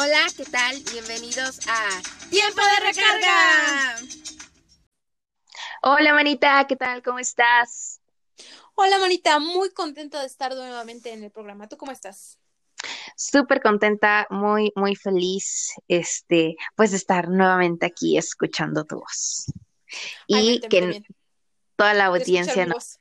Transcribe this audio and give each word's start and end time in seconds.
Hola, 0.00 0.28
¿qué 0.36 0.44
tal? 0.44 0.80
Bienvenidos 0.92 1.58
a 1.66 1.88
Tiempo 2.30 2.60
de 2.60 2.86
Recarga. 2.86 3.96
Hola, 5.82 6.14
Manita, 6.14 6.64
¿qué 6.68 6.76
tal? 6.76 7.02
¿Cómo 7.02 7.18
estás? 7.18 8.00
Hola, 8.76 9.00
Manita, 9.00 9.40
muy 9.40 9.70
contenta 9.72 10.20
de 10.20 10.26
estar 10.28 10.54
nuevamente 10.54 11.12
en 11.12 11.24
el 11.24 11.32
programa. 11.32 11.68
¿Tú 11.68 11.76
cómo 11.76 11.90
estás? 11.90 12.38
Súper 13.16 13.60
contenta, 13.60 14.28
muy, 14.30 14.70
muy 14.76 14.94
feliz, 14.94 15.72
este, 15.88 16.54
pues 16.76 16.92
de 16.92 16.98
estar 16.98 17.28
nuevamente 17.28 17.84
aquí 17.86 18.16
escuchando 18.16 18.84
tu 18.84 19.00
voz. 19.00 19.46
Ay, 20.32 20.60
y 20.62 20.68
que 20.68 21.02
toda 21.74 21.92
la 21.94 22.04
audiencia 22.06 22.54
mi 22.54 22.66
no- 22.68 22.74
voz. 22.74 22.98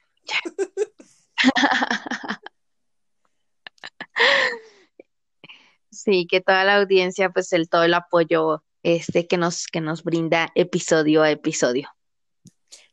Sí, 6.02 6.28
que 6.28 6.42
toda 6.42 6.64
la 6.64 6.78
audiencia, 6.78 7.30
pues 7.30 7.52
el 7.54 7.70
todo 7.70 7.84
el 7.84 7.94
apoyo 7.94 8.64
este 8.84 9.28
que 9.28 9.38
nos, 9.38 9.68
que 9.68 9.82
nos 9.82 10.04
brinda 10.04 10.50
episodio 10.56 11.24
a 11.24 11.32
episodio. 11.32 11.90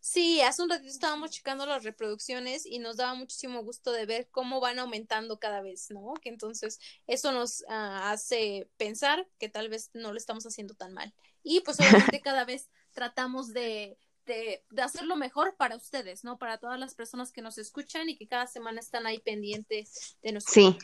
Sí, 0.01 0.43
hace 0.43 0.62
un 0.62 0.69
ratito 0.69 0.91
estábamos 0.91 1.31
checando 1.31 1.67
las 1.67 1.83
reproducciones 1.83 2.67
y 2.67 2.79
nos 2.79 2.98
daba 2.98 3.15
muchísimo 3.15 3.62
gusto 3.62 3.91
de 3.91 4.05
ver 4.05 4.29
cómo 4.31 4.61
van 4.61 4.79
aumentando 4.79 5.39
cada 5.39 5.62
vez, 5.62 5.91
¿no? 5.91 6.15
Que 6.21 6.29
entonces 6.29 6.79
eso 7.07 7.33
nos 7.33 7.65
ah, 7.69 8.12
hace 8.12 8.69
pensar 8.77 9.27
que 9.39 9.48
tal 9.48 9.69
vez 9.69 9.91
no 9.95 10.12
lo 10.12 10.19
estamos 10.19 10.45
haciendo 10.47 10.75
tan 10.75 10.93
mal. 10.93 11.15
Y 11.43 11.61
pues 11.61 11.81
obviamente 11.81 12.21
cada 12.23 12.45
vez 12.45 12.69
tratamos 12.93 13.53
de, 13.53 13.98
de, 14.27 14.64
de 14.70 14.83
hacerlo 14.83 15.16
mejor 15.16 15.56
para 15.56 15.77
ustedes, 15.77 16.25
¿no? 16.25 16.39
Para 16.39 16.58
todas 16.58 16.78
las 16.78 16.94
personas 16.94 17.33
que 17.33 17.42
nos 17.42 17.58
escuchan 17.58 18.08
y 18.08 18.17
que 18.17 18.27
cada 18.28 18.47
semana 18.47 18.81
están 18.81 19.06
ahí 19.06 19.20
pendientes 19.20 20.16
de 20.22 20.33
nuestro 20.33 20.53
Sí. 20.53 20.78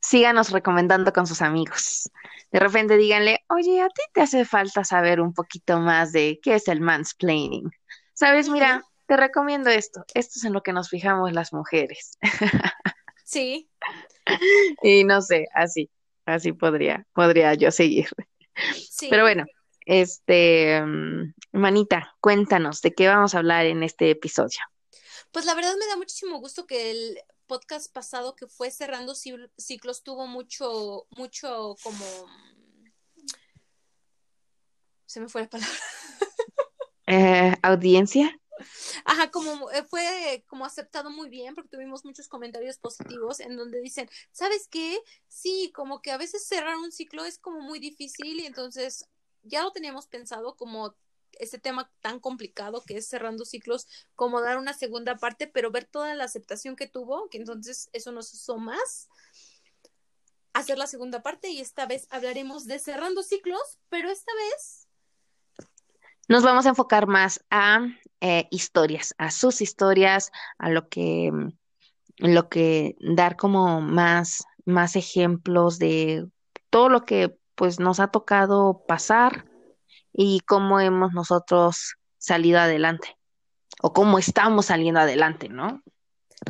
Síganos 0.00 0.50
recomendando 0.50 1.12
con 1.12 1.26
sus 1.26 1.42
amigos. 1.42 2.10
De 2.52 2.60
repente 2.60 2.96
díganle, 2.96 3.44
oye, 3.48 3.80
a 3.82 3.88
ti 3.88 4.02
te 4.12 4.20
hace 4.22 4.44
falta 4.44 4.84
saber 4.84 5.20
un 5.20 5.32
poquito 5.32 5.78
más 5.80 6.12
de 6.12 6.38
qué 6.42 6.54
es 6.56 6.68
el 6.68 6.80
mansplaining. 6.80 7.70
Sabes, 8.12 8.48
mira, 8.48 8.84
te 9.06 9.16
recomiendo 9.16 9.70
esto. 9.70 10.04
Esto 10.14 10.34
es 10.38 10.44
en 10.44 10.52
lo 10.52 10.62
que 10.62 10.72
nos 10.72 10.88
fijamos 10.90 11.32
las 11.32 11.52
mujeres. 11.52 12.18
Sí, 13.24 13.70
Y 14.82 15.04
no 15.04 15.20
sé, 15.20 15.46
así, 15.54 15.90
así 16.26 16.52
podría, 16.52 17.06
podría 17.12 17.54
yo 17.54 17.70
seguir. 17.70 18.08
sí. 18.90 19.08
Pero 19.10 19.22
bueno, 19.24 19.44
este, 19.84 20.82
mm, 20.82 21.34
Manita, 21.52 22.16
cuéntanos 22.20 22.80
de 22.82 22.94
qué 22.94 23.08
vamos 23.08 23.34
a 23.34 23.38
hablar 23.38 23.66
en 23.66 23.82
este 23.82 24.10
episodio. 24.10 24.58
Pues 25.30 25.44
la 25.46 25.54
verdad 25.54 25.74
me 25.78 25.86
da 25.86 25.96
muchísimo 25.96 26.38
gusto 26.38 26.66
que 26.66 26.90
el 26.90 27.18
podcast 27.46 27.92
pasado 27.92 28.34
que 28.36 28.46
fue 28.46 28.70
cerrando 28.70 29.14
cicl- 29.14 29.50
ciclos 29.58 30.02
tuvo 30.02 30.26
mucho, 30.26 31.06
mucho 31.10 31.76
como... 31.82 32.04
Se 35.06 35.20
me 35.20 35.28
fue 35.28 35.42
la 35.42 35.50
palabra. 35.50 35.74
Eh, 37.06 37.54
audiencia. 37.62 38.40
Ajá, 39.04 39.30
como 39.30 39.70
eh, 39.70 39.84
fue 39.84 40.42
como 40.48 40.64
aceptado 40.64 41.10
muy 41.10 41.28
bien 41.28 41.54
porque 41.54 41.68
tuvimos 41.68 42.02
muchos 42.04 42.28
comentarios 42.28 42.78
positivos 42.78 43.40
en 43.40 43.56
donde 43.56 43.80
dicen, 43.80 44.08
¿sabes 44.32 44.68
qué? 44.70 44.98
Sí, 45.28 45.70
como 45.74 46.00
que 46.00 46.12
a 46.12 46.16
veces 46.16 46.46
cerrar 46.46 46.76
un 46.76 46.92
ciclo 46.92 47.26
es 47.26 47.38
como 47.38 47.60
muy 47.60 47.78
difícil 47.78 48.40
y 48.40 48.46
entonces 48.46 49.06
ya 49.44 49.62
lo 49.62 49.72
teníamos 49.72 50.06
pensado 50.06 50.56
como 50.56 50.94
ese 51.38 51.58
tema 51.58 51.90
tan 52.00 52.20
complicado 52.20 52.82
que 52.86 52.96
es 52.96 53.08
cerrando 53.08 53.44
ciclos, 53.44 53.86
como 54.14 54.40
dar 54.40 54.58
una 54.58 54.72
segunda 54.72 55.16
parte, 55.16 55.46
pero 55.46 55.70
ver 55.70 55.84
toda 55.84 56.14
la 56.14 56.24
aceptación 56.24 56.76
que 56.76 56.86
tuvo, 56.86 57.28
que 57.28 57.38
entonces 57.38 57.88
eso 57.92 58.12
nos 58.12 58.32
hizo 58.34 58.58
más 58.58 59.08
hacer 60.52 60.78
la 60.78 60.86
segunda 60.86 61.22
parte 61.22 61.50
y 61.50 61.60
esta 61.60 61.86
vez 61.86 62.06
hablaremos 62.10 62.66
de 62.66 62.78
cerrando 62.78 63.22
ciclos, 63.22 63.78
pero 63.88 64.10
esta 64.10 64.32
vez 64.34 64.88
Nos 66.28 66.42
vamos 66.42 66.64
a 66.64 66.70
enfocar 66.70 67.06
más 67.06 67.44
a 67.50 67.86
eh, 68.20 68.46
historias, 68.50 69.14
a 69.18 69.30
sus 69.30 69.60
historias, 69.60 70.30
a 70.58 70.70
lo 70.70 70.88
que, 70.88 71.30
lo 72.18 72.48
que 72.48 72.96
dar 73.00 73.36
como 73.36 73.80
más, 73.80 74.44
más 74.64 74.96
ejemplos 74.96 75.78
de 75.78 76.26
todo 76.70 76.88
lo 76.88 77.04
que 77.04 77.36
pues 77.54 77.80
nos 77.80 78.00
ha 78.00 78.08
tocado 78.08 78.84
pasar 78.86 79.46
y 80.12 80.40
cómo 80.40 80.80
hemos 80.80 81.12
nosotros 81.12 81.94
salido 82.18 82.58
adelante 82.58 83.16
o 83.82 83.92
cómo 83.92 84.18
estamos 84.18 84.66
saliendo 84.66 85.00
adelante, 85.00 85.48
¿no? 85.48 85.82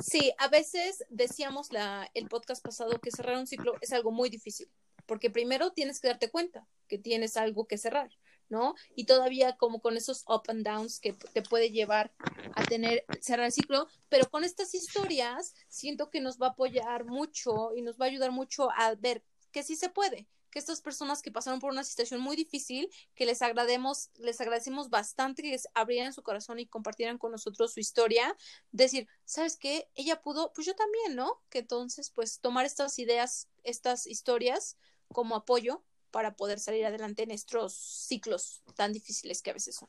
Sí, 0.02 0.32
a 0.38 0.48
veces 0.48 1.04
decíamos 1.08 1.72
la, 1.72 2.10
el 2.14 2.28
podcast 2.28 2.64
pasado 2.64 2.98
que 3.00 3.10
cerrar 3.10 3.36
un 3.36 3.46
ciclo 3.46 3.74
es 3.80 3.92
algo 3.92 4.10
muy 4.10 4.28
difícil, 4.28 4.70
porque 5.06 5.30
primero 5.30 5.72
tienes 5.72 6.00
que 6.00 6.08
darte 6.08 6.30
cuenta 6.30 6.66
que 6.88 6.98
tienes 6.98 7.36
algo 7.36 7.66
que 7.66 7.78
cerrar, 7.78 8.10
¿no? 8.48 8.74
Y 8.94 9.04
todavía 9.06 9.56
como 9.56 9.80
con 9.80 9.96
esos 9.96 10.24
up 10.26 10.42
and 10.48 10.66
downs 10.66 11.00
que 11.00 11.12
te 11.12 11.42
puede 11.42 11.70
llevar 11.70 12.12
a 12.54 12.64
tener 12.64 13.04
cerrar 13.20 13.46
el 13.46 13.52
ciclo, 13.52 13.88
pero 14.08 14.28
con 14.30 14.44
estas 14.44 14.74
historias 14.74 15.54
siento 15.68 16.10
que 16.10 16.20
nos 16.20 16.40
va 16.40 16.48
a 16.48 16.50
apoyar 16.50 17.04
mucho 17.04 17.74
y 17.74 17.82
nos 17.82 17.98
va 17.98 18.06
a 18.06 18.08
ayudar 18.08 18.32
mucho 18.32 18.70
a 18.76 18.94
ver 18.94 19.24
que 19.52 19.62
sí 19.62 19.76
se 19.76 19.88
puede, 19.88 20.26
que 20.54 20.60
estas 20.60 20.80
personas 20.80 21.20
que 21.20 21.32
pasaron 21.32 21.58
por 21.58 21.72
una 21.72 21.82
situación 21.82 22.20
muy 22.20 22.36
difícil, 22.36 22.88
que 23.16 23.26
les 23.26 23.42
agrademos, 23.42 24.10
les 24.14 24.40
agradecemos 24.40 24.88
bastante 24.88 25.42
que 25.42 25.58
abrieran 25.74 26.12
su 26.12 26.22
corazón 26.22 26.60
y 26.60 26.66
compartieran 26.66 27.18
con 27.18 27.32
nosotros 27.32 27.72
su 27.72 27.80
historia, 27.80 28.36
decir, 28.70 29.08
¿sabes 29.24 29.56
qué? 29.56 29.90
Ella 29.96 30.22
pudo, 30.22 30.52
pues 30.54 30.64
yo 30.68 30.76
también, 30.76 31.16
¿no? 31.16 31.42
Que 31.50 31.58
entonces, 31.58 32.12
pues 32.12 32.38
tomar 32.38 32.64
estas 32.66 33.00
ideas, 33.00 33.48
estas 33.64 34.06
historias 34.06 34.78
como 35.08 35.34
apoyo 35.34 35.82
para 36.12 36.36
poder 36.36 36.60
salir 36.60 36.86
adelante 36.86 37.24
en 37.24 37.32
estos 37.32 37.74
ciclos 37.74 38.62
tan 38.76 38.92
difíciles 38.92 39.42
que 39.42 39.50
a 39.50 39.54
veces 39.54 39.74
son. 39.74 39.88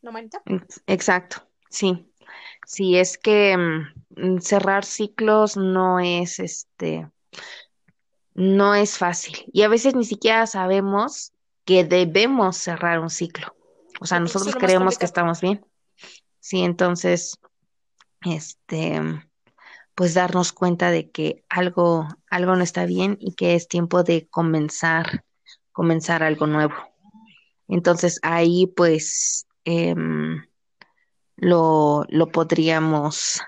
¿No, 0.00 0.12
Manita? 0.12 0.40
Ex- 0.46 0.80
Exacto, 0.86 1.44
sí. 1.70 2.08
Sí, 2.64 2.96
es 2.96 3.18
que 3.18 3.56
mm, 4.16 4.38
cerrar 4.38 4.84
ciclos 4.84 5.56
no 5.56 5.98
es 5.98 6.38
este, 6.38 7.10
no 8.38 8.76
es 8.76 8.98
fácil. 8.98 9.36
Y 9.52 9.62
a 9.62 9.68
veces 9.68 9.96
ni 9.96 10.04
siquiera 10.04 10.46
sabemos 10.46 11.32
que 11.64 11.82
debemos 11.84 12.56
cerrar 12.56 13.00
un 13.00 13.10
ciclo. 13.10 13.52
O 14.00 14.06
sea, 14.06 14.20
nosotros 14.20 14.54
creemos 14.54 14.96
que 14.96 15.06
estamos 15.06 15.40
bien. 15.40 15.66
Sí, 16.38 16.62
entonces, 16.62 17.36
este, 18.24 19.00
pues 19.96 20.14
darnos 20.14 20.52
cuenta 20.52 20.92
de 20.92 21.10
que 21.10 21.42
algo, 21.48 22.06
algo 22.30 22.54
no 22.54 22.62
está 22.62 22.86
bien 22.86 23.18
y 23.20 23.34
que 23.34 23.56
es 23.56 23.66
tiempo 23.66 24.04
de 24.04 24.28
comenzar, 24.28 25.24
comenzar 25.72 26.22
algo 26.22 26.46
nuevo. 26.46 26.76
Entonces 27.66 28.20
ahí 28.22 28.68
pues 28.68 29.48
em, 29.64 30.44
lo, 31.34 32.06
lo 32.08 32.28
podríamos 32.28 33.42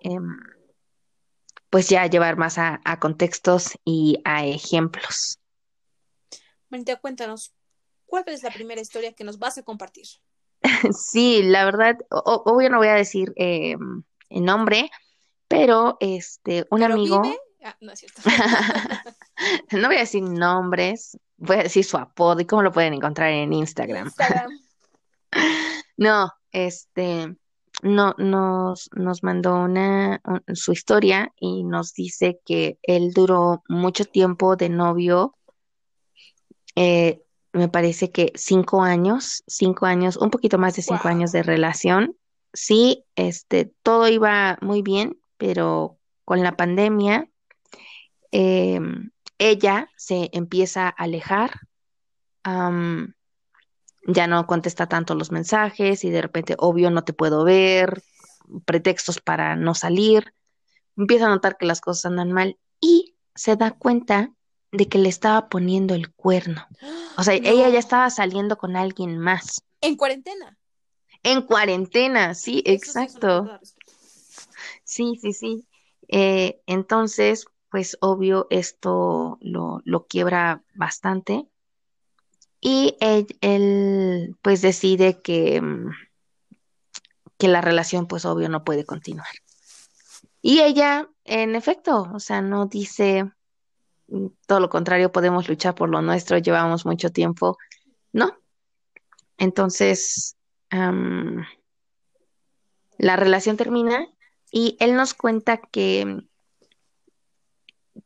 em, 0.00 0.38
pues 1.72 1.88
ya 1.88 2.06
llevar 2.06 2.36
más 2.36 2.58
a, 2.58 2.82
a 2.84 3.00
contextos 3.00 3.78
y 3.82 4.20
a 4.26 4.44
ejemplos. 4.44 5.40
Manita, 6.68 6.96
cuéntanos, 6.96 7.54
¿cuál 8.04 8.24
es 8.26 8.42
la 8.42 8.50
primera 8.50 8.82
historia 8.82 9.14
que 9.14 9.24
nos 9.24 9.38
vas 9.38 9.56
a 9.56 9.62
compartir? 9.62 10.04
Sí, 10.92 11.42
la 11.42 11.64
verdad, 11.64 11.96
o- 12.10 12.42
obvio 12.44 12.68
no 12.68 12.76
voy 12.76 12.88
a 12.88 12.94
decir 12.94 13.32
em, 13.36 14.02
el 14.28 14.44
nombre, 14.44 14.90
pero 15.48 15.96
este, 16.00 16.66
un 16.70 16.80
¿Pero 16.80 16.92
amigo, 16.94 17.22
vive? 17.22 17.38
Ah, 17.64 17.76
no 17.80 17.92
es 17.92 18.00
cierto. 18.00 18.20
no 19.72 19.86
voy 19.88 19.96
a 19.96 20.00
decir 20.00 20.22
nombres, 20.22 21.16
voy 21.38 21.56
a 21.56 21.62
decir 21.62 21.84
su 21.86 21.96
apodo 21.96 22.38
y 22.40 22.44
cómo 22.44 22.62
lo 22.62 22.70
pueden 22.70 22.92
encontrar 22.92 23.30
en 23.30 23.44
En 23.44 23.52
Instagram. 23.54 24.06
Instagram. 24.08 24.50
No, 25.96 26.30
este, 26.50 27.34
no, 27.82 28.14
nos, 28.18 28.88
nos 28.94 29.22
mandó 29.22 29.56
una, 29.64 30.20
un- 30.24 30.56
su 30.56 30.72
historia 30.72 31.32
y 31.38 31.64
nos 31.64 31.92
dice 31.94 32.40
que 32.44 32.78
él 32.82 33.12
duró 33.12 33.62
mucho 33.68 34.04
tiempo 34.04 34.56
de 34.56 34.68
novio, 34.68 35.36
eh, 36.76 37.20
me 37.52 37.68
parece 37.68 38.10
que 38.10 38.32
cinco 38.34 38.82
años, 38.82 39.42
cinco 39.46 39.86
años, 39.86 40.16
un 40.16 40.30
poquito 40.30 40.58
más 40.58 40.74
de 40.76 40.82
cinco 40.82 41.02
Wow. 41.04 41.10
años 41.12 41.32
de 41.32 41.42
relación. 41.42 42.16
Sí, 42.54 43.04
este, 43.16 43.72
todo 43.82 44.08
iba 44.08 44.58
muy 44.62 44.82
bien, 44.82 45.18
pero 45.36 45.98
con 46.24 46.42
la 46.42 46.56
pandemia, 46.56 47.28
em, 48.30 49.10
ella 49.38 49.90
se 49.96 50.30
empieza 50.32 50.86
a 50.86 50.90
alejar. 50.90 51.50
Ya 54.06 54.26
no 54.26 54.46
contesta 54.46 54.88
tanto 54.88 55.14
los 55.14 55.30
mensajes 55.30 56.04
y 56.04 56.10
de 56.10 56.22
repente, 56.22 56.56
obvio, 56.58 56.90
no 56.90 57.04
te 57.04 57.12
puedo 57.12 57.44
ver, 57.44 58.02
pretextos 58.64 59.20
para 59.20 59.56
no 59.56 59.74
salir, 59.74 60.34
empieza 60.96 61.26
a 61.26 61.30
notar 61.30 61.56
que 61.56 61.66
las 61.66 61.80
cosas 61.80 62.06
andan 62.06 62.32
mal 62.32 62.58
y 62.80 63.14
se 63.34 63.56
da 63.56 63.70
cuenta 63.72 64.32
de 64.72 64.88
que 64.88 64.98
le 64.98 65.08
estaba 65.08 65.48
poniendo 65.48 65.94
el 65.94 66.12
cuerno. 66.12 66.66
O 67.16 67.22
sea, 67.22 67.34
ella 67.42 67.68
ya 67.68 67.78
estaba 67.78 68.10
saliendo 68.10 68.56
con 68.56 68.76
alguien 68.76 69.18
más. 69.18 69.62
En 69.80 69.96
cuarentena. 69.96 70.56
En 71.22 71.42
cuarentena, 71.42 72.34
sí, 72.34 72.62
Eso 72.66 72.74
exacto. 72.74 73.60
Sí, 74.84 75.18
sí, 75.20 75.32
sí. 75.32 75.66
Eh, 76.08 76.60
entonces, 76.66 77.46
pues 77.70 77.96
obvio, 78.00 78.46
esto 78.50 79.38
lo, 79.40 79.80
lo 79.84 80.06
quiebra 80.06 80.62
bastante 80.74 81.46
y 82.64 82.96
él, 83.00 84.36
pues 84.40 84.62
decide 84.62 85.20
que, 85.20 85.60
mm, 85.60 85.90
que 87.36 87.48
la 87.48 87.60
relación 87.60 88.06
pues 88.06 88.24
obvio 88.24 88.48
no 88.48 88.62
puede 88.62 88.86
continuar. 88.86 89.26
Y 90.40 90.60
ella, 90.60 91.10
en 91.24 91.56
efecto, 91.56 92.08
o 92.14 92.20
sea, 92.20 92.40
no 92.40 92.66
dice 92.66 93.24
mm, 94.06 94.26
todo 94.46 94.60
lo 94.60 94.70
contrario, 94.70 95.10
podemos 95.10 95.48
luchar 95.48 95.74
por 95.74 95.90
lo 95.90 96.00
nuestro, 96.02 96.38
llevamos 96.38 96.86
mucho 96.86 97.10
tiempo, 97.10 97.58
¿no? 98.12 98.38
Entonces, 99.38 100.36
la 102.98 103.16
relación 103.16 103.56
termina 103.56 104.06
y 104.52 104.76
él 104.78 104.94
nos 104.94 105.14
cuenta 105.14 105.56
que, 105.56 106.22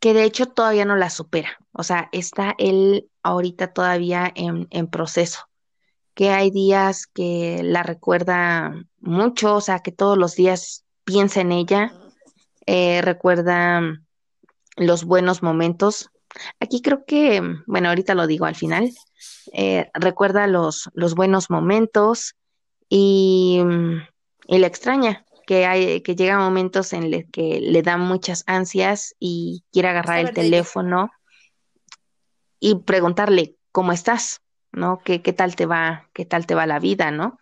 que 0.01 0.15
de 0.15 0.25
hecho 0.25 0.47
todavía 0.47 0.85
no 0.85 0.97
la 0.97 1.11
supera. 1.11 1.59
O 1.73 1.83
sea, 1.83 2.09
está 2.13 2.55
él 2.59 3.09
ahorita 3.23 3.73
todavía 3.73 4.31
en, 4.35 4.67
en 4.71 4.87
proceso, 4.87 5.41
que 6.15 6.31
hay 6.31 6.51
días 6.51 7.07
que 7.07 7.61
la 7.63 7.83
recuerda 7.83 8.75
mucho, 9.01 9.57
o 9.57 9.61
sea, 9.61 9.81
que 9.81 9.93
todos 9.93 10.17
los 10.17 10.35
días 10.35 10.85
piensa 11.05 11.41
en 11.41 11.53
ella, 11.53 11.93
eh, 12.67 13.03
recuerda 13.03 13.83
los 14.77 15.05
buenos 15.05 15.43
momentos. 15.43 16.11
Aquí 16.61 16.81
creo 16.81 17.05
que, 17.07 17.43
bueno, 17.67 17.89
ahorita 17.89 18.15
lo 18.15 18.27
digo 18.27 18.47
al 18.47 18.57
final, 18.57 18.93
eh, 19.53 19.91
recuerda 19.95 20.47
los, 20.47 20.89
los 20.95 21.15
buenos 21.15 21.51
momentos 21.51 22.35
y, 22.89 23.63
y 24.47 24.59
la 24.59 24.67
extraña, 24.67 25.26
que 25.47 25.65
hay, 25.65 26.01
que 26.03 26.17
llega 26.17 26.39
momentos 26.39 26.93
en 26.93 27.11
los 27.11 27.23
que 27.33 27.61
le 27.61 27.83
dan 27.83 28.01
muchas 28.01 28.43
ansias 28.47 29.15
y 29.19 29.65
quiere 29.73 29.89
agarrar 29.89 30.19
el 30.19 30.35
teléfono 30.35 31.11
y 32.59 32.75
preguntarle 32.81 33.57
cómo 33.71 33.93
estás, 33.93 34.43
¿no? 34.73 34.99
¿Qué, 35.05 35.23
qué 35.23 35.33
tal 35.33 35.55
te 35.55 35.65
va, 35.65 36.11
qué 36.13 36.25
tal 36.27 36.47
te 36.47 36.57
va 36.57 36.67
la 36.67 36.81
vida, 36.81 37.13
¿no? 37.13 37.39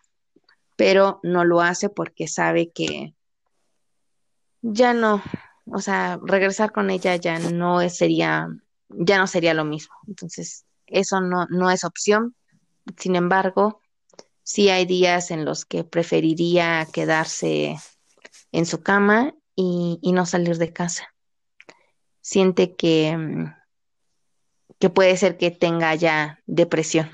Pero 0.77 1.19
no 1.23 1.45
lo 1.45 1.63
hace 1.63 1.89
porque 1.89 2.29
sabe 2.29 2.71
que 2.71 3.15
ya 4.61 4.93
no, 4.93 5.23
o 5.67 5.81
sea, 5.81 6.21
regresar 6.23 6.73
con 6.73 6.91
ella 6.91 7.17
ya 7.17 7.39
no 7.39 7.89
sería, 7.89 8.49
ya 8.89 9.19
no 9.19 9.27
sería 9.27 9.55
lo 9.55 9.65
mismo. 9.65 9.95
Entonces, 10.07 10.67
eso 10.87 11.21
no, 11.23 11.47
no 11.49 11.71
es 11.71 11.85
opción. 11.85 12.35
Sin 12.99 13.17
embargo, 13.17 13.81
sí 14.43 14.69
hay 14.69 14.85
días 14.85 15.31
en 15.31 15.47
los 15.47 15.65
que 15.65 15.85
preferiría 15.85 16.87
quedarse 16.93 17.77
en 18.55 18.67
su 18.67 18.83
cama 18.83 19.35
y, 19.57 19.99
no 20.13 20.27
salir 20.27 20.59
de 20.59 20.73
casa. 20.73 21.13
Siente 22.21 22.75
que, 22.77 23.17
mm, 23.17 23.55
que 24.79 24.91
puede 24.91 25.17
ser 25.17 25.37
que 25.37 25.51
tenga 25.51 25.95
ya 25.97 26.41
depresión. 26.47 27.11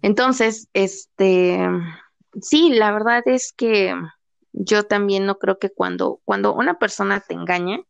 Entonces, 0.00 0.68
este, 0.74 1.58
sí, 2.40 2.70
la 2.70 2.92
verdad 2.92 3.22
es 3.26 3.52
que 3.52 3.94
yo 4.52 4.84
también 4.84 5.26
no 5.26 5.38
creo 5.38 5.58
que 5.58 5.70
cuando, 5.70 6.20
cuando 6.24 6.54
una 6.54 6.78
persona 6.78 7.20
te 7.20 7.34
engaña 7.34 7.80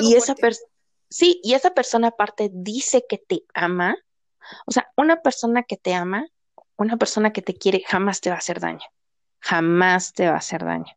y 0.00 0.14
esa 0.14 0.34
persona, 0.34 0.68
sí, 1.10 1.40
y 1.42 1.54
esa 1.54 1.74
persona 1.74 2.08
aparte 2.08 2.50
dice 2.52 3.04
que 3.06 3.18
te 3.18 3.42
ama, 3.52 3.96
o 4.66 4.72
sea, 4.72 4.90
una 4.96 5.20
persona 5.20 5.62
que 5.64 5.76
te 5.76 5.94
ama, 5.94 6.26
una 6.76 6.96
persona 6.96 7.32
que 7.32 7.42
te 7.42 7.54
quiere 7.54 7.82
jamás 7.86 8.20
te 8.20 8.30
va 8.30 8.36
a 8.36 8.38
hacer 8.38 8.60
daño 8.60 8.86
jamás 9.40 10.12
te 10.12 10.26
va 10.28 10.34
a 10.34 10.38
hacer 10.38 10.64
daño. 10.64 10.92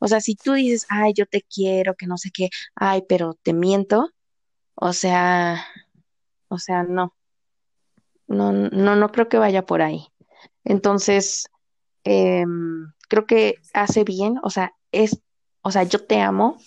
O 0.00 0.08
sea, 0.08 0.20
si 0.20 0.34
tú 0.34 0.52
dices, 0.54 0.86
ay, 0.88 1.12
yo 1.14 1.26
te 1.26 1.42
quiero, 1.42 1.94
que 1.94 2.06
no 2.06 2.18
sé 2.18 2.30
qué, 2.30 2.50
ay, 2.74 3.04
pero 3.08 3.34
te 3.42 3.52
miento, 3.52 4.10
o 4.74 4.92
sea, 4.92 5.66
o 6.48 6.58
sea, 6.58 6.82
no. 6.82 7.14
No, 8.26 8.52
no, 8.52 8.96
no 8.96 9.12
creo 9.12 9.28
que 9.28 9.38
vaya 9.38 9.66
por 9.66 9.82
ahí. 9.82 10.08
Entonces, 10.64 11.48
em, 12.04 12.92
creo 13.08 13.26
que 13.26 13.56
hace 13.74 14.04
bien, 14.04 14.38
o 14.42 14.50
sea, 14.50 14.74
es, 14.92 15.20
o 15.62 15.70
sea, 15.70 15.82
yo 15.84 16.04
te 16.06 16.20
amo, 16.20 16.58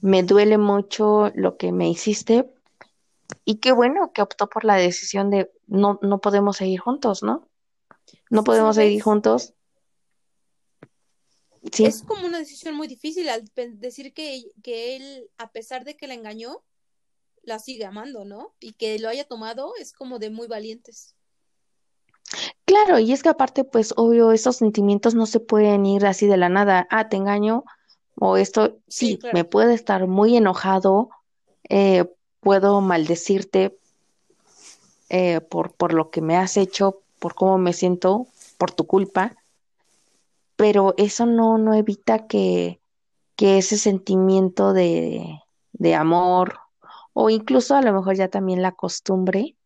me 0.00 0.22
duele 0.22 0.58
mucho 0.58 1.30
lo 1.34 1.56
que 1.56 1.72
me 1.72 1.88
hiciste, 1.88 2.52
y 3.44 3.56
qué 3.56 3.72
bueno 3.72 4.12
que 4.12 4.22
optó 4.22 4.48
por 4.48 4.64
la 4.64 4.76
decisión 4.76 5.30
de 5.30 5.50
no, 5.66 5.98
no 6.02 6.20
podemos 6.20 6.56
seguir 6.56 6.80
juntos, 6.80 7.22
¿no? 7.22 7.48
No 8.30 8.44
podemos 8.44 8.76
seguir 8.76 9.02
juntos 9.02 9.53
es 11.78 12.02
como 12.02 12.26
una 12.26 12.38
decisión 12.38 12.74
muy 12.74 12.86
difícil 12.86 13.28
al 13.28 13.44
decir 13.74 14.12
que, 14.12 14.44
que 14.62 14.96
él, 14.96 15.30
a 15.38 15.50
pesar 15.50 15.84
de 15.84 15.96
que 15.96 16.06
la 16.06 16.14
engañó, 16.14 16.62
la 17.42 17.58
sigue 17.58 17.84
amando, 17.84 18.24
¿no? 18.24 18.54
Y 18.60 18.72
que 18.72 18.98
lo 18.98 19.08
haya 19.08 19.24
tomado 19.24 19.72
es 19.78 19.92
como 19.92 20.18
de 20.18 20.30
muy 20.30 20.46
valientes. 20.46 21.14
Claro, 22.64 22.98
y 22.98 23.12
es 23.12 23.22
que 23.22 23.28
aparte, 23.28 23.64
pues 23.64 23.92
obvio, 23.96 24.32
esos 24.32 24.56
sentimientos 24.56 25.14
no 25.14 25.26
se 25.26 25.40
pueden 25.40 25.84
ir 25.86 26.06
así 26.06 26.26
de 26.26 26.36
la 26.36 26.48
nada. 26.48 26.86
Ah, 26.90 27.08
te 27.08 27.16
engaño, 27.16 27.64
o 28.16 28.36
esto, 28.36 28.78
sí, 28.88 29.18
me 29.32 29.44
puede 29.44 29.74
estar 29.74 30.06
muy 30.06 30.36
enojado, 30.36 31.10
eh, 31.68 32.04
puedo 32.40 32.80
maldecirte 32.80 33.76
eh, 35.08 35.40
por, 35.40 35.74
por 35.74 35.92
lo 35.92 36.10
que 36.10 36.20
me 36.20 36.36
has 36.36 36.56
hecho, 36.56 37.02
por 37.18 37.34
cómo 37.34 37.58
me 37.58 37.72
siento, 37.72 38.26
por 38.58 38.70
tu 38.70 38.86
culpa, 38.86 39.36
pero 40.64 40.94
eso 40.96 41.26
no, 41.26 41.58
no 41.58 41.74
evita 41.74 42.26
que, 42.26 42.80
que 43.36 43.58
ese 43.58 43.76
sentimiento 43.76 44.72
de, 44.72 45.42
de, 45.74 45.94
amor 45.94 46.58
o 47.12 47.28
incluso 47.28 47.76
a 47.76 47.82
lo 47.82 47.92
mejor 47.92 48.16
ya 48.16 48.28
también 48.28 48.62
la 48.62 48.72
costumbre 48.72 49.58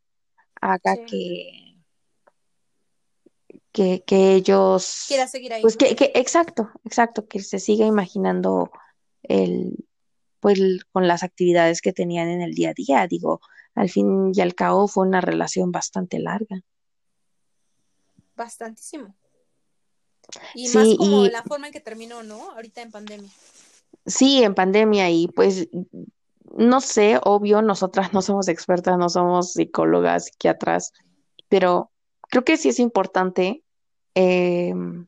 haga 0.61 0.97
que, 1.07 1.77
que, 3.71 4.03
que 4.05 4.35
ellos 4.35 5.05
quiera 5.07 5.29
seguir 5.29 5.53
ahí. 5.53 5.63
Pues 5.63 5.77
que, 5.77 5.95
que, 5.95 6.11
exacto, 6.17 6.69
exacto, 6.85 7.29
que 7.29 7.39
se 7.39 7.61
siga 7.61 7.87
imaginando 7.87 8.73
el 9.23 9.87
pues 10.41 10.59
con 10.91 11.07
las 11.07 11.23
actividades 11.23 11.81
que 11.81 11.93
tenían 11.93 12.27
en 12.27 12.43
el 12.43 12.55
día 12.55 12.71
a 12.71 12.75
día. 12.75 13.07
Digo, 13.07 13.41
al 13.77 13.89
fin 13.89 14.33
y 14.35 14.41
al 14.41 14.57
cabo 14.57 14.89
fue 14.89 15.07
una 15.07 15.21
relación 15.21 15.71
bastante 15.71 16.19
larga. 16.19 16.61
Bastantísimo. 18.35 19.15
Y 20.55 20.69
más 20.69 20.89
como 20.97 21.25
la 21.25 21.43
forma 21.43 21.69
en 21.69 21.73
que 21.73 21.81
terminó, 21.81 22.23
¿no? 22.23 22.51
Ahorita 22.53 22.83
en 22.83 22.91
pandemia. 22.91 23.31
Sí, 24.07 24.43
en 24.43 24.55
pandemia 24.55 25.11
y 25.11 25.29
pues 25.29 25.69
no 26.57 26.81
sé, 26.81 27.21
obvio, 27.23 27.63
nosotras 27.63 28.13
no 28.13 28.23
somos 28.23 28.49
expertas, 28.49 28.99
no 28.99 29.09
somos 29.09 29.53
psicólogas, 29.53 30.27
psiquiatras, 30.27 30.93
pero 31.49 31.91
creo 32.31 32.45
que 32.45 32.57
sí 32.57 32.71
es 32.71 32.79
importante 32.79 33.63
em, 34.15 35.07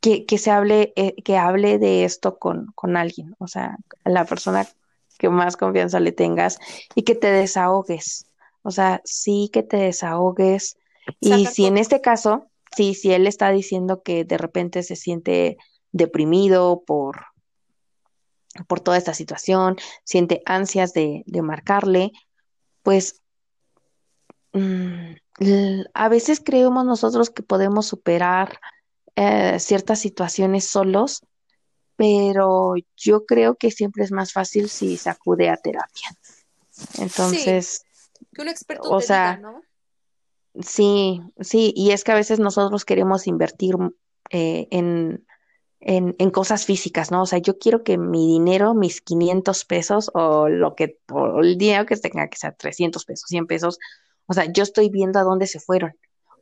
que, 0.00 0.26
que, 0.26 0.38
se 0.38 0.50
hable, 0.50 0.92
eh, 0.96 1.14
que 1.22 1.36
hable 1.36 1.78
de 1.78 2.04
esto 2.04 2.38
con, 2.38 2.66
con 2.74 2.96
alguien, 2.96 3.34
o 3.38 3.48
sea, 3.48 3.76
la 4.04 4.24
persona 4.24 4.66
que 5.18 5.28
más 5.28 5.56
confianza 5.56 6.00
le 6.00 6.12
tengas 6.12 6.58
y 6.94 7.02
que 7.02 7.14
te 7.14 7.30
desahogues, 7.30 8.26
o 8.62 8.70
sea, 8.70 9.00
sí 9.04 9.50
que 9.52 9.62
te 9.62 9.76
desahogues. 9.76 10.76
y 11.20 11.46
si 11.46 11.66
en 11.66 11.78
este 11.78 12.00
caso, 12.00 12.46
sí, 12.74 12.94
si 12.94 13.12
él 13.12 13.26
está 13.26 13.50
diciendo 13.50 14.02
que 14.02 14.24
de 14.24 14.38
repente 14.38 14.82
se 14.82 14.96
siente 14.96 15.56
deprimido 15.92 16.82
por, 16.86 17.26
por 18.66 18.80
toda 18.80 18.96
esta 18.96 19.14
situación, 19.14 19.76
siente 20.04 20.42
ansias 20.46 20.92
de, 20.92 21.24
marcarle, 21.42 22.12
pues 22.82 23.20
mm, 24.52 25.12
a 25.94 26.08
veces 26.08 26.40
creemos 26.44 26.84
nosotros 26.84 27.30
que 27.30 27.42
podemos 27.42 27.86
superar 27.86 28.60
eh, 29.16 29.58
ciertas 29.60 30.00
situaciones 30.00 30.64
solos, 30.64 31.22
pero 31.96 32.74
yo 32.96 33.26
creo 33.26 33.56
que 33.56 33.70
siempre 33.70 34.04
es 34.04 34.12
más 34.12 34.32
fácil 34.32 34.68
si 34.68 34.96
se 34.96 35.10
acude 35.10 35.50
a 35.50 35.56
terapia. 35.56 36.08
Entonces, 36.98 37.84
que 38.34 38.42
un 38.42 38.48
experto 38.48 38.88
o 38.90 39.00
sea, 39.00 39.36
¿no? 39.36 39.62
Sí, 40.60 41.20
sí, 41.40 41.72
y 41.74 41.92
es 41.92 42.04
que 42.04 42.12
a 42.12 42.16
veces 42.16 42.38
nosotros 42.38 42.84
queremos 42.84 43.26
invertir 43.26 43.74
eh, 44.30 44.68
en, 44.70 45.24
en, 45.80 46.30
cosas 46.30 46.66
físicas, 46.66 47.10
¿no? 47.10 47.22
O 47.22 47.26
sea, 47.26 47.38
yo 47.38 47.58
quiero 47.58 47.82
que 47.82 47.96
mi 47.96 48.26
dinero, 48.26 48.74
mis 48.74 49.00
500 49.00 49.64
pesos 49.64 50.10
o 50.14 50.48
lo 50.48 50.74
que, 50.74 50.98
o 51.10 51.40
el 51.40 51.56
dinero 51.56 51.86
que 51.86 51.96
tenga 51.96 52.28
que 52.28 52.36
ser 52.36 52.54
300 52.54 53.04
pesos, 53.04 53.28
100 53.28 53.46
pesos, 53.46 53.78
o 54.26 54.34
sea, 54.34 54.44
yo 54.52 54.62
estoy 54.62 54.90
viendo 54.90 55.18
a 55.18 55.24
dónde 55.24 55.46
se 55.46 55.58
fueron. 55.58 55.94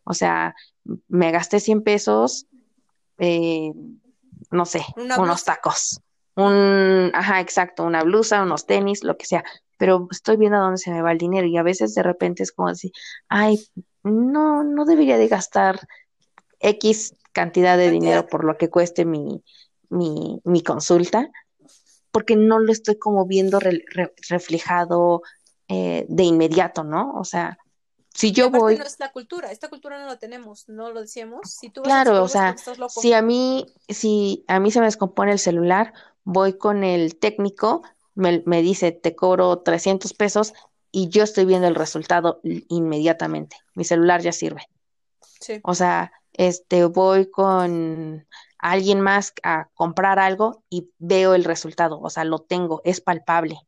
O 0.05 0.15
sea, 0.15 0.55
me 1.09 1.31
gasté 1.31 1.61
100 1.61 1.83
pesos, 1.83 2.47
eh, 3.19 3.73
no 4.51 4.67
sé, 4.67 4.85
unos 4.97 5.45
tacos, 5.45 6.01
un, 6.35 7.11
ajá, 7.15 7.41
exacto, 7.41 7.85
una 7.85 8.03
blusa, 8.03 8.43
unos 8.43 8.67
tenis, 8.67 9.05
lo 9.05 9.17
que 9.17 9.27
sea, 9.27 9.45
pero 9.81 10.09
estoy 10.11 10.37
viendo 10.37 10.59
a 10.59 10.61
dónde 10.61 10.77
se 10.77 10.91
me 10.91 11.01
va 11.01 11.11
el 11.11 11.17
dinero 11.17 11.47
y 11.47 11.57
a 11.57 11.63
veces 11.63 11.95
de 11.95 12.03
repente 12.03 12.43
es 12.43 12.53
como 12.53 12.69
así, 12.69 12.93
ay, 13.31 13.59
no, 14.03 14.63
no 14.63 14.85
debería 14.85 15.17
de 15.17 15.27
gastar 15.27 15.81
X 16.59 17.15
cantidad 17.33 17.79
de 17.79 17.91
dinero 17.91 18.27
por 18.27 18.45
lo 18.45 18.59
que 18.59 18.69
cueste 18.69 19.07
mi, 19.07 19.43
mi, 19.89 20.39
mi 20.45 20.63
consulta, 20.63 21.31
porque 22.11 22.37
no 22.37 22.59
lo 22.59 22.73
estoy 22.73 22.99
como 22.99 23.25
viendo 23.25 23.59
reflejado 24.29 25.23
eh, 25.67 26.05
de 26.11 26.25
inmediato, 26.25 26.85
¿no? 26.85 27.15
O 27.15 27.25
sea, 27.25 27.57
si 28.13 28.33
yo 28.33 28.51
voy... 28.51 28.77
no 28.77 28.85
es 28.85 29.01
la 29.01 29.13
cultura, 29.13 29.51
esta 29.51 29.69
cultura 29.71 29.99
no 29.99 30.09
la 30.09 30.19
tenemos, 30.19 30.69
no 30.69 30.91
lo 30.91 31.01
decíamos. 31.01 31.51
Si 31.51 31.71
tú 31.71 31.81
claro, 31.81 32.23
o 32.23 32.29
sea, 32.29 32.55
si 32.89 33.15
a 33.15 33.23
mí, 33.23 33.65
si 33.89 34.45
a 34.47 34.61
mí 34.61 34.71
se 34.71 34.81
me 34.81 34.87
descompone 34.87 35.33
el 35.33 35.39
celular, 35.39 35.95
voy 36.23 36.59
con 36.59 36.85
el 36.85 37.17
técnico, 37.19 37.81
me, 38.15 38.43
me 38.47 38.63
dice, 38.63 38.93
te 38.93 39.15
cobro 39.15 39.59
300 39.59 40.13
pesos 40.15 40.53
y 40.93 41.09
yo 41.09 41.23
estoy 41.23 41.45
viendo 41.45 41.69
el 41.69 41.75
resultado 41.75 42.41
inmediatamente. 42.43 43.57
Mi 43.75 43.85
celular 43.85 44.21
ya 44.21 44.33
sirve. 44.33 44.67
Sí. 45.41 45.61
O 45.63 45.75
sea, 45.75 46.13
este, 46.33 46.85
voy 46.85 47.31
con 47.31 48.27
alguien 48.59 49.01
más 49.01 49.33
a 49.43 49.69
comprar 49.75 50.19
algo 50.19 50.63
y 50.69 50.91
veo 50.99 51.35
el 51.35 51.45
resultado, 51.45 52.01
o 52.01 52.11
sea, 52.11 52.25
lo 52.25 52.41
tengo, 52.41 52.83
es 52.85 53.01
palpable. 53.01 53.59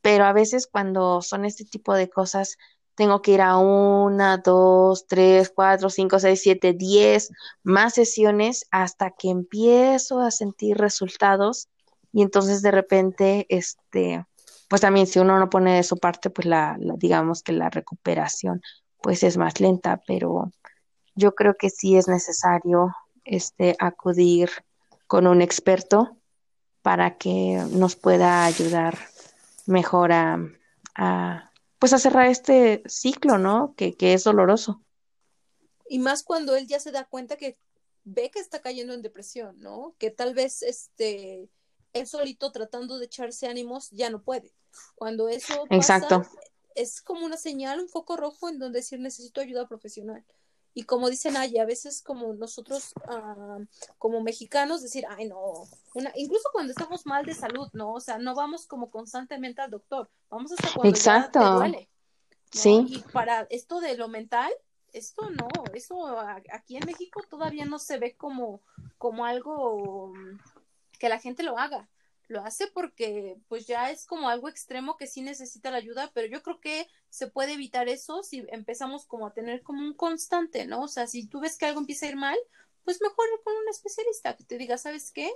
Pero 0.00 0.24
a 0.24 0.32
veces 0.32 0.66
cuando 0.66 1.22
son 1.22 1.44
este 1.44 1.64
tipo 1.64 1.94
de 1.94 2.08
cosas, 2.08 2.58
tengo 2.94 3.22
que 3.22 3.32
ir 3.32 3.40
a 3.40 3.56
una, 3.56 4.38
dos, 4.38 5.06
tres, 5.06 5.50
cuatro, 5.54 5.90
cinco, 5.90 6.18
seis, 6.18 6.42
siete, 6.42 6.72
diez 6.72 7.30
más 7.62 7.94
sesiones 7.94 8.66
hasta 8.70 9.10
que 9.10 9.30
empiezo 9.30 10.20
a 10.20 10.30
sentir 10.30 10.76
resultados 10.76 11.68
y 12.12 12.22
entonces 12.22 12.62
de 12.62 12.70
repente, 12.70 13.46
este, 13.48 14.24
pues 14.68 14.80
también 14.80 15.06
si 15.06 15.18
uno 15.18 15.38
no 15.38 15.50
pone 15.50 15.76
de 15.76 15.82
su 15.82 15.96
parte, 15.98 16.30
pues 16.30 16.46
la, 16.46 16.76
digamos 16.96 17.42
que 17.42 17.52
la 17.52 17.70
recuperación 17.70 18.60
pues 19.00 19.22
es 19.22 19.36
más 19.36 19.60
lenta, 19.60 20.00
pero 20.06 20.52
yo 21.14 21.34
creo 21.34 21.54
que 21.58 21.70
sí 21.70 21.96
es 21.96 22.08
necesario 22.08 22.94
este 23.24 23.76
acudir 23.78 24.50
con 25.06 25.26
un 25.26 25.42
experto 25.42 26.16
para 26.82 27.16
que 27.18 27.62
nos 27.70 27.96
pueda 27.96 28.44
ayudar 28.44 28.96
mejor 29.66 30.12
a, 30.12 30.38
a 30.94 31.50
pues 31.78 31.92
a 31.92 31.98
cerrar 31.98 32.26
este 32.26 32.82
ciclo, 32.86 33.38
¿no? 33.38 33.74
Que, 33.76 33.94
que 33.94 34.14
es 34.14 34.24
doloroso. 34.24 34.82
Y 35.88 35.98
más 35.98 36.22
cuando 36.22 36.54
él 36.54 36.66
ya 36.66 36.78
se 36.78 36.92
da 36.92 37.04
cuenta 37.04 37.36
que 37.36 37.58
ve 38.04 38.30
que 38.30 38.38
está 38.38 38.60
cayendo 38.60 38.94
en 38.94 39.02
depresión, 39.02 39.58
¿no? 39.60 39.94
Que 39.98 40.10
tal 40.10 40.32
vez 40.32 40.62
este 40.62 41.50
él 41.92 42.06
solito 42.06 42.50
tratando 42.52 42.98
de 42.98 43.06
echarse 43.06 43.46
ánimos 43.46 43.90
ya 43.90 44.10
no 44.10 44.22
puede. 44.22 44.52
Cuando 44.94 45.28
eso 45.28 45.64
pasa, 45.68 45.96
Exacto. 45.96 46.22
es 46.74 47.02
como 47.02 47.26
una 47.26 47.36
señal, 47.36 47.80
un 47.80 47.88
foco 47.88 48.16
rojo 48.16 48.48
en 48.48 48.58
donde 48.58 48.78
decir 48.78 49.00
necesito 49.00 49.40
ayuda 49.40 49.68
profesional. 49.68 50.24
Y 50.74 50.84
como 50.84 51.10
dicen 51.10 51.36
ahí, 51.36 51.58
a 51.58 51.66
veces 51.66 52.02
como 52.02 52.32
nosotros, 52.32 52.94
ah, 53.06 53.58
como 53.98 54.22
mexicanos, 54.22 54.80
decir, 54.82 55.04
ay, 55.10 55.28
no, 55.28 55.68
una, 55.94 56.12
incluso 56.14 56.48
cuando 56.50 56.72
estamos 56.72 57.04
mal 57.04 57.26
de 57.26 57.34
salud, 57.34 57.68
¿no? 57.74 57.92
O 57.92 58.00
sea, 58.00 58.18
no 58.18 58.34
vamos 58.34 58.66
como 58.66 58.90
constantemente 58.90 59.60
al 59.60 59.70
doctor, 59.70 60.08
vamos 60.30 60.52
hasta 60.52 60.72
cuando 60.72 60.88
Exacto. 60.88 61.40
Ya 61.40 61.46
te 61.46 61.54
duele. 61.54 61.88
Sí. 62.50 62.86
Y 62.88 62.98
para 63.12 63.46
esto 63.50 63.80
de 63.80 63.96
lo 63.98 64.08
mental, 64.08 64.50
esto 64.92 65.30
no, 65.30 65.48
eso 65.74 66.18
aquí 66.52 66.76
en 66.76 66.86
México 66.86 67.22
todavía 67.28 67.64
no 67.64 67.78
se 67.78 67.98
ve 67.98 68.14
como, 68.16 68.60
como 68.98 69.24
algo 69.24 70.12
que 71.02 71.08
la 71.08 71.18
gente 71.18 71.42
lo 71.42 71.58
haga 71.58 71.88
lo 72.28 72.44
hace 72.44 72.68
porque 72.68 73.36
pues 73.48 73.66
ya 73.66 73.90
es 73.90 74.06
como 74.06 74.28
algo 74.28 74.48
extremo 74.48 74.96
que 74.96 75.08
sí 75.08 75.20
necesita 75.20 75.72
la 75.72 75.78
ayuda, 75.78 76.12
pero 76.14 76.28
yo 76.28 76.44
creo 76.44 76.60
que 76.60 76.86
se 77.10 77.26
puede 77.26 77.54
evitar 77.54 77.88
eso 77.88 78.22
si 78.22 78.46
empezamos 78.50 79.04
como 79.04 79.26
a 79.26 79.34
tener 79.34 79.62
como 79.62 79.80
un 79.82 79.94
constante, 79.94 80.64
¿no? 80.64 80.82
O 80.82 80.88
sea, 80.88 81.08
si 81.08 81.26
tú 81.26 81.40
ves 81.40 81.58
que 81.58 81.66
algo 81.66 81.80
empieza 81.80 82.06
a 82.06 82.10
ir 82.10 82.16
mal, 82.16 82.38
pues 82.84 83.02
mejor 83.02 83.26
ir 83.34 83.42
con 83.42 83.52
un 83.56 83.68
especialista 83.68 84.36
que 84.36 84.44
te 84.44 84.58
diga, 84.58 84.78
¿sabes 84.78 85.10
qué? 85.10 85.32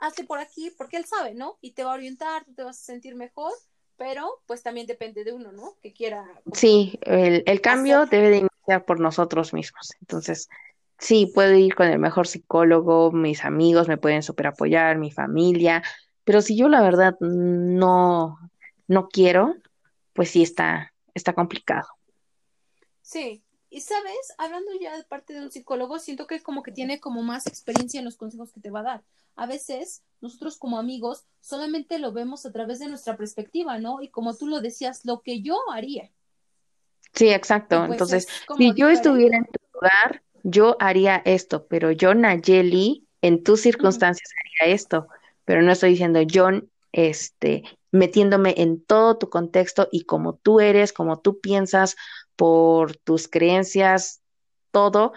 Hazte 0.00 0.24
por 0.24 0.40
aquí, 0.40 0.72
porque 0.76 0.96
él 0.96 1.04
sabe, 1.04 1.32
¿no? 1.32 1.56
Y 1.60 1.70
te 1.70 1.84
va 1.84 1.92
a 1.92 1.94
orientar, 1.94 2.44
tú 2.44 2.52
te 2.52 2.64
vas 2.64 2.80
a 2.80 2.84
sentir 2.84 3.14
mejor, 3.14 3.52
pero 3.96 4.42
pues 4.46 4.64
también 4.64 4.88
depende 4.88 5.22
de 5.22 5.32
uno, 5.32 5.52
¿no? 5.52 5.76
Que 5.80 5.92
quiera. 5.92 6.26
Sí, 6.52 6.98
el, 7.02 7.44
el 7.46 7.60
cambio 7.60 8.06
debe 8.06 8.30
de 8.30 8.36
iniciar 8.38 8.84
por 8.84 8.98
nosotros 8.98 9.54
mismos. 9.54 9.94
Entonces, 10.00 10.48
sí, 11.00 11.30
puedo 11.34 11.54
ir 11.54 11.74
con 11.74 11.88
el 11.88 11.98
mejor 11.98 12.28
psicólogo, 12.28 13.10
mis 13.10 13.44
amigos 13.44 13.88
me 13.88 13.96
pueden 13.96 14.22
super 14.22 14.48
apoyar, 14.48 14.98
mi 14.98 15.10
familia, 15.10 15.82
pero 16.24 16.42
si 16.42 16.56
yo 16.56 16.68
la 16.68 16.82
verdad 16.82 17.16
no, 17.20 18.38
no 18.86 19.08
quiero, 19.08 19.56
pues 20.12 20.30
sí 20.30 20.42
está, 20.42 20.92
está 21.14 21.32
complicado. 21.32 21.88
Sí, 23.02 23.42
y 23.70 23.80
sabes, 23.80 24.34
hablando 24.38 24.70
ya 24.80 24.96
de 24.96 25.04
parte 25.04 25.32
de 25.32 25.42
un 25.42 25.50
psicólogo, 25.50 25.98
siento 25.98 26.26
que 26.26 26.40
como 26.42 26.62
que 26.62 26.72
tiene 26.72 27.00
como 27.00 27.22
más 27.22 27.46
experiencia 27.46 27.98
en 27.98 28.04
los 28.04 28.16
consejos 28.16 28.52
que 28.52 28.60
te 28.60 28.70
va 28.70 28.80
a 28.80 28.84
dar. 28.84 29.04
A 29.36 29.46
veces 29.46 30.02
nosotros 30.20 30.58
como 30.58 30.78
amigos 30.78 31.24
solamente 31.40 31.98
lo 31.98 32.12
vemos 32.12 32.44
a 32.46 32.52
través 32.52 32.78
de 32.78 32.88
nuestra 32.88 33.16
perspectiva, 33.16 33.78
¿no? 33.78 34.02
Y 34.02 34.08
como 34.08 34.36
tú 34.36 34.46
lo 34.46 34.60
decías, 34.60 35.04
lo 35.04 35.22
que 35.22 35.40
yo 35.40 35.56
haría. 35.72 36.10
Sí, 37.14 37.30
exacto. 37.30 37.78
Pues 37.78 37.92
Entonces, 37.92 38.28
si 38.56 38.74
yo 38.74 38.88
estuviera 38.88 39.38
en 39.38 39.46
tu 39.46 39.60
lugar, 39.74 40.22
yo 40.42 40.76
haría 40.80 41.22
esto, 41.24 41.66
pero 41.68 41.90
yo, 41.90 42.14
Nayeli, 42.14 43.06
en 43.22 43.42
tus 43.42 43.60
circunstancias 43.60 44.30
haría 44.38 44.74
esto, 44.74 45.08
pero 45.44 45.62
no 45.62 45.72
estoy 45.72 45.90
diciendo 45.90 46.22
yo, 46.22 46.48
este, 46.92 47.64
metiéndome 47.92 48.54
en 48.58 48.82
todo 48.84 49.18
tu 49.18 49.28
contexto 49.30 49.88
y 49.90 50.04
como 50.04 50.34
tú 50.34 50.60
eres, 50.60 50.92
como 50.92 51.20
tú 51.20 51.40
piensas, 51.40 51.96
por 52.36 52.96
tus 52.96 53.28
creencias, 53.28 54.22
todo, 54.70 55.12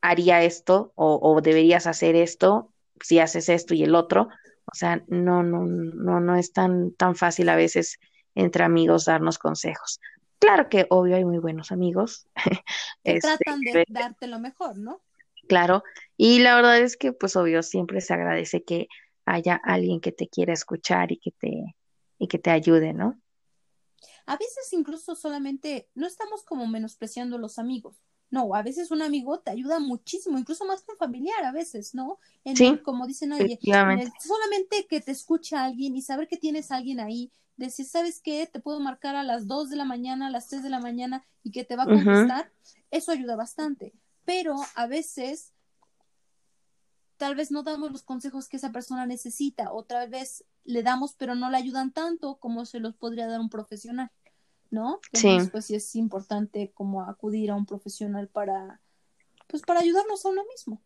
haría 0.00 0.42
esto 0.42 0.92
o, 0.94 1.18
o 1.22 1.40
deberías 1.40 1.86
hacer 1.86 2.16
esto 2.16 2.70
si 3.00 3.18
haces 3.18 3.48
esto 3.48 3.74
y 3.74 3.82
el 3.82 3.94
otro. 3.94 4.28
O 4.66 4.74
sea, 4.74 5.02
no, 5.08 5.42
no, 5.42 5.64
no, 5.64 6.20
no 6.20 6.36
es 6.36 6.52
tan, 6.52 6.92
tan 6.94 7.14
fácil 7.16 7.48
a 7.48 7.56
veces 7.56 7.98
entre 8.34 8.64
amigos 8.64 9.04
darnos 9.04 9.38
consejos. 9.38 10.00
Claro 10.44 10.68
que 10.68 10.86
obvio 10.90 11.16
hay 11.16 11.24
muy 11.24 11.38
buenos 11.38 11.72
amigos. 11.72 12.26
Que 13.02 13.16
este, 13.16 13.36
tratan 13.36 13.60
de 13.60 13.84
darte 13.88 14.26
lo 14.26 14.38
mejor, 14.38 14.78
¿no? 14.78 15.02
Claro, 15.46 15.82
y 16.16 16.38
la 16.38 16.54
verdad 16.54 16.78
es 16.78 16.96
que 16.96 17.12
pues 17.12 17.36
obvio 17.36 17.62
siempre 17.62 18.00
se 18.00 18.14
agradece 18.14 18.64
que 18.64 18.88
haya 19.26 19.60
alguien 19.62 20.00
que 20.00 20.10
te 20.10 20.26
quiera 20.26 20.54
escuchar 20.54 21.12
y 21.12 21.18
que 21.18 21.30
te 21.32 21.76
y 22.18 22.28
que 22.28 22.38
te 22.38 22.50
ayude, 22.50 22.94
¿no? 22.94 23.20
A 24.24 24.38
veces 24.38 24.72
incluso 24.72 25.14
solamente 25.16 25.90
no 25.94 26.06
estamos 26.06 26.44
como 26.44 26.66
menospreciando 26.66 27.36
los 27.36 27.58
amigos. 27.58 28.02
No, 28.30 28.54
a 28.54 28.62
veces 28.62 28.90
un 28.90 29.02
amigo 29.02 29.40
te 29.40 29.50
ayuda 29.50 29.78
muchísimo, 29.80 30.38
incluso 30.38 30.64
más 30.64 30.82
que 30.82 30.92
un 30.92 30.98
familiar 30.98 31.44
a 31.44 31.52
veces, 31.52 31.94
¿no? 31.94 32.18
sí, 32.54 32.78
como 32.78 33.06
dicen, 33.06 33.32
oye, 33.32 33.58
solamente 33.62 34.86
que 34.88 35.02
te 35.02 35.12
escuche 35.12 35.56
alguien 35.56 35.94
y 35.94 36.00
saber 36.00 36.26
que 36.26 36.38
tienes 36.38 36.70
a 36.70 36.76
alguien 36.76 37.00
ahí 37.00 37.30
decir, 37.56 37.86
¿sabes 37.86 38.20
qué? 38.20 38.46
Te 38.46 38.60
puedo 38.60 38.80
marcar 38.80 39.16
a 39.16 39.22
las 39.22 39.46
2 39.46 39.70
de 39.70 39.76
la 39.76 39.84
mañana, 39.84 40.26
a 40.26 40.30
las 40.30 40.48
3 40.48 40.62
de 40.62 40.70
la 40.70 40.80
mañana 40.80 41.24
y 41.42 41.50
que 41.50 41.64
te 41.64 41.76
va 41.76 41.84
a 41.84 41.86
contestar, 41.86 42.50
eso 42.90 43.12
ayuda 43.12 43.36
bastante. 43.36 43.92
Pero 44.24 44.56
a 44.74 44.86
veces 44.86 45.52
tal 47.16 47.36
vez 47.36 47.50
no 47.50 47.62
damos 47.62 47.92
los 47.92 48.02
consejos 48.02 48.48
que 48.48 48.56
esa 48.56 48.72
persona 48.72 49.06
necesita, 49.06 49.72
otra 49.72 50.06
vez 50.06 50.44
le 50.64 50.82
damos, 50.82 51.14
pero 51.14 51.34
no 51.34 51.50
le 51.50 51.56
ayudan 51.56 51.92
tanto 51.92 52.36
como 52.36 52.64
se 52.64 52.80
los 52.80 52.94
podría 52.96 53.26
dar 53.26 53.40
un 53.40 53.50
profesional, 53.50 54.10
¿no? 54.70 55.00
Entonces, 55.12 55.44
sí. 55.44 55.50
pues 55.50 55.66
sí 55.66 55.74
es 55.74 55.94
importante 55.94 56.72
como 56.74 57.02
acudir 57.02 57.50
a 57.50 57.54
un 57.54 57.66
profesional 57.66 58.28
para, 58.28 58.80
pues 59.46 59.62
para 59.62 59.80
ayudarnos 59.80 60.24
a 60.24 60.30
uno 60.30 60.42
mismo. 60.50 60.82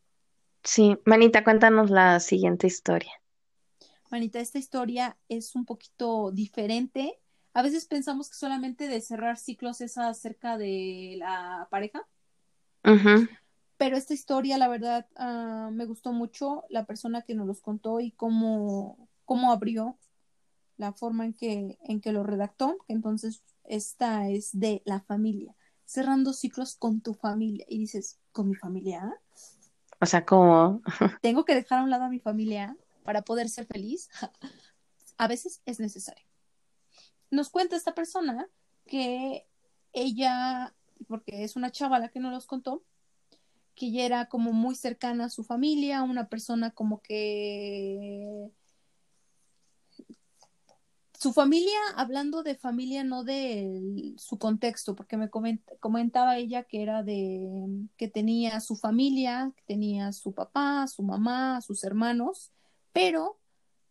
Sí, 0.64 0.98
Manita, 1.04 1.44
cuéntanos 1.44 1.90
la 1.90 2.20
siguiente 2.20 2.66
historia. 2.66 3.12
Manita, 4.10 4.40
esta 4.40 4.58
historia 4.58 5.16
es 5.28 5.54
un 5.54 5.64
poquito 5.64 6.30
diferente. 6.30 7.18
A 7.52 7.62
veces 7.62 7.86
pensamos 7.86 8.28
que 8.28 8.36
solamente 8.36 8.88
de 8.88 9.00
cerrar 9.00 9.36
ciclos 9.36 9.80
es 9.80 9.98
acerca 9.98 10.56
de 10.56 11.16
la 11.18 11.68
pareja. 11.70 12.06
Pero 13.76 13.96
esta 13.96 14.14
historia, 14.14 14.58
la 14.58 14.68
verdad, 14.68 15.06
ah, 15.16 15.70
me 15.72 15.84
gustó 15.84 16.12
mucho 16.12 16.64
la 16.68 16.84
persona 16.84 17.22
que 17.22 17.34
nos 17.34 17.46
los 17.46 17.60
contó 17.60 18.00
y 18.00 18.10
cómo, 18.12 19.08
cómo 19.24 19.52
abrió 19.52 19.98
la 20.76 20.92
forma 20.92 21.24
en 21.24 21.34
que, 21.34 21.78
en 21.82 22.00
que 22.00 22.12
lo 22.12 22.22
redactó. 22.22 22.78
Entonces, 22.88 23.42
esta 23.64 24.28
es 24.28 24.58
de 24.58 24.82
la 24.84 25.00
familia, 25.00 25.54
cerrando 25.84 26.32
ciclos 26.32 26.76
con 26.76 27.00
tu 27.00 27.14
familia. 27.14 27.66
Y 27.68 27.78
dices, 27.78 28.18
¿con 28.32 28.48
mi 28.48 28.54
familia? 28.54 29.14
O 30.00 30.06
sea, 30.06 30.24
¿cómo? 30.24 30.82
Tengo 31.20 31.44
que 31.44 31.54
dejar 31.54 31.80
a 31.80 31.82
un 31.82 31.90
lado 31.90 32.04
a 32.04 32.08
mi 32.08 32.20
familia 32.20 32.76
para 33.08 33.22
poder 33.22 33.48
ser 33.48 33.64
feliz, 33.64 34.10
a 35.16 35.28
veces 35.28 35.62
es 35.64 35.80
necesario. 35.80 36.26
Nos 37.30 37.48
cuenta 37.48 37.74
esta 37.74 37.94
persona 37.94 38.50
que 38.84 39.46
ella, 39.94 40.74
porque 41.06 41.42
es 41.42 41.56
una 41.56 41.72
chava 41.72 42.00
la 42.00 42.10
que 42.10 42.20
nos 42.20 42.34
los 42.34 42.44
contó, 42.44 42.84
que 43.74 43.86
ella 43.86 44.04
era 44.04 44.28
como 44.28 44.52
muy 44.52 44.74
cercana 44.74 45.24
a 45.24 45.30
su 45.30 45.42
familia, 45.42 46.02
una 46.02 46.28
persona 46.28 46.72
como 46.72 47.00
que 47.00 48.50
su 51.18 51.32
familia, 51.32 51.78
hablando 51.96 52.42
de 52.42 52.56
familia, 52.56 53.04
no 53.04 53.24
de 53.24 54.16
su 54.18 54.38
contexto, 54.38 54.94
porque 54.94 55.16
me 55.16 55.30
comentaba 55.30 56.36
ella 56.36 56.64
que 56.64 56.82
era 56.82 57.02
de, 57.02 57.88
que 57.96 58.08
tenía 58.08 58.60
su 58.60 58.76
familia, 58.76 59.50
que 59.56 59.62
tenía 59.62 60.12
su 60.12 60.34
papá, 60.34 60.86
su 60.88 61.02
mamá, 61.02 61.62
sus 61.62 61.84
hermanos, 61.84 62.52
pero 62.92 63.38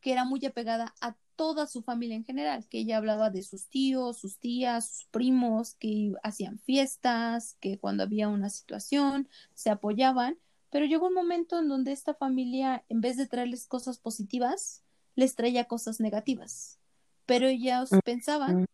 que 0.01 0.12
era 0.12 0.25
muy 0.25 0.46
apegada 0.46 0.94
a 1.01 1.16
toda 1.36 1.68
su 1.68 1.84
familia 1.84 2.16
en 2.16 2.25
general, 2.25 2.68
que 2.68 2.80
ella 2.80 2.98
hablaba 2.98 3.30
de 3.30 3.44
sus 3.44 3.68
tíos, 3.68 4.18
sus 4.18 4.39
tías, 4.39 4.89
sus 4.89 5.06
primos, 5.06 5.75
que 5.75 6.13
hacían 6.24 6.60
fiestas, 6.60 7.56
que 7.62 7.77
cuando 7.77 8.04
había 8.04 8.27
una 8.27 8.50
situación 8.50 9.30
se 9.54 9.70
apoyaban, 9.70 10.38
pero 10.70 10.86
llegó 10.86 11.08
un 11.08 11.13
momento 11.13 11.60
en 11.60 11.70
donde 11.70 11.92
esta 11.92 12.13
familia, 12.13 12.84
en 12.89 13.01
vez 13.01 13.18
de 13.18 13.27
traerles 13.27 13.68
cosas 13.68 14.00
positivas, 14.00 14.84
les 15.16 15.36
traía 15.36 15.66
cosas 15.66 16.00
negativas. 16.00 16.80
Pero 17.25 17.48
ellos 17.48 17.89
pensaban 18.04 18.66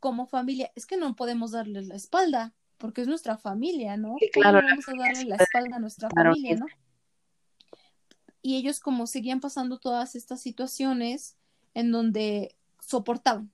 como 0.00 0.26
familia, 0.26 0.70
es 0.74 0.86
que 0.86 0.96
no 0.96 1.14
podemos 1.16 1.52
darles 1.52 1.86
la 1.86 1.94
espalda, 1.94 2.54
porque 2.76 3.02
es 3.02 3.08
nuestra 3.08 3.36
familia, 3.36 3.96
¿no? 3.96 4.16
claro, 4.32 4.60
vamos 4.62 4.88
a 4.88 4.92
darle 4.96 5.24
la 5.24 5.36
espalda 5.36 5.76
a 5.76 5.80
nuestra 5.80 6.10
familia, 6.10 6.56
¿no? 6.56 6.66
Y 8.48 8.56
ellos 8.56 8.80
como 8.80 9.06
seguían 9.06 9.40
pasando 9.40 9.78
todas 9.78 10.14
estas 10.14 10.40
situaciones 10.40 11.36
en 11.74 11.92
donde 11.92 12.56
soportaban, 12.80 13.52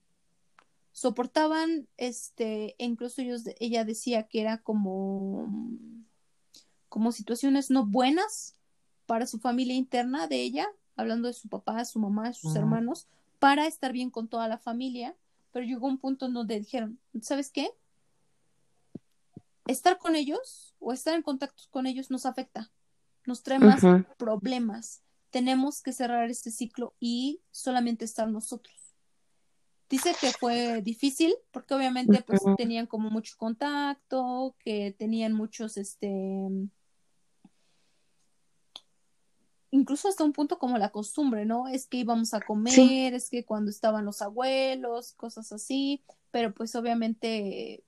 soportaban, 0.93 1.89
este, 1.97 2.75
e 2.77 2.85
incluso 2.85 3.21
ellos, 3.21 3.43
ella 3.59 3.83
decía 3.83 4.23
que 4.23 4.39
era 4.39 4.59
como, 4.59 5.51
como 6.87 7.11
situaciones 7.11 7.69
no 7.69 7.85
buenas 7.85 8.55
para 9.05 9.27
su 9.27 9.37
familia 9.37 9.75
interna 9.75 10.27
de 10.27 10.41
ella, 10.41 10.65
hablando 10.95 11.27
de 11.27 11.33
su 11.33 11.49
papá, 11.49 11.83
su 11.83 11.99
mamá, 11.99 12.31
sus 12.31 12.55
hermanos, 12.55 13.09
para 13.39 13.67
estar 13.67 13.91
bien 13.91 14.09
con 14.09 14.29
toda 14.29 14.47
la 14.47 14.59
familia, 14.59 15.13
pero 15.51 15.65
llegó 15.65 15.87
un 15.87 15.97
punto 15.97 16.27
en 16.27 16.35
donde 16.35 16.57
dijeron, 16.57 17.01
¿sabes 17.21 17.51
qué? 17.51 17.69
estar 19.67 19.97
con 19.97 20.15
ellos 20.15 20.73
o 20.79 20.93
estar 20.93 21.15
en 21.15 21.21
contacto 21.21 21.63
con 21.69 21.85
ellos 21.85 22.09
nos 22.11 22.25
afecta, 22.25 22.71
nos 23.25 23.43
trae 23.43 23.59
más 23.59 23.81
problemas. 24.17 25.01
Tenemos 25.29 25.81
que 25.81 25.93
cerrar 25.93 26.29
este 26.29 26.51
ciclo 26.51 26.95
y 26.99 27.41
solamente 27.51 28.05
estar 28.05 28.29
nosotros. 28.29 28.75
Dice 29.89 30.15
que 30.19 30.31
fue 30.31 30.81
difícil 30.81 31.35
porque 31.51 31.73
obviamente 31.75 32.23
pues 32.25 32.41
tenían 32.57 32.87
como 32.87 33.09
mucho 33.09 33.35
contacto, 33.37 34.55
que 34.59 34.95
tenían 34.97 35.33
muchos 35.33 35.77
este 35.77 36.49
incluso 39.71 40.07
hasta 40.07 40.23
un 40.23 40.33
punto 40.33 40.57
como 40.57 40.77
la 40.77 40.89
costumbre, 40.89 41.45
¿no? 41.45 41.67
Es 41.67 41.85
que 41.85 41.97
íbamos 41.97 42.33
a 42.33 42.41
comer, 42.41 43.13
es 43.13 43.29
que 43.29 43.45
cuando 43.45 43.69
estaban 43.69 44.05
los 44.05 44.21
abuelos, 44.21 45.13
cosas 45.13 45.51
así, 45.51 46.03
pero 46.31 46.53
pues 46.53 46.75
obviamente 46.75 47.83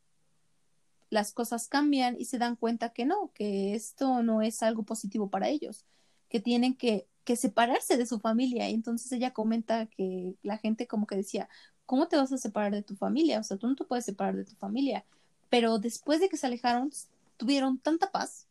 las 1.10 1.32
cosas 1.32 1.68
cambian 1.68 2.16
y 2.20 2.26
se 2.26 2.38
dan 2.38 2.56
cuenta 2.56 2.90
que 2.90 3.06
no, 3.06 3.32
que 3.34 3.76
esto 3.76 4.24
no 4.24 4.42
es 4.42 4.62
algo 4.64 4.84
positivo 4.84 5.30
para 5.30 5.50
ellos, 5.50 5.86
que 6.30 6.40
tienen 6.40 6.76
que, 6.76 7.08
que 7.24 7.36
separarse 7.36 7.98
de 7.98 8.06
su 8.06 8.20
familia. 8.20 8.70
Y 8.70 8.74
entonces 8.74 9.12
ella 9.12 9.32
comenta 9.34 9.86
que 9.86 10.36
la 10.44 10.58
gente 10.58 10.88
como 10.88 11.08
que 11.08 11.16
decía, 11.16 11.50
¿cómo 11.86 12.08
te 12.08 12.18
vas 12.18 12.32
a 12.32 12.38
separar 12.38 12.74
de 12.74 12.84
tu 12.84 12.96
familia? 12.96 13.40
O 13.40 13.44
sea, 13.44 13.58
tú 13.58 13.68
no 13.68 13.76
te 13.76 13.86
puedes 13.86 14.06
separar 14.06 14.36
de 14.36 14.46
tu 14.46 14.56
familia. 14.56 15.06
Pero 15.50 15.80
después 15.80 16.20
de 16.20 16.30
que 16.30 16.38
se 16.38 16.48
alejaron, 16.48 16.92
tuvieron 17.38 17.80
tanta 17.80 18.12
paz 18.12 18.48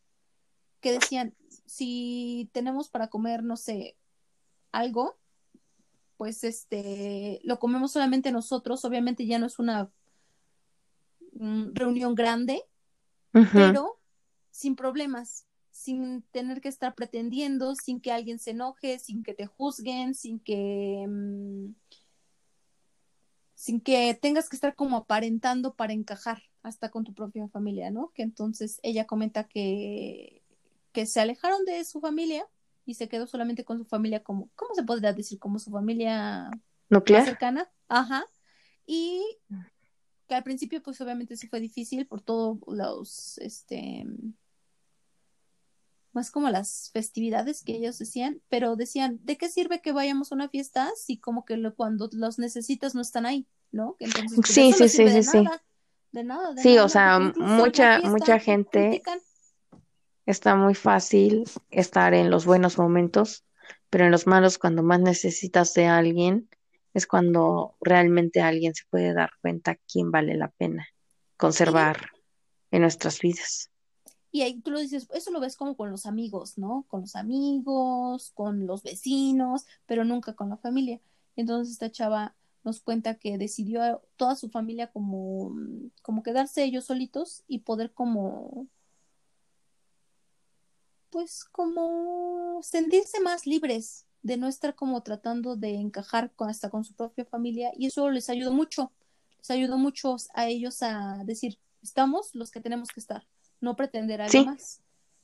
que 0.80 0.92
decían, 0.92 1.34
si 1.66 2.48
tenemos 2.52 2.88
para 2.88 3.08
comer, 3.08 3.42
no 3.42 3.56
sé, 3.56 3.96
algo, 4.72 5.16
pues 6.16 6.44
este, 6.44 7.40
lo 7.44 7.58
comemos 7.58 7.92
solamente 7.92 8.32
nosotros, 8.32 8.84
obviamente 8.84 9.26
ya 9.26 9.38
no 9.38 9.46
es 9.46 9.58
una 9.58 9.90
reunión 11.74 12.14
grande, 12.14 12.62
pero 13.52 13.98
sin 14.50 14.76
problemas, 14.76 15.46
sin 15.70 16.22
tener 16.32 16.60
que 16.60 16.68
estar 16.68 16.94
pretendiendo, 16.94 17.74
sin 17.74 18.00
que 18.00 18.12
alguien 18.12 18.38
se 18.38 18.52
enoje, 18.52 18.98
sin 18.98 19.22
que 19.22 19.34
te 19.34 19.46
juzguen, 19.46 20.14
sin 20.14 20.40
que 20.40 21.04
mm, 21.06 21.74
sin 23.56 23.80
que 23.80 24.14
tengas 24.14 24.48
que 24.48 24.56
estar 24.56 24.74
como 24.74 24.98
aparentando 24.98 25.74
para 25.74 25.94
encajar 25.94 26.42
hasta 26.62 26.90
con 26.90 27.04
tu 27.04 27.14
propia 27.14 27.48
familia, 27.48 27.90
¿no? 27.90 28.12
Que 28.14 28.22
entonces 28.22 28.78
ella 28.82 29.06
comenta 29.06 29.44
que, 29.44 30.42
que 30.92 31.06
se 31.06 31.20
alejaron 31.20 31.64
de 31.64 31.84
su 31.84 32.00
familia 32.00 32.46
y 32.84 32.94
se 32.94 33.08
quedó 33.08 33.26
solamente 33.26 33.64
con 33.64 33.78
su 33.78 33.84
familia 33.84 34.22
como, 34.22 34.50
¿cómo 34.54 34.74
se 34.74 34.82
podría 34.82 35.12
decir? 35.12 35.38
Como 35.38 35.58
su 35.58 35.70
familia 35.70 36.50
nuclear 36.90 37.24
cercana. 37.24 37.70
Ajá. 37.88 38.26
Y 38.86 39.22
que 40.26 40.34
al 40.34 40.42
principio 40.42 40.82
pues 40.82 41.00
obviamente 41.00 41.36
sí 41.36 41.48
fue 41.48 41.60
difícil 41.60 42.06
por 42.06 42.20
todos 42.20 42.58
los, 42.66 43.38
este, 43.38 44.04
más 46.12 46.30
como 46.30 46.50
las 46.50 46.90
festividades 46.92 47.62
que 47.62 47.76
ellos 47.76 47.98
decían, 47.98 48.40
pero 48.48 48.74
decían, 48.74 49.20
¿de 49.22 49.36
qué 49.36 49.48
sirve 49.48 49.80
que 49.80 49.92
vayamos 49.92 50.32
a 50.32 50.34
una 50.34 50.48
fiesta 50.48 50.90
si 50.96 51.18
como 51.18 51.44
que 51.44 51.60
cuando 51.76 52.08
los 52.12 52.38
necesitas 52.38 52.94
no 52.94 53.02
están 53.02 53.26
ahí, 53.26 53.46
¿no? 53.70 53.96
Entonces, 54.00 54.32
pues, 54.34 54.48
sí, 54.48 54.72
sí, 54.72 54.88
sí, 54.88 55.08
sí, 55.08 55.22
sí. 55.22 55.44
De 56.12 56.24
nada, 56.24 56.54
de 56.54 56.62
sí, 56.62 56.78
o 56.78 56.88
sea, 56.88 57.18
mucha, 57.18 58.00
mucha 58.00 58.38
gente 58.38 59.02
está 60.24 60.56
muy 60.56 60.74
fácil 60.74 61.44
estar 61.70 62.14
en 62.14 62.30
los 62.30 62.46
buenos 62.46 62.78
momentos, 62.78 63.44
pero 63.90 64.06
en 64.06 64.10
los 64.10 64.26
malos, 64.26 64.58
cuando 64.58 64.82
más 64.82 65.00
necesitas 65.00 65.74
de 65.74 65.86
alguien, 65.86 66.48
es 66.96 67.06
cuando 67.06 67.76
realmente 67.82 68.40
alguien 68.40 68.74
se 68.74 68.84
puede 68.88 69.12
dar 69.12 69.28
cuenta 69.42 69.76
quién 69.86 70.10
vale 70.10 70.34
la 70.34 70.48
pena 70.48 70.88
conservar 71.36 71.98
en 72.70 72.80
nuestras 72.80 73.20
vidas. 73.20 73.70
Y 74.32 74.40
ahí 74.40 74.62
tú 74.62 74.70
lo 74.70 74.80
dices, 74.80 75.06
eso 75.12 75.30
lo 75.30 75.38
ves 75.38 75.58
como 75.58 75.76
con 75.76 75.90
los 75.90 76.06
amigos, 76.06 76.56
¿no? 76.56 76.86
Con 76.88 77.02
los 77.02 77.14
amigos, 77.14 78.32
con 78.32 78.66
los 78.66 78.82
vecinos, 78.82 79.66
pero 79.84 80.06
nunca 80.06 80.32
con 80.32 80.48
la 80.48 80.56
familia. 80.56 80.98
Entonces 81.36 81.74
esta 81.74 81.92
chava 81.92 82.34
nos 82.64 82.80
cuenta 82.80 83.16
que 83.16 83.36
decidió 83.36 84.00
toda 84.16 84.34
su 84.34 84.48
familia 84.48 84.86
como, 84.90 85.54
como 86.00 86.22
quedarse 86.22 86.64
ellos 86.64 86.86
solitos 86.86 87.44
y 87.46 87.58
poder 87.58 87.92
como 87.92 88.68
pues 91.10 91.44
como 91.44 92.58
sentirse 92.62 93.20
más 93.20 93.46
libres, 93.46 94.06
de 94.26 94.36
no 94.36 94.48
estar 94.48 94.74
como 94.74 95.02
tratando 95.02 95.54
de 95.54 95.76
encajar 95.76 96.32
con, 96.34 96.48
hasta 96.48 96.68
con 96.68 96.82
su 96.84 96.94
propia 96.94 97.24
familia 97.24 97.70
y 97.76 97.86
eso 97.86 98.10
les 98.10 98.28
ayudó 98.28 98.52
mucho, 98.52 98.90
les 99.38 99.52
ayudó 99.52 99.78
mucho 99.78 100.16
a 100.34 100.48
ellos 100.48 100.82
a 100.82 101.22
decir, 101.24 101.60
estamos 101.80 102.34
los 102.34 102.50
que 102.50 102.60
tenemos 102.60 102.88
que 102.88 102.98
estar, 102.98 103.24
no 103.60 103.76
pretender 103.76 104.20
algo 104.20 104.46
más. 104.46 104.80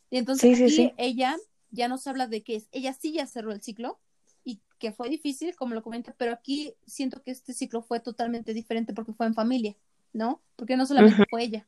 Y 0.08 0.18
entonces 0.18 0.60
aquí 0.60 0.92
ella 0.98 1.36
ya 1.72 1.88
nos 1.88 2.06
habla 2.06 2.28
de 2.28 2.44
que 2.44 2.62
ella 2.70 2.92
sí 2.92 3.12
ya 3.12 3.26
cerró 3.26 3.50
el 3.50 3.60
ciclo 3.60 3.98
y 4.44 4.60
que 4.78 4.92
fue 4.92 5.08
difícil, 5.08 5.56
como 5.56 5.74
lo 5.74 5.82
comenta, 5.82 6.14
pero 6.16 6.32
aquí 6.32 6.74
siento 6.86 7.22
que 7.24 7.32
este 7.32 7.54
ciclo 7.54 7.82
fue 7.82 7.98
totalmente 7.98 8.54
diferente 8.54 8.94
porque 8.94 9.14
fue 9.14 9.26
en 9.26 9.34
familia, 9.34 9.74
¿no? 10.12 10.40
Porque 10.54 10.76
no 10.76 10.86
solamente 10.86 11.24
fue 11.28 11.42
ella. 11.42 11.66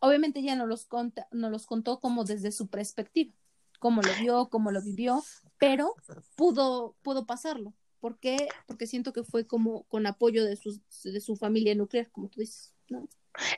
Obviamente 0.00 0.38
ella 0.38 0.54
no 0.54 0.66
los, 0.66 0.84
conta, 0.84 1.26
no 1.32 1.50
los 1.50 1.66
contó 1.66 1.98
como 1.98 2.22
desde 2.22 2.52
su 2.52 2.68
perspectiva, 2.68 3.32
cómo 3.78 4.02
lo 4.02 4.10
vio, 4.20 4.48
cómo 4.48 4.70
lo 4.70 4.82
vivió, 4.82 5.22
pero 5.58 5.94
pudo, 6.36 6.96
pudo 7.02 7.26
pasarlo. 7.26 7.74
¿Por 8.00 8.18
qué? 8.18 8.48
Porque 8.66 8.86
siento 8.86 9.12
que 9.12 9.24
fue 9.24 9.46
como 9.46 9.84
con 9.84 10.06
apoyo 10.06 10.44
de 10.44 10.56
su, 10.56 10.80
de 11.04 11.20
su 11.20 11.36
familia 11.36 11.74
nuclear, 11.74 12.10
como 12.10 12.28
tú 12.28 12.40
dices, 12.40 12.72
¿no? 12.88 13.08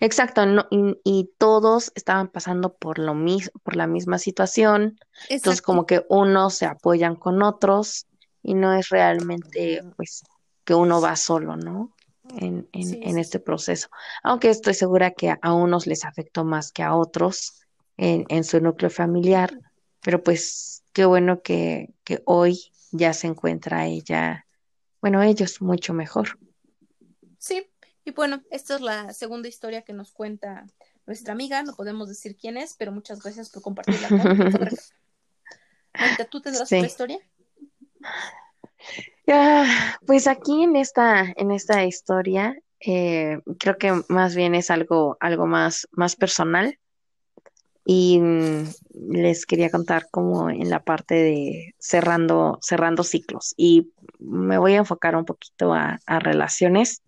Exacto, 0.00 0.44
no, 0.46 0.66
y, 0.70 1.30
todos 1.38 1.92
estaban 1.94 2.28
pasando 2.28 2.74
por 2.74 2.98
lo 2.98 3.14
mismo, 3.14 3.52
por 3.62 3.76
la 3.76 3.86
misma 3.86 4.18
situación. 4.18 4.98
Entonces, 5.28 5.62
como 5.62 5.86
que 5.86 6.04
unos 6.08 6.54
se 6.54 6.66
apoyan 6.66 7.14
con 7.14 7.42
otros 7.42 8.06
y 8.42 8.54
no 8.54 8.72
es 8.72 8.88
realmente, 8.88 9.82
pues, 9.96 10.24
que 10.64 10.74
uno 10.74 11.00
va 11.00 11.14
solo, 11.16 11.56
¿no? 11.56 11.94
En, 12.36 12.68
en, 12.72 13.02
en 13.02 13.18
este 13.18 13.38
proceso. 13.38 13.88
Aunque 14.22 14.50
estoy 14.50 14.74
segura 14.74 15.12
que 15.12 15.34
a 15.40 15.52
unos 15.54 15.86
les 15.86 16.04
afectó 16.04 16.44
más 16.44 16.72
que 16.72 16.82
a 16.82 16.94
otros 16.94 17.62
en, 17.96 18.26
en 18.28 18.44
su 18.44 18.60
núcleo 18.60 18.90
familiar, 18.90 19.58
pero 20.02 20.22
pues 20.22 20.84
qué 20.92 21.04
bueno 21.04 21.42
que, 21.42 21.90
que 22.04 22.22
hoy 22.24 22.60
ya 22.90 23.12
se 23.12 23.26
encuentra 23.26 23.86
ella, 23.86 24.46
bueno, 25.00 25.22
ellos 25.22 25.60
mucho 25.60 25.94
mejor. 25.94 26.38
Sí, 27.38 27.66
y 28.04 28.10
bueno, 28.10 28.42
esta 28.50 28.76
es 28.76 28.80
la 28.80 29.12
segunda 29.12 29.48
historia 29.48 29.82
que 29.82 29.92
nos 29.92 30.12
cuenta 30.12 30.66
nuestra 31.06 31.32
amiga, 31.32 31.62
no 31.62 31.74
podemos 31.74 32.08
decir 32.08 32.36
quién 32.36 32.56
es, 32.56 32.74
pero 32.74 32.92
muchas 32.92 33.22
gracias 33.22 33.50
por 33.50 33.62
compartirla 33.62 34.08
con. 34.08 34.18
¿tú 36.30 36.40
tendrás 36.40 36.72
otra 36.72 36.86
historia? 36.86 37.18
pues 40.06 40.26
aquí 40.26 40.62
en 40.62 40.76
esta, 40.76 41.32
en 41.36 41.50
esta 41.50 41.84
historia, 41.84 42.56
eh, 42.80 43.38
creo 43.58 43.76
que 43.76 44.02
más 44.08 44.34
bien 44.34 44.54
es 44.54 44.70
algo, 44.70 45.16
algo 45.20 45.46
más, 45.46 45.86
más 45.92 46.16
personal 46.16 46.78
y 47.90 48.20
mm, 48.20 48.68
les 49.12 49.46
quería 49.46 49.70
contar 49.70 50.08
como 50.10 50.50
en 50.50 50.68
la 50.68 50.80
parte 50.84 51.14
de 51.14 51.74
cerrando, 51.78 52.58
cerrando 52.60 53.02
ciclos 53.02 53.54
y 53.56 53.90
me 54.18 54.58
voy 54.58 54.74
a 54.74 54.78
enfocar 54.80 55.16
un 55.16 55.24
poquito 55.24 55.72
a, 55.72 55.98
relaciones. 56.06 57.00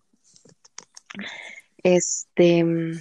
Este, 1.83 2.63
mm, 2.63 2.93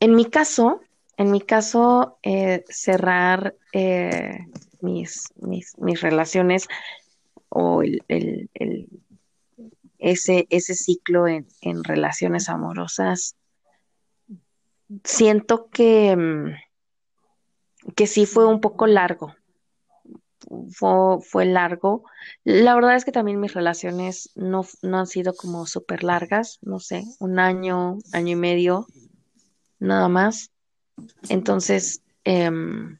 en 0.00 0.14
mi 0.14 0.24
caso, 0.24 0.80
en 1.18 1.30
mi 1.30 1.42
caso, 1.42 2.16
eh, 2.22 2.64
cerrar 2.70 3.54
eh, 3.74 4.38
mis, 4.80 5.24
mis, 5.42 5.76
mis 5.76 6.00
relaciones 6.00 6.68
o 7.50 7.82
el, 7.82 8.48
ese, 9.98 10.46
ese 10.48 10.74
ciclo 10.74 11.28
en, 11.28 11.46
en 11.60 11.84
relaciones 11.84 12.48
amorosas, 12.48 13.36
siento 15.04 15.68
que, 15.68 16.16
mm, 16.16 16.69
que 17.96 18.06
sí 18.06 18.26
fue 18.26 18.46
un 18.46 18.60
poco 18.60 18.86
largo. 18.86 19.34
Fue, 20.70 21.20
fue, 21.22 21.44
largo. 21.44 22.04
La 22.44 22.74
verdad 22.74 22.96
es 22.96 23.04
que 23.04 23.12
también 23.12 23.40
mis 23.40 23.54
relaciones 23.54 24.30
no, 24.34 24.64
no 24.82 24.98
han 24.98 25.06
sido 25.06 25.34
como 25.34 25.66
súper 25.66 26.02
largas, 26.02 26.58
no 26.62 26.78
sé, 26.78 27.04
un 27.18 27.38
año, 27.38 27.98
año 28.12 28.32
y 28.32 28.36
medio, 28.36 28.86
nada 29.78 30.08
más. 30.08 30.50
Entonces, 31.28 32.02
em, 32.24 32.98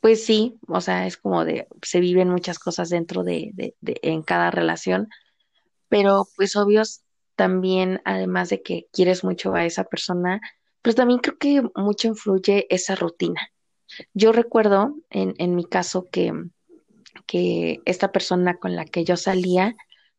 pues 0.00 0.24
sí, 0.24 0.58
o 0.66 0.80
sea, 0.80 1.06
es 1.06 1.16
como 1.16 1.44
de, 1.44 1.68
se 1.82 2.00
viven 2.00 2.30
muchas 2.30 2.58
cosas 2.58 2.88
dentro 2.88 3.22
de, 3.22 3.52
de, 3.54 3.74
en 4.02 4.22
cada 4.22 4.50
relación, 4.50 5.08
pero 5.88 6.26
pues 6.36 6.56
obvios 6.56 7.02
también, 7.36 8.00
además 8.04 8.48
de 8.50 8.62
que 8.62 8.86
quieres 8.92 9.24
mucho 9.24 9.54
a 9.54 9.64
esa 9.64 9.84
persona, 9.84 10.40
pues 10.82 10.96
también 10.96 11.20
creo 11.20 11.38
que 11.38 11.62
mucho 11.74 12.08
influye 12.08 12.66
esa 12.70 12.94
rutina. 12.94 13.50
Yo 14.14 14.32
recuerdo 14.32 14.96
en, 15.10 15.34
en 15.38 15.54
mi 15.54 15.64
caso 15.64 16.08
que, 16.10 16.32
que 17.26 17.80
esta 17.84 18.12
persona 18.12 18.56
con 18.56 18.76
la 18.76 18.84
que 18.84 19.04
yo 19.04 19.16
salía 19.16 19.76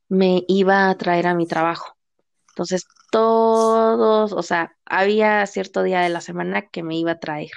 me 0.09 0.43
iba 0.47 0.89
a 0.89 0.97
traer 0.97 1.27
a 1.27 1.33
mi 1.33 1.47
trabajo. 1.47 1.95
Entonces, 2.49 2.85
todos, 3.11 4.33
o 4.33 4.43
sea, 4.43 4.75
había 4.85 5.45
cierto 5.47 5.83
día 5.83 6.01
de 6.01 6.09
la 6.09 6.21
semana 6.21 6.67
que 6.67 6.83
me 6.83 6.97
iba 6.97 7.13
a 7.13 7.19
traer. 7.19 7.51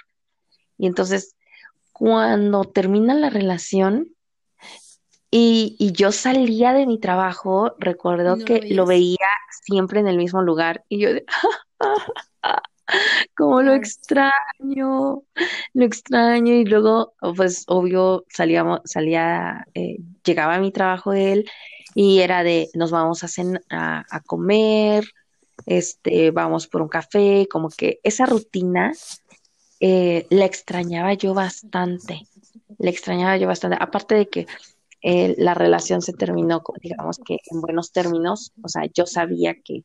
Y 0.78 0.86
entonces, 0.86 1.36
cuando 1.92 2.64
termina 2.64 3.14
la 3.14 3.28
relación 3.28 4.14
y, 5.30 5.76
y 5.78 5.92
yo 5.92 6.12
salía 6.12 6.72
de 6.72 6.86
mi 6.86 7.00
trabajo, 7.00 7.74
recuerdo 7.78 8.36
¿No 8.36 8.44
que 8.44 8.60
lo 8.72 8.86
veía 8.86 9.26
siempre 9.64 9.98
en 9.98 10.06
el 10.06 10.16
mismo 10.16 10.42
lugar 10.42 10.84
y 10.88 11.00
yo 11.00 11.08
como 13.36 13.62
lo 13.62 13.74
extraño, 13.74 15.22
lo 15.74 15.84
extraño 15.84 16.54
y 16.54 16.64
luego, 16.64 17.14
pues 17.36 17.64
obvio, 17.68 18.24
salíamos, 18.30 18.80
salía, 18.84 19.66
eh, 19.74 19.98
llegaba 20.24 20.56
a 20.56 20.60
mi 20.60 20.72
trabajo 20.72 21.12
él 21.12 21.44
y 21.94 22.20
era 22.20 22.42
de, 22.44 22.68
nos 22.74 22.90
vamos 22.90 23.24
a, 23.24 23.28
cen- 23.28 23.62
a, 23.70 24.04
a 24.10 24.20
comer, 24.20 25.04
este, 25.66 26.30
vamos 26.32 26.68
por 26.68 26.82
un 26.82 26.88
café, 26.88 27.48
como 27.50 27.68
que 27.70 28.00
esa 28.04 28.26
rutina 28.26 28.92
eh, 29.80 30.26
la 30.30 30.44
extrañaba 30.46 31.14
yo 31.14 31.34
bastante, 31.34 32.22
la 32.78 32.90
extrañaba 32.90 33.36
yo 33.36 33.46
bastante, 33.48 33.76
aparte 33.80 34.14
de 34.14 34.28
que 34.28 34.46
eh, 35.02 35.34
la 35.38 35.54
relación 35.54 36.02
se 36.02 36.12
terminó, 36.14 36.62
digamos 36.82 37.18
que 37.24 37.38
en 37.50 37.60
buenos 37.60 37.92
términos, 37.92 38.52
o 38.62 38.68
sea, 38.68 38.84
yo 38.94 39.06
sabía 39.06 39.54
que 39.64 39.84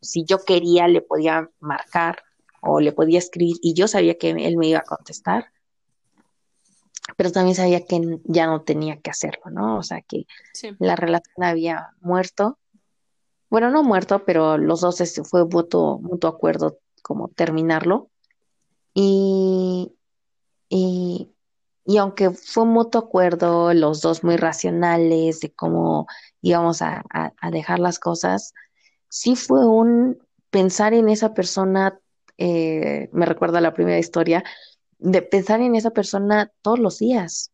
si 0.00 0.24
yo 0.24 0.38
quería 0.44 0.88
le 0.88 1.02
podía 1.02 1.50
marcar 1.60 2.22
o 2.60 2.80
le 2.80 2.92
podía 2.92 3.18
escribir 3.18 3.56
y 3.62 3.74
yo 3.74 3.88
sabía 3.88 4.18
que 4.18 4.30
él 4.30 4.56
me 4.56 4.68
iba 4.68 4.80
a 4.80 4.82
contestar, 4.84 5.46
pero 7.16 7.32
también 7.32 7.56
sabía 7.56 7.84
que 7.84 8.18
ya 8.24 8.46
no 8.46 8.62
tenía 8.62 9.00
que 9.00 9.10
hacerlo, 9.10 9.50
¿no? 9.50 9.78
O 9.78 9.82
sea, 9.82 10.00
que 10.02 10.26
Sí. 10.52 10.70
la 10.78 10.96
relación 10.96 11.44
había 11.44 11.90
muerto, 12.00 12.58
bueno, 13.48 13.70
no 13.70 13.82
muerto, 13.82 14.24
pero 14.24 14.58
los 14.58 14.80
dos 14.80 15.00
este, 15.00 15.24
fue 15.24 15.44
mutuo, 15.44 15.98
mutuo 15.98 16.30
acuerdo 16.30 16.78
como 17.02 17.28
terminarlo 17.28 18.10
y, 18.94 19.92
y, 20.68 21.30
y 21.84 21.96
aunque 21.96 22.30
fue 22.30 22.62
un 22.62 22.70
mutuo 22.70 23.00
acuerdo, 23.00 23.74
los 23.74 24.02
dos 24.02 24.22
muy 24.22 24.36
racionales 24.36 25.40
de 25.40 25.52
cómo 25.52 26.06
íbamos 26.42 26.80
a, 26.82 27.02
a, 27.12 27.32
a 27.40 27.50
dejar 27.50 27.80
las 27.80 27.98
cosas, 27.98 28.54
sí 29.10 29.36
fue 29.36 29.66
un 29.68 30.20
pensar 30.50 30.94
en 30.94 31.10
esa 31.10 31.34
persona, 31.34 32.00
eh, 32.38 33.10
me 33.14 33.26
recuerda 33.26 33.62
la 33.62 33.74
primera 33.74 33.98
historia, 34.00 34.44
de 34.98 35.22
pensar 35.22 35.62
en 35.62 35.76
esa 35.76 35.92
persona 35.92 36.52
todos 36.62 36.80
los 36.80 36.98
días. 37.00 37.52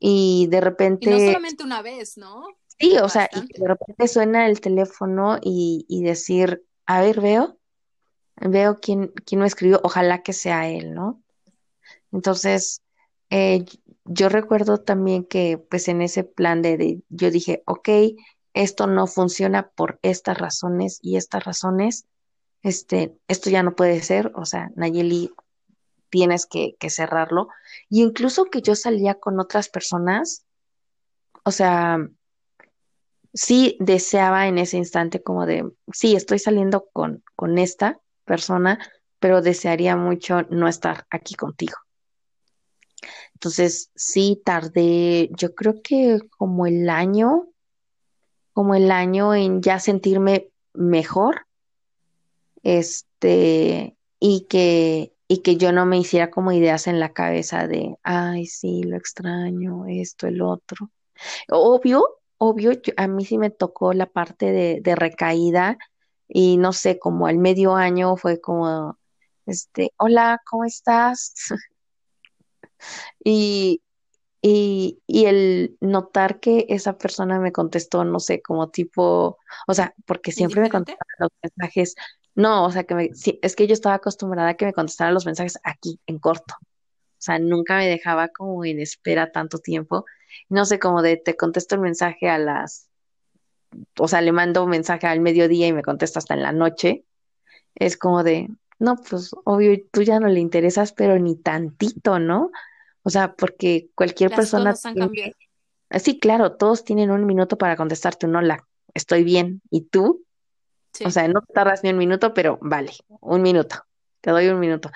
Y 0.00 0.48
de 0.48 0.60
Y 1.00 1.08
no 1.08 1.18
repente, 1.18 1.20
solamente 1.20 1.64
una 1.64 1.82
vez, 1.82 2.16
¿no? 2.16 2.58
sí, 2.78 2.96
o 2.98 3.08
sea, 3.08 3.28
y 3.32 3.48
de 3.58 3.68
repente 3.68 4.08
suena 4.08 4.46
el 4.46 4.60
teléfono 4.60 5.38
y, 5.42 5.84
y 5.88 6.02
decir, 6.04 6.64
a 6.86 7.00
ver, 7.00 7.20
veo, 7.20 7.58
veo 8.36 8.78
quién, 8.80 9.08
quién 9.26 9.40
me 9.42 9.48
escribió, 9.48 9.80
ojalá 9.84 10.22
que 10.22 10.32
sea 10.32 10.68
él, 10.70 10.94
¿no? 10.94 11.22
Entonces, 12.12 12.82
eh, 13.30 13.64
yo 14.04 14.28
recuerdo 14.28 14.78
también 14.80 15.24
que 15.26 15.58
pues 15.58 15.88
en 15.88 16.02
ese 16.02 16.24
plan 16.24 16.62
de, 16.62 16.76
de- 16.78 17.02
yo 17.10 17.30
dije, 17.30 17.62
ok, 17.66 17.88
esto 18.58 18.88
no 18.88 19.06
funciona 19.06 19.70
por 19.70 20.00
estas 20.02 20.36
razones 20.36 20.98
y 21.00 21.16
estas 21.16 21.44
razones, 21.44 22.06
este, 22.64 23.16
esto 23.28 23.50
ya 23.50 23.62
no 23.62 23.76
puede 23.76 24.02
ser, 24.02 24.32
o 24.34 24.44
sea, 24.44 24.72
Nayeli, 24.74 25.32
tienes 26.10 26.44
que, 26.44 26.74
cerrarlo. 26.90 27.50
Y 27.88 28.02
incluso 28.02 28.46
que 28.46 28.60
yo 28.60 28.74
salía 28.74 29.14
con 29.14 29.38
otras 29.38 29.68
personas, 29.68 30.44
o 31.44 31.52
sea, 31.52 31.98
sí 33.32 33.76
deseaba 33.78 34.48
en 34.48 34.58
ese 34.58 34.76
instante 34.76 35.22
como 35.22 35.46
de, 35.46 35.70
sí, 35.92 36.16
estoy 36.16 36.40
saliendo 36.40 36.88
con, 36.92 37.22
con 37.36 37.58
esta 37.58 38.00
persona, 38.24 38.80
pero 39.20 39.40
desearía 39.40 39.94
mucho 39.94 40.42
no 40.50 40.66
estar 40.66 41.06
aquí 41.10 41.36
contigo. 41.36 41.76
Entonces, 43.34 43.92
sí 43.94 44.42
tardé, 44.44 45.30
yo 45.36 45.54
creo 45.54 45.80
que 45.80 46.18
como 46.36 46.66
el 46.66 46.90
año, 46.90 47.46
como 48.58 48.74
el 48.74 48.90
año 48.90 49.36
en 49.36 49.62
ya 49.62 49.78
sentirme 49.78 50.50
mejor, 50.74 51.46
este, 52.64 53.96
y 54.18 54.46
que, 54.48 55.14
y 55.28 55.42
que 55.42 55.56
yo 55.56 55.70
no 55.70 55.86
me 55.86 55.96
hiciera 55.96 56.32
como 56.32 56.50
ideas 56.50 56.88
en 56.88 56.98
la 56.98 57.12
cabeza 57.12 57.68
de, 57.68 57.94
ay, 58.02 58.46
sí, 58.46 58.82
lo 58.82 58.96
extraño, 58.96 59.84
esto, 59.86 60.26
el 60.26 60.42
otro. 60.42 60.90
Obvio, 61.48 62.04
obvio, 62.36 62.72
a 62.96 63.06
mí 63.06 63.24
sí 63.24 63.38
me 63.38 63.50
tocó 63.50 63.92
la 63.92 64.06
parte 64.06 64.50
de, 64.50 64.80
de 64.82 64.96
recaída 64.96 65.78
y 66.26 66.56
no 66.56 66.72
sé, 66.72 66.98
como 66.98 67.28
al 67.28 67.38
medio 67.38 67.76
año 67.76 68.16
fue 68.16 68.40
como, 68.40 68.98
este, 69.46 69.92
hola, 69.98 70.42
¿cómo 70.44 70.64
estás? 70.64 71.32
Y, 73.24 73.82
y, 74.42 75.00
y 75.06 75.26
el 75.26 75.76
notar 75.80 76.40
que 76.40 76.66
esa 76.68 76.98
persona 76.98 77.40
me 77.40 77.52
contestó, 77.52 78.04
no 78.04 78.20
sé, 78.20 78.40
como 78.42 78.70
tipo, 78.70 79.38
o 79.66 79.74
sea, 79.74 79.94
porque 80.06 80.32
siempre 80.32 80.60
me 80.60 80.70
contestaban 80.70 81.16
los 81.18 81.30
mensajes, 81.42 81.94
no, 82.34 82.64
o 82.64 82.70
sea, 82.70 82.84
que 82.84 82.94
me, 82.94 83.14
sí, 83.14 83.38
es 83.42 83.56
que 83.56 83.66
yo 83.66 83.74
estaba 83.74 83.96
acostumbrada 83.96 84.50
a 84.50 84.54
que 84.54 84.66
me 84.66 84.72
contestaran 84.72 85.14
los 85.14 85.26
mensajes 85.26 85.58
aquí, 85.64 86.00
en 86.06 86.18
corto. 86.18 86.54
O 86.60 87.20
sea, 87.20 87.38
nunca 87.40 87.78
me 87.78 87.88
dejaba 87.88 88.28
como 88.28 88.64
en 88.64 88.80
espera 88.80 89.32
tanto 89.32 89.58
tiempo. 89.58 90.04
No 90.48 90.64
sé, 90.66 90.78
como 90.78 91.02
de 91.02 91.16
te 91.16 91.36
contesto 91.36 91.74
el 91.74 91.80
mensaje 91.80 92.28
a 92.28 92.38
las, 92.38 92.88
o 93.98 94.08
sea, 94.08 94.20
le 94.20 94.32
mando 94.32 94.64
un 94.64 94.70
mensaje 94.70 95.06
al 95.06 95.20
mediodía 95.20 95.66
y 95.66 95.72
me 95.72 95.82
contesta 95.82 96.18
hasta 96.20 96.34
en 96.34 96.42
la 96.42 96.52
noche. 96.52 97.04
Es 97.74 97.96
como 97.96 98.24
de, 98.24 98.48
no, 98.78 98.96
pues 98.96 99.30
obvio, 99.44 99.76
tú 99.92 100.02
ya 100.02 100.20
no 100.20 100.28
le 100.28 100.40
interesas, 100.40 100.92
pero 100.92 101.18
ni 101.18 101.36
tantito, 101.36 102.18
¿no? 102.18 102.50
O 103.02 103.10
sea, 103.10 103.34
porque 103.34 103.88
cualquier 103.94 104.30
Las 104.30 104.38
persona 104.38 104.72
cosas 104.72 104.86
han 104.86 104.94
tiene, 104.94 105.06
cambiado. 105.08 105.32
sí, 106.02 106.18
claro, 106.18 106.56
todos 106.56 106.84
tienen 106.84 107.10
un 107.10 107.26
minuto 107.26 107.56
para 107.58 107.76
contestarte 107.76 108.26
un 108.26 108.36
hola, 108.36 108.66
estoy 108.94 109.24
bien. 109.24 109.62
¿Y 109.70 109.82
tú? 109.82 110.24
O 111.04 111.10
sea, 111.10 111.28
no 111.28 111.42
tardas 111.42 111.82
ni 111.84 111.90
un 111.90 111.98
minuto, 111.98 112.34
pero 112.34 112.58
vale, 112.60 112.92
un 113.20 113.42
minuto, 113.42 113.76
te 114.20 114.30
doy 114.30 114.48
un 114.48 114.58
minuto. 114.60 114.90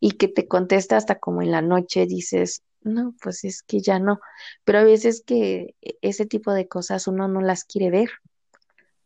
Y 0.00 0.12
que 0.12 0.28
te 0.28 0.46
conteste 0.46 0.94
hasta 0.94 1.18
como 1.18 1.42
en 1.42 1.50
la 1.50 1.62
noche 1.62 2.06
dices, 2.06 2.62
no, 2.82 3.14
pues 3.20 3.44
es 3.44 3.62
que 3.62 3.80
ya 3.80 3.98
no. 3.98 4.20
Pero 4.64 4.78
a 4.78 4.84
veces 4.84 5.22
que 5.26 5.74
e- 5.82 5.98
ese 6.02 6.26
tipo 6.26 6.52
de 6.52 6.68
cosas 6.68 7.08
uno 7.08 7.26
no 7.28 7.40
las 7.40 7.64
quiere 7.64 7.90
ver. 7.90 8.10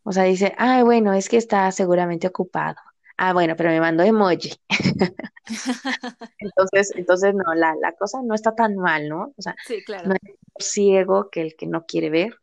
O 0.05 0.13
sea, 0.13 0.25
dice, 0.25 0.55
ay, 0.59 0.83
bueno, 0.83 1.13
es 1.13 1.29
que 1.29 1.37
está 1.37 1.71
seguramente 1.73 2.27
ocupado. 2.29 2.77
Ah, 3.25 3.33
bueno, 3.33 3.55
pero 3.57 3.71
me 3.71 3.79
mandó 3.81 4.03
emoji. 4.03 4.53
Entonces, 6.39 6.93
entonces 6.97 7.33
no, 7.37 7.55
la, 7.55 7.77
la 7.81 7.93
cosa 7.93 8.21
no 8.21 8.35
está 8.35 8.53
tan 8.57 8.77
mal, 8.77 9.09
¿no? 9.09 9.33
O 9.37 9.43
sea, 9.43 9.55
Sí, 9.65 9.77
no 9.77 9.85
claro. 9.85 10.15
es 10.57 10.67
ciego 10.67 11.31
que 11.31 11.41
el 11.43 11.55
que 11.55 11.69
no 11.69 11.87
quiere 11.87 12.11
ver. 12.11 12.35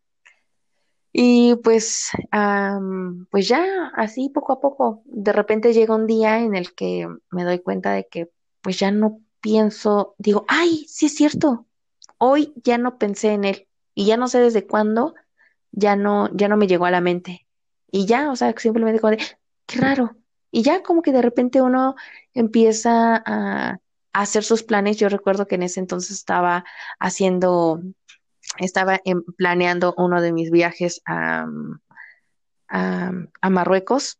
Y 1.11 1.55
pues, 1.65 2.11
am, 2.31 3.25
pues 3.29 3.49
ya, 3.49 3.91
así 3.93 4.29
poco 4.29 4.53
a 4.53 4.61
poco, 4.61 5.01
de 5.03 5.33
repente 5.33 5.73
llega 5.73 5.93
un 5.93 6.07
día 6.07 6.39
en 6.39 6.55
el 6.55 6.73
que 6.73 7.09
me 7.29 7.43
doy 7.43 7.59
cuenta 7.59 7.91
de 7.91 8.07
que 8.07 8.29
pues 8.61 8.79
ya 8.79 8.89
no 8.91 9.19
pienso, 9.41 10.15
digo, 10.17 10.45
ay, 10.47 10.85
sí 10.87 11.07
es 11.07 11.15
cierto, 11.15 11.65
hoy 12.19 12.53
ya 12.63 12.77
no 12.77 12.97
pensé 12.97 13.33
en 13.33 13.43
él 13.43 13.67
y 13.95 14.05
ya 14.05 14.15
no 14.15 14.29
sé 14.29 14.39
desde 14.39 14.65
cuándo, 14.65 15.13
ya 15.71 15.97
no, 15.97 16.29
ya 16.33 16.47
no 16.47 16.55
me 16.55 16.67
llegó 16.67 16.85
a 16.85 16.91
la 16.91 17.01
mente. 17.01 17.47
Y 17.91 18.05
ya, 18.05 18.31
o 18.31 18.37
sea, 18.37 18.53
simplemente 18.57 19.01
como 19.01 19.11
de, 19.11 19.17
qué 19.65 19.79
raro. 19.79 20.15
Y 20.51 20.63
ya 20.63 20.81
como 20.83 21.01
que 21.01 21.11
de 21.11 21.21
repente 21.21 21.61
uno 21.61 21.95
empieza 22.33 23.21
a, 23.25 23.77
hacer 24.13 24.43
sus 24.43 24.63
planes. 24.63 24.97
Yo 24.97 25.07
recuerdo 25.07 25.47
que 25.47 25.55
en 25.55 25.63
ese 25.63 25.79
entonces 25.79 26.17
estaba 26.17 26.65
haciendo 26.99 27.81
estaba 28.57 28.99
planeando 29.37 29.93
uno 29.97 30.21
de 30.21 30.33
mis 30.33 30.49
viajes 30.49 31.01
a, 31.05 31.45
a, 32.67 33.49
Marruecos. 33.49 34.19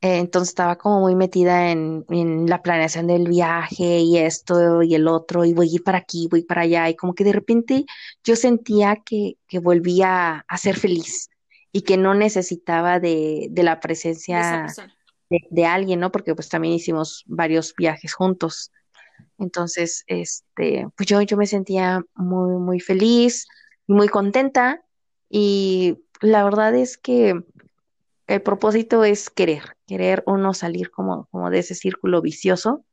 entonces 0.00 0.50
estaba 0.50 0.76
como 0.76 1.00
muy 1.00 1.14
metida 1.14 1.70
en, 1.70 2.04
la 2.48 2.62
planeación 2.62 3.06
del 3.06 3.28
viaje 3.28 3.98
y 3.98 4.16
esto 4.16 4.82
y 4.82 4.94
el 4.94 5.06
otro, 5.08 5.44
y 5.44 5.52
voy 5.52 5.68
a 5.68 5.74
ir 5.74 5.84
para 5.84 5.98
aquí, 5.98 6.28
voy 6.30 6.42
para 6.42 6.62
allá, 6.62 6.88
y 6.88 6.96
como 6.96 7.14
que 7.14 7.24
de 7.24 7.32
repente 7.32 7.84
yo 8.24 8.34
sentía 8.34 8.96
que, 9.04 9.36
que 9.46 9.58
volvía 9.58 10.44
a 10.48 10.56
ser 10.56 10.76
feliz 10.76 11.28
y 11.70 11.82
que 11.82 11.96
no 11.96 12.14
necesitaba 12.14 12.98
de, 12.98 13.48
de 13.50 13.62
la 13.62 13.78
presencia 13.80 14.66
de, 14.66 14.97
de, 15.30 15.66
alguien, 15.66 16.00
¿no? 16.00 16.10
Porque 16.10 16.34
pues 16.34 16.48
también 16.48 16.74
hicimos 16.74 17.24
varios 17.26 17.74
viajes 17.76 18.14
juntos. 18.14 18.72
Entonces, 19.38 20.04
este, 20.06 20.88
pues 20.96 21.08
yo, 21.08 21.20
yo 21.22 21.36
me 21.36 21.46
sentía 21.46 22.02
muy, 22.14 22.58
muy 22.58 22.80
feliz 22.80 23.46
muy 23.88 24.08
contenta 24.08 24.84
y 25.28 25.98
la 26.20 26.44
verdad 26.44 26.74
es 26.76 26.98
que 26.98 27.42
el 28.26 28.42
propósito 28.42 29.02
es 29.02 29.30
querer, 29.30 29.76
querer 29.86 30.22
uno 30.26 30.52
salir 30.54 30.90
como, 30.90 31.26
como 31.30 31.50
de 31.50 31.60
ese 31.60 31.74
círculo 31.74 32.20
vicioso. 32.20 32.84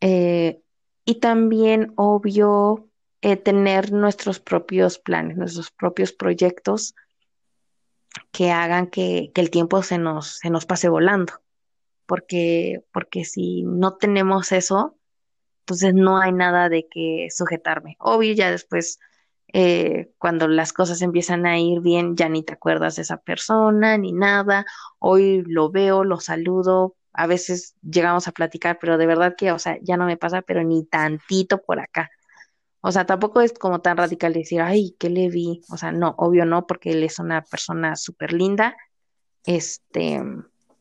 Eh, 0.00 0.62
y 1.04 1.16
también, 1.16 1.92
obvio, 1.96 2.88
eh, 3.20 3.36
tener 3.36 3.92
nuestros 3.92 4.40
propios 4.40 4.98
planes, 4.98 5.36
nuestros 5.36 5.70
propios 5.70 6.12
proyectos 6.12 6.94
que 8.32 8.50
hagan 8.50 8.88
que, 8.88 9.32
el 9.34 9.50
tiempo 9.50 9.82
se 9.82 9.98
nos, 9.98 10.38
se 10.38 10.50
nos 10.50 10.66
pase 10.66 10.88
volando. 10.88 11.34
Porque, 12.06 12.82
porque 12.92 13.24
si 13.24 13.62
no 13.62 13.96
tenemos 13.96 14.52
eso, 14.52 14.98
entonces 15.60 15.94
no 15.94 16.18
hay 16.18 16.32
nada 16.32 16.68
de 16.68 16.88
que 16.88 17.28
sujetarme. 17.30 17.96
Obvio, 18.00 18.34
ya 18.34 18.50
después, 18.50 18.98
eh, 19.52 20.12
cuando 20.18 20.48
las 20.48 20.72
cosas 20.72 21.02
empiezan 21.02 21.46
a 21.46 21.58
ir 21.58 21.80
bien, 21.80 22.16
ya 22.16 22.28
ni 22.28 22.42
te 22.42 22.54
acuerdas 22.54 22.96
de 22.96 23.02
esa 23.02 23.18
persona 23.18 23.96
ni 23.96 24.12
nada. 24.12 24.66
Hoy 24.98 25.44
lo 25.46 25.70
veo, 25.70 26.02
lo 26.04 26.18
saludo, 26.18 26.96
a 27.12 27.26
veces 27.26 27.74
llegamos 27.82 28.28
a 28.28 28.32
platicar, 28.32 28.78
pero 28.80 28.98
de 28.98 29.06
verdad 29.06 29.34
que, 29.36 29.52
o 29.52 29.58
sea, 29.58 29.78
ya 29.82 29.96
no 29.96 30.06
me 30.06 30.16
pasa, 30.16 30.42
pero 30.42 30.64
ni 30.64 30.84
tantito 30.84 31.62
por 31.62 31.80
acá. 31.80 32.10
O 32.82 32.92
sea, 32.92 33.04
tampoco 33.04 33.40
es 33.40 33.52
como 33.52 33.80
tan 33.80 33.96
radical 33.96 34.32
decir, 34.32 34.60
ay, 34.60 34.96
¿qué 34.98 35.10
le 35.10 35.28
vi? 35.28 35.62
O 35.70 35.76
sea, 35.76 35.92
no, 35.92 36.14
obvio 36.16 36.46
no, 36.46 36.66
porque 36.66 36.92
él 36.92 37.04
es 37.04 37.18
una 37.18 37.42
persona 37.42 37.96
súper 37.96 38.32
linda. 38.32 38.76
Este, 39.44 40.22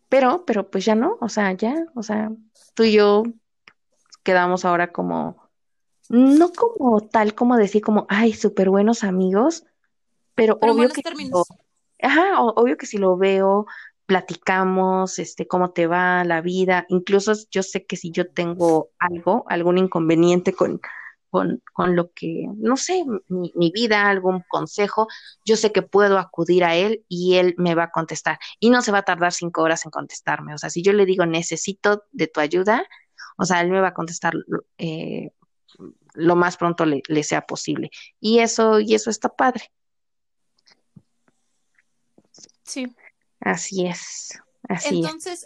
pero, 0.09 0.43
pero 0.45 0.69
pues 0.69 0.85
ya 0.85 0.95
no, 0.95 1.17
o 1.21 1.29
sea, 1.29 1.53
ya, 1.53 1.75
o 1.95 2.03
sea, 2.03 2.31
tú 2.73 2.83
y 2.83 2.93
yo 2.93 3.23
quedamos 4.23 4.65
ahora 4.65 4.91
como, 4.91 5.49
no 6.09 6.51
como 6.51 7.01
tal 7.01 7.35
como 7.35 7.57
decir 7.57 7.81
como, 7.81 8.05
ay, 8.09 8.33
súper 8.33 8.69
buenos 8.69 9.03
amigos, 9.03 9.65
pero, 10.35 10.57
obvio 10.61 10.89
que... 10.89 11.01
ajá, 12.01 12.41
obvio 12.41 12.77
que 12.77 12.85
si 12.85 12.97
lo 12.97 13.17
veo, 13.17 13.65
platicamos, 14.05 15.19
este, 15.19 15.47
cómo 15.47 15.71
te 15.71 15.85
va 15.85 16.23
la 16.23 16.41
vida, 16.41 16.85
incluso 16.89 17.33
yo 17.51 17.61
sé 17.61 17.85
que 17.85 17.95
si 17.95 18.11
yo 18.11 18.31
tengo 18.31 18.89
algo, 18.97 19.45
algún 19.47 19.77
inconveniente 19.77 20.53
con, 20.53 20.81
con, 21.29 21.61
con 21.73 21.95
lo 21.95 22.11
que, 22.11 22.45
no 22.55 22.77
sé, 22.77 23.03
mi, 23.27 23.51
mi, 23.55 23.71
vida, 23.71 24.09
algún 24.09 24.43
consejo, 24.47 25.07
yo 25.45 25.55
sé 25.55 25.71
que 25.71 25.81
puedo 25.81 26.17
acudir 26.17 26.63
a 26.63 26.75
él 26.75 27.05
y 27.07 27.35
él 27.35 27.55
me 27.57 27.75
va 27.75 27.83
a 27.83 27.91
contestar. 27.91 28.39
Y 28.59 28.69
no 28.69 28.81
se 28.81 28.91
va 28.91 28.99
a 28.99 29.03
tardar 29.03 29.33
cinco 29.33 29.61
horas 29.61 29.85
en 29.85 29.91
contestarme. 29.91 30.53
O 30.53 30.57
sea, 30.57 30.69
si 30.69 30.81
yo 30.81 30.93
le 30.93 31.05
digo 31.05 31.25
necesito 31.25 32.03
de 32.11 32.27
tu 32.27 32.39
ayuda, 32.39 32.83
o 33.37 33.45
sea, 33.45 33.61
él 33.61 33.69
me 33.69 33.79
va 33.79 33.89
a 33.89 33.93
contestar 33.93 34.33
eh, 34.77 35.31
lo 36.13 36.35
más 36.35 36.57
pronto 36.57 36.85
le, 36.85 37.23
sea 37.23 37.45
posible. 37.45 37.91
Y 38.19 38.39
eso, 38.39 38.79
y 38.79 38.95
eso 38.95 39.09
está 39.09 39.29
padre. 39.29 39.71
Sí. 42.63 42.93
Así 43.39 43.85
es. 43.85 44.39
Así 44.67 44.97
Entonces, 44.97 45.45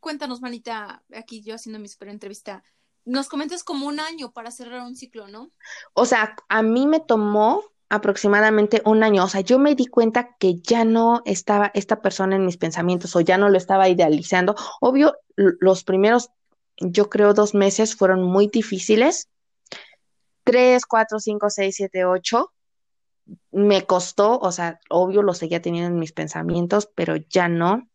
cuéntanos, 0.00 0.40
manita, 0.40 1.02
aquí 1.14 1.42
yo 1.42 1.54
haciendo 1.54 1.78
mi 1.78 1.88
super 1.88 2.08
entrevista. 2.08 2.62
Nos 3.04 3.28
comentas 3.28 3.64
como 3.64 3.86
un 3.86 4.00
año 4.00 4.32
para 4.32 4.50
cerrar 4.50 4.82
un 4.82 4.96
ciclo, 4.96 5.28
¿no? 5.28 5.50
O 5.92 6.06
sea, 6.06 6.36
a 6.48 6.62
mí 6.62 6.86
me 6.86 7.00
tomó 7.00 7.64
aproximadamente 7.92 8.80
un 8.86 9.02
año. 9.02 9.22
O 9.24 9.28
sea, 9.28 9.42
yo 9.42 9.58
me 9.58 9.74
di 9.74 9.86
cuenta 9.86 10.36
que 10.38 10.60
ya 10.60 10.82
no 10.84 11.20
estaba 11.26 11.70
esta 11.74 12.00
persona 12.00 12.36
en 12.36 12.46
mis 12.46 12.56
pensamientos 12.56 13.14
o 13.14 13.20
ya 13.20 13.36
no 13.36 13.50
lo 13.50 13.58
estaba 13.58 13.86
idealizando. 13.88 14.54
Obvio, 14.80 15.14
los 15.36 15.84
primeros, 15.84 16.30
yo 16.78 17.10
creo, 17.10 17.34
dos 17.34 17.54
meses 17.54 17.94
fueron 17.94 18.22
muy 18.22 18.48
difíciles. 18.48 19.28
Tres, 20.42 20.86
cuatro, 20.86 21.20
cinco, 21.20 21.50
seis, 21.50 21.76
siete, 21.76 22.06
ocho. 22.06 22.54
Me 23.50 23.84
costó, 23.84 24.38
o 24.38 24.52
sea, 24.52 24.80
obvio 24.88 25.22
lo 25.22 25.34
seguía 25.34 25.60
teniendo 25.60 25.90
en 25.90 25.98
mis 25.98 26.12
pensamientos, 26.12 26.88
pero 26.94 27.16
ya 27.16 27.48
no, 27.48 27.90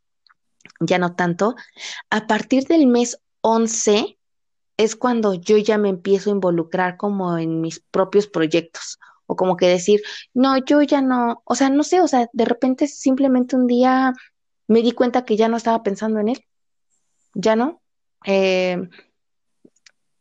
ya 0.79 0.99
no 0.99 1.15
tanto. 1.15 1.55
A 2.11 2.27
partir 2.27 2.67
del 2.67 2.85
mes 2.85 3.19
once 3.41 4.16
es 4.77 4.95
cuando 4.95 5.33
yo 5.33 5.57
ya 5.57 5.77
me 5.77 5.89
empiezo 5.89 6.29
a 6.29 6.33
involucrar 6.33 6.97
como 6.97 7.37
en 7.37 7.61
mis 7.61 7.79
propios 7.79 8.27
proyectos 8.27 8.99
o 9.25 9.35
como 9.35 9.57
que 9.57 9.67
decir, 9.67 10.01
no, 10.33 10.57
yo 10.57 10.81
ya 10.81 11.01
no, 11.01 11.41
o 11.43 11.55
sea, 11.55 11.69
no 11.69 11.83
sé, 11.83 11.99
o 12.01 12.07
sea, 12.07 12.29
de 12.31 12.45
repente 12.45 12.87
simplemente 12.87 13.55
un 13.55 13.67
día 13.67 14.13
me 14.67 14.81
di 14.81 14.93
cuenta 14.93 15.25
que 15.25 15.35
ya 15.35 15.49
no 15.49 15.57
estaba 15.57 15.83
pensando 15.83 16.19
en 16.19 16.29
él 16.29 16.47
ya 17.37 17.55
no. 17.55 17.81
Eh, 18.25 18.89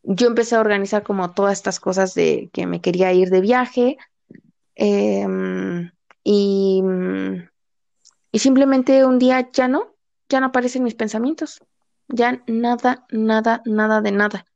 yo 0.03 0.27
empecé 0.29 0.55
a 0.55 0.61
organizar 0.61 1.03
como 1.03 1.33
todas 1.33 1.55
estas 1.55 1.81
cosas 1.81 2.15
de 2.15 2.51
que 2.53 2.67
me 2.67 2.81
quería 2.81 3.13
ir 3.13 3.31
de 3.31 3.41
viaje 3.41 3.97
em, 4.77 5.91
y, 6.23 6.83
y 8.31 8.39
simplemente 8.39 9.05
un 9.05 9.19
día 9.19 9.51
ya 9.51 9.67
no, 9.67 9.95
ya 10.29 10.41
no 10.41 10.47
aparecen 10.47 10.85
mis 10.85 10.95
pensamientos, 10.95 11.61
ya 12.09 12.43
nada, 12.47 13.07
nada, 13.11 13.63
nada 13.65 14.01
de 14.01 14.13
nada. 14.13 14.47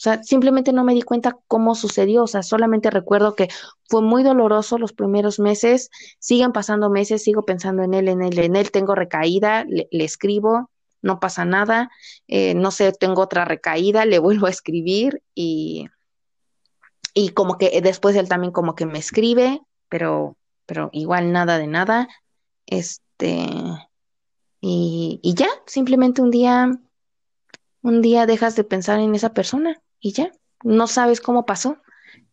O 0.00 0.02
sea, 0.02 0.22
simplemente 0.22 0.72
no 0.72 0.82
me 0.82 0.94
di 0.94 1.02
cuenta 1.02 1.38
cómo 1.46 1.74
sucedió, 1.74 2.22
o 2.22 2.26
sea, 2.26 2.42
solamente 2.42 2.90
recuerdo 2.90 3.34
que 3.34 3.48
fue 3.88 4.00
muy 4.00 4.22
doloroso 4.22 4.78
los 4.78 4.94
primeros 4.94 5.38
meses, 5.38 5.90
siguen 6.18 6.52
pasando 6.52 6.88
meses, 6.88 7.22
sigo 7.22 7.44
pensando 7.44 7.82
en 7.82 7.92
él, 7.92 8.08
en 8.08 8.22
él, 8.22 8.38
en 8.38 8.56
él, 8.56 8.70
tengo 8.70 8.94
recaída, 8.94 9.66
le 9.66 9.86
escribo, 10.04 10.70
no 11.02 11.20
pasa 11.20 11.44
nada, 11.44 11.90
eh, 12.28 12.54
no 12.54 12.70
sé, 12.70 12.92
tengo 12.92 13.22
otra 13.22 13.44
recaída, 13.44 14.04
le 14.04 14.18
vuelvo 14.18 14.46
a 14.46 14.50
escribir 14.50 15.22
y, 15.34 15.88
y 17.14 17.30
como 17.30 17.58
que 17.58 17.80
después 17.80 18.16
él 18.16 18.28
también 18.28 18.52
como 18.52 18.74
que 18.74 18.86
me 18.86 18.98
escribe, 18.98 19.60
pero, 19.88 20.36
pero 20.66 20.90
igual 20.92 21.32
nada 21.32 21.58
de 21.58 21.66
nada, 21.66 22.08
este, 22.66 23.48
y, 24.60 25.20
y 25.22 25.34
ya, 25.34 25.48
simplemente 25.66 26.22
un 26.22 26.30
día, 26.30 26.70
un 27.82 28.02
día 28.02 28.26
dejas 28.26 28.56
de 28.56 28.64
pensar 28.64 29.00
en 29.00 29.14
esa 29.14 29.32
persona 29.32 29.80
y 30.00 30.12
ya, 30.12 30.32
no 30.62 30.86
sabes 30.86 31.20
cómo 31.20 31.46
pasó. 31.46 31.78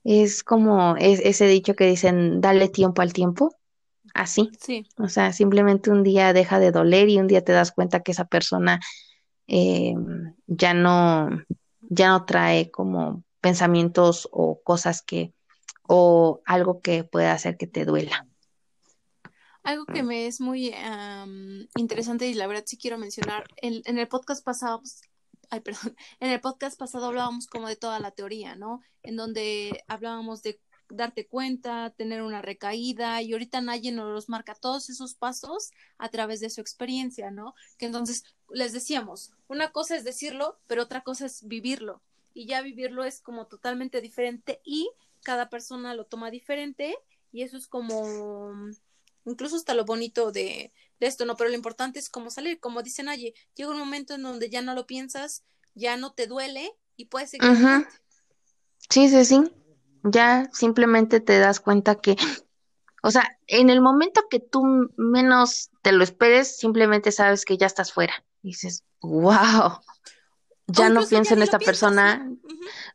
Es 0.04 0.44
como 0.44 0.96
ese 0.98 1.48
dicho 1.48 1.76
que 1.76 1.86
dicen, 1.86 2.40
dale 2.42 2.70
tiempo 2.70 3.02
al 3.02 3.14
tiempo 3.14 3.56
así. 4.14 4.52
Sí. 4.60 4.86
O 4.98 5.10
sea, 5.10 5.34
simplemente 5.34 5.92
un 5.92 6.04
día 6.04 6.34
deja 6.34 6.60
de 6.60 6.72
doler 6.72 7.10
y 7.10 7.20
un 7.20 7.28
día 7.28 7.44
te 7.44 7.52
das 7.52 7.72
cuenta 7.72 8.02
que 8.02 8.12
esa 8.12 8.26
persona 8.26 8.80
eh, 9.48 9.94
ya 10.48 10.74
no, 10.74 11.30
ya 11.82 12.10
no 12.10 12.26
trae 12.26 12.72
como 12.72 13.24
pensamientos 13.42 14.28
o 14.32 14.62
cosas 14.64 15.02
que, 15.02 15.34
o 15.84 16.42
algo 16.46 16.82
que 16.82 17.04
pueda 17.04 17.34
hacer 17.34 17.58
que 17.58 17.68
te 17.68 17.86
duela. 17.86 18.28
Algo 19.64 19.86
que 19.86 20.02
me 20.02 20.28
es 20.28 20.40
muy 20.40 20.74
interesante 21.76 22.28
y 22.28 22.34
la 22.34 22.48
verdad 22.48 22.64
sí 22.66 22.78
quiero 22.78 22.98
mencionar, 22.98 23.44
en, 23.58 23.82
en 23.84 24.00
el 24.00 24.08
podcast 24.08 24.44
pasado, 24.44 24.80
pues, 24.80 25.02
ay, 25.50 25.60
perdón, 25.62 25.96
en 26.20 26.32
el 26.32 26.42
podcast 26.42 26.78
pasado 26.78 27.08
hablábamos 27.08 27.48
como 27.48 27.68
de 27.68 27.76
toda 27.76 28.00
la 28.00 28.12
teoría, 28.12 28.56
¿no? 28.56 28.82
En 29.04 29.16
donde 29.16 29.84
hablábamos 29.88 30.42
de 30.44 30.60
darte 30.90 31.28
cuenta, 31.28 31.94
tener 31.98 32.22
una 32.22 32.42
recaída 32.42 33.22
y 33.22 33.34
ahorita 33.34 33.60
nadie 33.62 33.92
nos 33.92 34.12
los 34.14 34.30
marca 34.30 34.56
todos 34.56 34.90
esos 34.90 35.16
pasos 35.16 35.72
a 35.98 36.10
través 36.10 36.40
de 36.40 36.50
su 36.50 36.62
experiencia, 36.62 37.30
¿no? 37.30 37.56
Que 37.78 37.88
entonces 37.88 38.24
les 38.50 38.72
decíamos, 38.72 39.32
una 39.48 39.72
cosa 39.72 39.96
es 39.96 40.04
decirlo, 40.04 40.60
pero 40.68 40.84
otra 40.84 41.02
cosa 41.02 41.26
es 41.26 41.46
vivirlo 41.46 42.02
y 42.34 42.46
ya 42.46 42.62
vivirlo 42.62 43.04
es 43.04 43.22
como 43.22 43.48
totalmente 43.48 44.00
diferente 44.00 44.62
y 44.64 44.90
cada 45.24 45.50
persona 45.50 45.94
lo 45.94 46.06
toma 46.06 46.32
diferente 46.32 46.96
y 47.34 47.42
eso 47.42 47.58
es 47.58 47.68
como 47.68 48.54
incluso 49.26 49.58
hasta 49.58 49.74
lo 49.74 49.84
bonito 49.84 50.32
de, 50.32 50.72
de 51.00 51.08
esto, 51.08 51.26
¿no? 51.26 51.36
Pero 51.36 51.50
lo 51.50 51.56
importante 51.56 52.00
es 52.00 52.10
cómo 52.10 52.30
salir, 52.30 52.60
como 52.60 52.84
dicen 52.84 53.10
allí, 53.10 53.34
llega 53.56 53.72
un 53.72 53.80
momento 53.80 54.16
en 54.16 54.24
donde 54.24 54.50
ya 54.50 54.62
no 54.62 54.74
lo 54.74 54.88
piensas, 54.88 55.44
ya 55.76 55.98
no 55.98 56.14
te 56.14 56.28
duele 56.28 56.72
y 56.96 57.06
puedes 57.06 57.32
seguir. 57.32 57.50
Sí, 58.90 59.10
sí, 59.10 59.26
sí 59.26 59.52
ya 60.12 60.50
simplemente 60.54 61.20
te 61.20 61.40
das 61.40 61.60
cuenta 61.60 61.96
que, 61.96 62.16
o 63.04 63.12
sea, 63.12 63.38
en 63.48 63.70
el 63.70 63.82
momento 63.82 64.26
que 64.30 64.40
tú 64.40 64.64
menos 64.98 65.70
te 65.82 65.92
lo 65.92 66.04
esperes, 66.04 66.58
simplemente 66.58 67.12
sabes 67.12 67.46
que 67.46 67.58
ya 67.58 67.68
estás 67.68 67.92
fuera. 67.92 68.14
dices, 68.42 68.84
wow. 69.02 69.80
ya 70.68 70.90
no 70.90 71.06
pienso 71.06 71.34
en 71.34 71.44
esta 71.44 71.60
persona. 71.60 72.30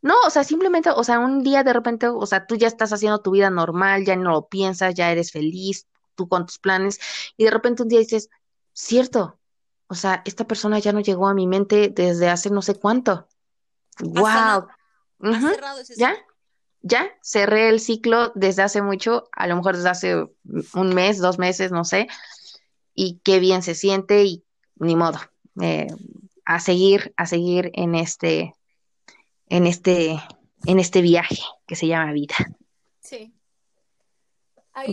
¿no? 0.03 0.15
o 0.27 0.31
sea, 0.31 0.45
simplemente, 0.45 0.91
o 0.91 1.05
sea, 1.05 1.19
un 1.19 1.43
día 1.43 1.63
de 1.63 1.73
repente, 1.73 2.09
o 2.09 2.27
sea, 2.27 2.47
tú 2.47 2.57
ya 2.57 2.69
estás 2.69 2.93
haciendo 2.93 3.21
tu 3.21 3.31
vida 3.31 3.51
normal, 3.51 4.05
ya 4.05 4.17
no 4.17 4.31
lo 4.31 4.49
piensas, 4.49 4.95
ya 4.95 5.11
eres 5.11 5.33
feliz, 5.33 5.87
tú 6.15 6.29
con 6.29 6.47
tus 6.47 6.59
planes, 6.59 6.99
y 7.37 7.45
de 7.45 7.51
repente 7.51 7.83
un 7.83 7.89
día 7.89 8.01
dices, 8.01 8.31
cierto, 8.73 9.39
o 9.87 9.95
sea, 9.95 10.23
esta 10.25 10.47
persona 10.47 10.79
ya 10.79 10.93
no 10.93 11.01
llegó 11.01 11.29
a 11.29 11.35
mi 11.35 11.47
mente 11.47 11.89
desde 11.89 12.29
hace 12.29 12.51
no 12.51 12.63
sé 12.63 12.77
cuánto. 12.77 13.29
¡Wow! 14.01 14.67
¿Ya? 15.97 16.17
Ya 16.81 17.11
cerré 17.23 17.69
el 17.69 17.79
ciclo 17.79 18.33
desde 18.35 18.63
hace 18.63 18.83
mucho, 18.83 19.29
a 19.33 19.47
lo 19.47 19.57
mejor 19.57 19.77
desde 19.77 19.91
hace 19.91 20.15
un 20.75 20.95
mes, 20.95 21.19
dos 21.19 21.39
meses, 21.39 21.71
no 21.71 21.85
sé, 21.85 22.09
y 22.95 23.21
qué 23.23 23.39
bien 23.39 23.63
se 23.63 23.75
siente 23.75 24.25
y 24.25 24.45
ni 24.77 24.97
modo. 24.97 25.19
Eh, 25.61 25.89
a 26.45 26.59
seguir, 26.59 27.15
a 27.17 27.27
seguir 27.27 27.71
en 27.75 27.95
este, 27.95 28.55
en 29.49 29.67
este, 29.67 30.21
en 30.65 30.81
este 30.81 31.03
viaje 31.03 31.39
que 31.67 31.77
se 31.77 31.87
llama 31.87 32.13
vida. 32.13 32.35
Sí. 33.01 33.33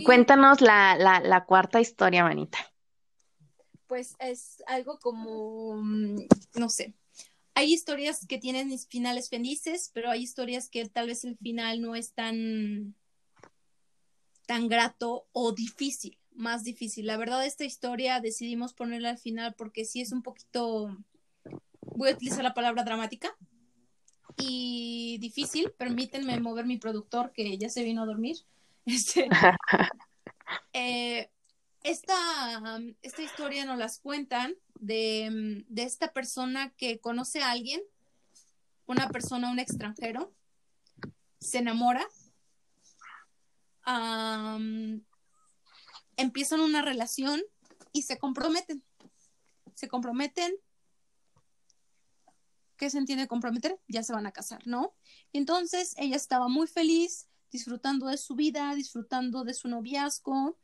Cuéntanos 0.04 0.60
la, 0.60 0.96
la, 0.96 1.20
la 1.20 1.44
cuarta 1.44 1.80
historia, 1.80 2.24
manita. 2.24 2.58
Pues 3.86 4.14
es 4.18 4.62
algo 4.66 4.98
como, 4.98 5.76
mm, 5.76 6.26
no 6.54 6.68
sé, 6.68 6.94
hay 7.54 7.72
historias 7.72 8.26
que 8.26 8.38
tienen 8.38 8.78
finales 8.78 9.28
felices, 9.28 9.90
pero 9.92 10.10
hay 10.10 10.22
historias 10.22 10.68
que 10.68 10.88
tal 10.88 11.08
vez 11.08 11.24
el 11.24 11.36
final 11.36 11.82
no 11.82 11.94
es 11.94 12.12
tan, 12.14 12.94
tan 14.46 14.68
grato 14.68 15.26
o 15.32 15.52
difícil, 15.52 16.18
más 16.32 16.64
difícil. 16.64 17.06
La 17.06 17.16
verdad, 17.16 17.44
esta 17.44 17.64
historia 17.64 18.20
decidimos 18.20 18.72
ponerla 18.72 19.10
al 19.10 19.18
final 19.18 19.54
porque 19.54 19.84
sí 19.84 20.00
es 20.00 20.12
un 20.12 20.22
poquito 20.22 20.96
voy 21.82 22.10
a 22.10 22.14
utilizar 22.14 22.44
la 22.44 22.54
palabra 22.54 22.84
dramática 22.84 23.36
y 24.36 25.18
difícil. 25.20 25.72
Permítanme 25.76 26.40
mover 26.40 26.64
mi 26.64 26.78
productor 26.78 27.32
que 27.32 27.58
ya 27.58 27.68
se 27.68 27.84
vino 27.84 28.02
a 28.02 28.06
dormir. 28.06 28.36
Este, 28.86 29.28
eh, 30.72 31.30
esta, 31.82 32.80
esta, 33.02 33.22
historia 33.22 33.64
nos 33.64 33.78
las 33.78 34.00
cuentan 34.00 34.54
de, 34.80 35.64
de, 35.68 35.82
esta 35.82 36.12
persona 36.12 36.70
que 36.76 36.98
conoce 36.98 37.42
a 37.42 37.50
alguien, 37.50 37.80
una 38.86 39.08
persona, 39.10 39.50
un 39.50 39.58
extranjero, 39.58 40.34
se 41.38 41.58
enamora, 41.58 42.06
empiezan 46.16 46.60
una 46.60 46.82
relación 46.82 47.42
y 47.92 48.02
se 48.02 48.18
comprometen. 48.18 48.82
Se 49.74 49.88
comprometen 49.88 50.52
¿qué 52.80 52.88
se 52.88 52.96
entiende 52.96 53.28
comprometer? 53.28 53.78
Ya 53.88 54.02
se 54.02 54.14
van 54.14 54.26
a 54.26 54.32
casar, 54.32 54.66
¿no? 54.66 54.94
Y 55.32 55.38
entonces 55.38 55.94
ella 55.98 56.16
estaba 56.16 56.48
muy 56.48 56.66
feliz, 56.66 57.28
disfrutando 57.50 58.06
de 58.06 58.16
su 58.16 58.34
vida, 58.34 58.74
disfrutando 58.74 59.44
de 59.44 59.54
su 59.54 59.68
noviazgo, 59.68 60.58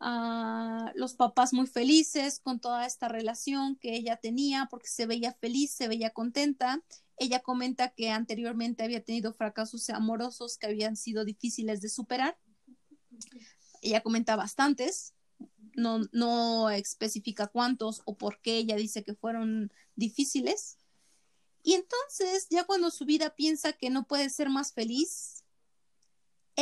ah, 0.00 0.92
los 0.94 1.14
papás 1.14 1.52
muy 1.52 1.66
felices 1.66 2.40
con 2.40 2.60
toda 2.60 2.86
esta 2.86 3.08
relación 3.08 3.76
que 3.76 3.94
ella 3.94 4.16
tenía 4.16 4.68
porque 4.70 4.88
se 4.88 5.06
veía 5.06 5.32
feliz, 5.32 5.72
se 5.72 5.88
veía 5.88 6.10
contenta. 6.10 6.82
Ella 7.16 7.40
comenta 7.40 7.90
que 7.90 8.10
anteriormente 8.10 8.82
había 8.84 9.04
tenido 9.04 9.32
fracasos 9.32 9.90
amorosos 9.90 10.56
que 10.56 10.66
habían 10.66 10.96
sido 10.96 11.24
difíciles 11.24 11.80
de 11.80 11.88
superar. 11.88 12.38
Ella 13.82 14.02
comenta 14.02 14.36
bastantes, 14.36 15.14
no, 15.74 16.00
no 16.12 16.70
especifica 16.70 17.46
cuántos 17.46 18.02
o 18.04 18.16
por 18.16 18.40
qué 18.40 18.58
ella 18.58 18.76
dice 18.76 19.02
que 19.04 19.14
fueron 19.14 19.72
difíciles, 19.96 20.78
y 21.62 21.74
entonces, 21.74 22.46
ya 22.50 22.64
cuando 22.64 22.90
su 22.90 23.04
vida 23.04 23.34
piensa 23.34 23.72
que 23.72 23.90
no 23.90 24.06
puede 24.06 24.30
ser 24.30 24.48
más 24.48 24.72
feliz, 24.72 25.39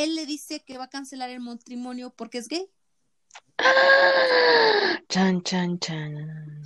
él 0.03 0.15
le 0.15 0.25
dice 0.25 0.61
que 0.61 0.77
va 0.77 0.85
a 0.85 0.89
cancelar 0.89 1.29
el 1.29 1.39
matrimonio 1.39 2.13
porque 2.15 2.39
es 2.39 2.47
gay. 2.47 2.69
Chan, 5.09 5.41
chan, 5.43 5.79
chan. 5.79 6.59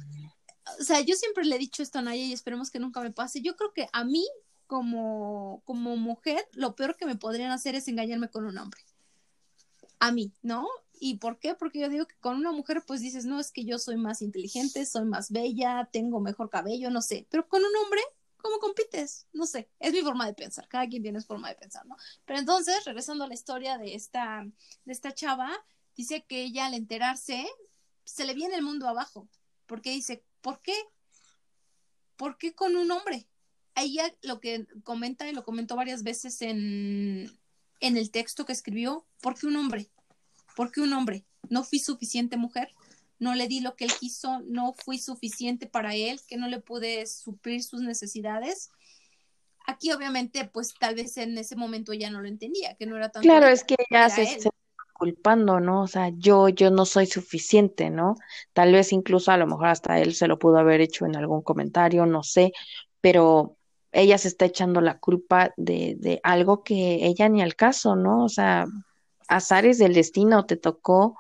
O 0.79 0.83
sea, 0.83 1.01
yo 1.01 1.15
siempre 1.15 1.45
le 1.45 1.55
he 1.55 1.59
dicho 1.59 1.81
esto 1.81 1.99
a 1.99 2.01
Naya 2.01 2.23
y 2.23 2.33
esperemos 2.33 2.69
que 2.69 2.79
nunca 2.79 3.01
me 3.01 3.11
pase. 3.11 3.41
Yo 3.41 3.55
creo 3.55 3.71
que 3.73 3.87
a 3.93 4.03
mí, 4.03 4.25
como, 4.67 5.61
como 5.65 5.95
mujer, 5.95 6.45
lo 6.53 6.75
peor 6.75 6.97
que 6.97 7.05
me 7.05 7.15
podrían 7.15 7.51
hacer 7.51 7.75
es 7.75 7.87
engañarme 7.87 8.29
con 8.29 8.45
un 8.45 8.57
hombre. 8.57 8.81
A 9.99 10.11
mí, 10.11 10.33
¿no? 10.41 10.67
¿Y 10.99 11.17
por 11.17 11.39
qué? 11.39 11.55
Porque 11.55 11.79
yo 11.79 11.89
digo 11.89 12.05
que 12.05 12.15
con 12.19 12.37
una 12.37 12.51
mujer 12.51 12.83
pues 12.85 13.01
dices, 13.01 13.25
no, 13.25 13.39
es 13.39 13.51
que 13.51 13.65
yo 13.65 13.79
soy 13.79 13.97
más 13.97 14.21
inteligente, 14.21 14.85
soy 14.85 15.05
más 15.05 15.31
bella, 15.31 15.89
tengo 15.91 16.19
mejor 16.19 16.49
cabello, 16.49 16.89
no 16.89 17.01
sé. 17.01 17.27
Pero 17.29 17.47
con 17.47 17.61
un 17.61 17.75
hombre 17.83 18.01
¿cómo 18.43 18.59
compites? 18.59 19.25
No 19.31 19.47
sé, 19.47 19.69
es 19.79 19.93
mi 19.93 20.01
forma 20.01 20.27
de 20.27 20.33
pensar, 20.33 20.67
cada 20.67 20.87
quien 20.87 21.01
tiene 21.01 21.21
su 21.21 21.27
forma 21.27 21.47
de 21.47 21.55
pensar, 21.55 21.85
¿no? 21.85 21.95
Pero 22.25 22.39
entonces, 22.39 22.83
regresando 22.85 23.23
a 23.23 23.27
la 23.27 23.33
historia 23.33 23.77
de 23.77 23.95
esta, 23.95 24.45
de 24.83 24.91
esta 24.91 25.13
chava, 25.13 25.49
dice 25.95 26.25
que 26.27 26.43
ella 26.43 26.65
al 26.65 26.73
enterarse, 26.73 27.47
se 28.03 28.25
le 28.25 28.33
viene 28.33 28.55
el 28.55 28.61
mundo 28.61 28.87
abajo, 28.87 29.29
porque 29.65 29.91
dice, 29.91 30.25
¿por 30.41 30.61
qué? 30.61 30.75
¿Por 32.17 32.37
qué 32.37 32.53
con 32.53 32.75
un 32.75 32.91
hombre? 32.91 33.27
Ella 33.75 34.13
lo 34.21 34.41
que 34.41 34.67
comenta, 34.83 35.27
y 35.27 35.33
lo 35.33 35.45
comentó 35.45 35.77
varias 35.77 36.03
veces 36.03 36.41
en, 36.41 37.31
en 37.79 37.97
el 37.97 38.11
texto 38.11 38.45
que 38.45 38.51
escribió, 38.51 39.07
¿por 39.21 39.39
qué 39.39 39.47
un 39.47 39.55
hombre? 39.55 39.89
¿Por 40.55 40.69
qué 40.69 40.81
un 40.81 40.91
hombre? 40.91 41.25
¿No 41.49 41.63
fui 41.63 41.79
suficiente 41.79 42.35
mujer? 42.35 42.75
No 43.19 43.35
le 43.35 43.47
di 43.47 43.59
lo 43.59 43.75
que 43.75 43.85
él 43.85 43.91
quiso, 43.99 44.41
no 44.45 44.73
fui 44.73 44.97
suficiente 44.97 45.67
para 45.67 45.95
él, 45.95 46.19
que 46.27 46.37
no 46.37 46.47
le 46.47 46.59
pude 46.59 47.05
suplir 47.05 47.63
sus 47.63 47.81
necesidades. 47.81 48.71
Aquí 49.65 49.91
obviamente, 49.91 50.45
pues 50.45 50.73
tal 50.79 50.95
vez 50.95 51.17
en 51.17 51.37
ese 51.37 51.55
momento 51.55 51.93
ya 51.93 52.09
no 52.09 52.21
lo 52.21 52.27
entendía, 52.27 52.75
que 52.75 52.85
no 52.85 52.97
era 52.97 53.09
tan... 53.09 53.21
Claro, 53.21 53.47
es 53.47 53.63
que 53.63 53.75
ya 53.89 54.09
se, 54.09 54.23
está 54.23 54.49
culpando, 54.93 55.59
¿no? 55.59 55.83
O 55.83 55.87
sea, 55.87 56.09
yo, 56.17 56.49
yo 56.49 56.69
no 56.69 56.85
soy 56.85 57.05
suficiente, 57.05 57.89
¿no? 57.89 58.15
Tal 58.51 58.73
vez 58.73 58.91
incluso 58.91 59.31
a 59.31 59.37
lo 59.37 59.47
mejor 59.47 59.67
hasta 59.67 59.99
él 59.99 60.15
se 60.15 60.27
lo 60.27 60.37
pudo 60.37 60.57
haber 60.57 60.81
hecho 60.81 61.05
en 61.05 61.15
algún 61.15 61.41
comentario, 61.41 62.05
no 62.05 62.23
sé, 62.23 62.51
pero 62.99 63.57
ella 63.91 64.17
se 64.17 64.27
está 64.27 64.45
echando 64.45 64.81
la 64.81 64.99
culpa 64.99 65.53
de, 65.55 65.95
de 65.97 66.19
algo 66.23 66.63
que 66.63 67.05
ella 67.05 67.29
ni 67.29 67.41
al 67.41 67.55
caso, 67.55 67.95
¿no? 67.95 68.25
O 68.25 68.29
sea, 68.29 68.65
azares 69.27 69.77
del 69.77 69.93
destino, 69.93 70.45
te 70.45 70.57
tocó 70.57 71.17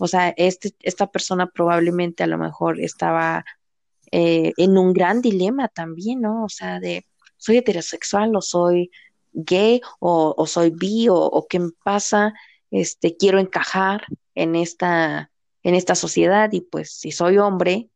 o 0.00 0.08
sea, 0.08 0.30
este, 0.38 0.74
esta 0.80 1.08
persona 1.08 1.46
probablemente 1.46 2.22
a 2.22 2.26
lo 2.26 2.38
mejor 2.38 2.80
estaba 2.80 3.44
eh, 4.10 4.54
en 4.56 4.78
un 4.78 4.94
gran 4.94 5.20
dilema 5.20 5.68
también, 5.68 6.22
¿no? 6.22 6.44
O 6.44 6.48
sea, 6.48 6.80
de 6.80 7.06
soy 7.36 7.58
heterosexual 7.58 8.34
o 8.34 8.40
soy 8.40 8.90
gay 9.34 9.82
o, 9.98 10.46
soy 10.46 10.70
bi 10.70 11.08
o, 11.10 11.46
qué 11.50 11.58
me 11.58 11.70
pasa, 11.84 12.32
este, 12.70 13.18
quiero 13.18 13.38
encajar 13.38 14.06
en 14.34 14.56
esta, 14.56 15.30
en 15.62 15.74
esta 15.74 15.94
sociedad 15.94 16.50
y 16.50 16.62
pues 16.62 16.92
si 16.92 17.12
soy 17.12 17.36
hombre, 17.36 17.90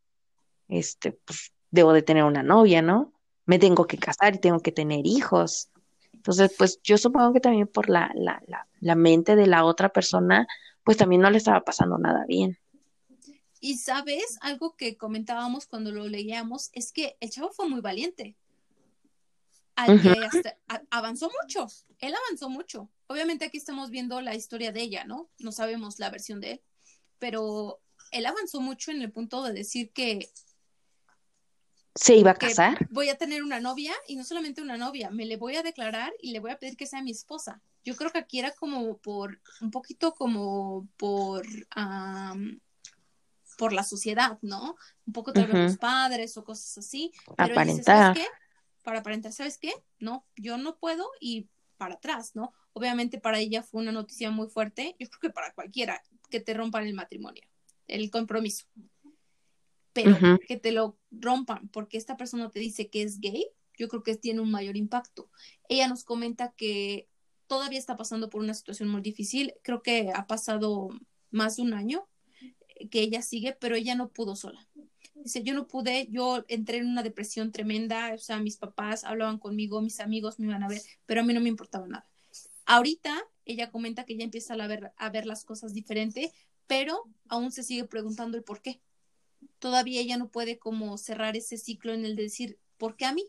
este, 0.68 1.12
pues 1.12 1.52
debo 1.70 1.94
de 1.94 2.02
tener 2.02 2.24
una 2.24 2.42
novia, 2.42 2.82
¿no? 2.82 3.14
Me 3.46 3.58
tengo 3.58 3.86
que 3.86 3.96
casar 3.96 4.34
y 4.34 4.40
tengo 4.40 4.60
que 4.60 4.72
tener 4.72 5.06
hijos. 5.06 5.70
Entonces, 6.12 6.54
pues 6.58 6.80
yo 6.82 6.98
supongo 6.98 7.32
que 7.32 7.40
también 7.40 7.66
por 7.66 7.88
la, 7.88 8.10
la, 8.14 8.42
la, 8.46 8.68
la 8.80 8.94
mente 8.94 9.36
de 9.36 9.46
la 9.46 9.64
otra 9.64 9.88
persona, 9.88 10.46
pues 10.85 10.97
también 10.97 11.23
no 11.23 11.31
le 11.31 11.38
estaba 11.38 11.62
pasando 11.62 11.99
nada 11.99 12.25
bien. 12.27 12.59
Y 13.61 13.79
sabes, 13.79 14.38
algo 14.42 14.77
que 14.77 14.97
comentábamos 14.97 15.66
cuando 15.66 15.90
lo 15.90 16.07
leíamos 16.07 16.68
es 16.75 16.92
que 16.92 17.16
el 17.20 17.31
chavo 17.31 17.51
fue 17.51 17.68
muy 17.68 17.81
valiente. 17.81 18.37
avanzó 20.90 21.31
mucho, 21.42 21.66
él 21.99 22.14
avanzó 22.14 22.51
mucho. 22.51 22.90
Obviamente 23.07 23.47
aquí 23.47 23.57
estamos 23.57 23.90
viendo 23.90 24.20
la 24.20 24.35
historia 24.35 24.70
de 24.70 24.83
ella, 24.83 25.05
¿no? 25.05 25.31
No 25.38 25.51
sabemos 25.51 25.99
la 25.99 26.11
versión 26.11 26.40
de 26.40 26.53
él, 26.53 26.62
pero 27.18 27.80
él 28.11 28.26
avanzó 28.26 28.61
mucho 28.61 28.91
en 28.91 29.01
el 29.01 29.11
punto 29.11 29.43
de 29.43 29.55
decir 29.55 29.91
que 29.93 30.28
se 31.95 32.16
iba 32.16 32.32
a 32.32 32.34
casar. 32.34 32.88
Voy 32.90 33.09
a 33.09 33.16
tener 33.16 33.42
una 33.42 33.61
novia 33.61 33.95
y 34.09 34.16
no 34.16 34.24
solamente 34.24 34.62
una 34.62 34.76
novia, 34.76 35.11
me 35.11 35.26
le 35.26 35.36
voy 35.36 35.57
a 35.57 35.62
declarar 35.62 36.12
y 36.20 36.32
le 36.32 36.40
voy 36.40 36.51
a 36.51 36.59
pedir 36.59 36.76
que 36.76 36.86
sea 36.86 37.03
mi 37.03 37.11
esposa 37.11 37.61
yo 37.84 37.95
creo 37.97 38.11
que 38.11 38.18
aquí 38.18 38.38
era 38.38 38.51
como 38.53 38.97
por, 38.99 39.40
un 39.61 39.70
poquito 39.70 40.14
como 40.14 40.88
por, 40.97 41.47
por 43.59 43.72
la 43.72 43.84
sociedad, 43.84 44.38
¿no? 44.40 44.76
Un 45.07 45.12
poco 45.12 45.32
tal 45.32 45.47
vez 45.47 45.55
los 45.55 45.76
padres 45.76 46.36
o 46.36 46.45
cosas 46.45 46.78
así. 46.78 47.12
Pero 47.36 47.53
aparentar. 47.53 48.14
¿sabes 48.14 48.18
qué? 48.18 48.26
Para 48.82 49.01
aparentar, 49.01 49.32
¿sabes 49.32 49.59
qué? 49.59 49.72
No, 49.99 50.26
yo 50.36 50.57
no 50.57 50.76
puedo 50.78 51.11
y 51.20 51.49
para 51.76 51.95
atrás, 51.95 52.34
¿no? 52.34 52.53
Obviamente 52.72 53.20
para 53.20 53.38
ella 53.38 53.62
fue 53.62 53.82
una 53.82 53.92
noticia 53.92 54.30
muy 54.30 54.49
fuerte, 54.49 54.97
yo 54.99 55.09
creo 55.09 55.20
que 55.20 55.30
para 55.30 55.53
cualquiera 55.53 56.03
que 56.30 56.40
te 56.40 56.55
rompan 56.55 56.86
el 56.86 56.95
matrimonio, 56.95 57.42
el 57.86 58.11
compromiso. 58.11 58.64
Pero 59.95 60.18
que 60.47 60.57
te 60.57 60.72
lo 60.72 60.99
rompan 61.11 61.68
porque 61.68 61.97
esta 61.97 62.16
persona 62.16 62.51
te 62.51 62.59
dice 62.59 62.88
que 62.90 63.03
es 63.03 63.20
gay, 63.20 63.47
yo 63.78 63.88
creo 63.88 64.03
que 64.03 64.16
tiene 64.16 64.40
un 64.40 64.51
mayor 64.51 64.76
impacto. 64.76 65.30
Ella 65.68 65.88
nos 65.88 66.05
comenta 66.05 66.53
que 66.57 67.09
todavía 67.47 67.78
está 67.78 67.97
pasando 67.97 68.28
por 68.28 68.42
una 68.42 68.55
situación 68.55 68.88
muy 68.88 69.01
difícil. 69.01 69.55
Creo 69.62 69.82
que 69.82 70.11
ha 70.14 70.26
pasado 70.26 70.90
más 71.30 71.57
de 71.57 71.62
un 71.62 71.74
año 71.74 72.07
que 72.90 73.01
ella 73.01 73.22
sigue, 73.22 73.57
pero 73.59 73.76
ella 73.76 73.95
no 73.95 74.09
pudo 74.09 74.36
sola. 74.36 74.68
Dice, 75.14 75.42
yo 75.42 75.55
no 75.55 75.66
pude, 75.66 76.09
yo 76.11 76.45
entré 76.49 76.78
en 76.78 76.86
una 76.86 77.03
depresión 77.03 77.53
tremenda, 77.53 78.12
o 78.14 78.18
sea, 78.18 78.40
mis 78.40 78.57
papás 78.57 79.05
hablaban 79.05 79.38
conmigo, 79.38 79.80
mis 79.80 80.01
amigos 80.01 80.38
me 80.38 80.47
iban 80.47 80.62
a 80.62 80.68
ver, 80.68 80.82
pero 81.07 81.20
a 81.20 81.24
mí 81.24 81.32
no 81.32 81.40
me 81.40 81.49
importaba 81.49 81.86
nada. 81.86 82.07
Ahorita 82.66 83.22
ella 83.45 83.70
comenta 83.70 84.05
que 84.05 84.16
ya 84.16 84.24
empieza 84.24 84.55
a 84.55 84.66
ver, 84.66 84.92
a 84.97 85.11
ver 85.11 85.26
las 85.26 85.45
cosas 85.45 85.72
diferente, 85.72 86.32
pero 86.66 87.05
aún 87.28 87.53
se 87.53 87.62
sigue 87.62 87.84
preguntando 87.84 88.36
el 88.36 88.42
por 88.42 88.61
qué. 88.61 88.80
Todavía 89.64 90.02
ella 90.02 90.18
no 90.18 90.28
puede 90.28 90.58
como 90.58 90.98
cerrar 90.98 91.38
ese 91.38 91.56
ciclo 91.56 91.94
en 91.94 92.04
el 92.04 92.16
de 92.16 92.24
decir, 92.24 92.58
¿por 92.76 92.96
qué 92.96 93.06
a 93.06 93.14
mí? 93.14 93.24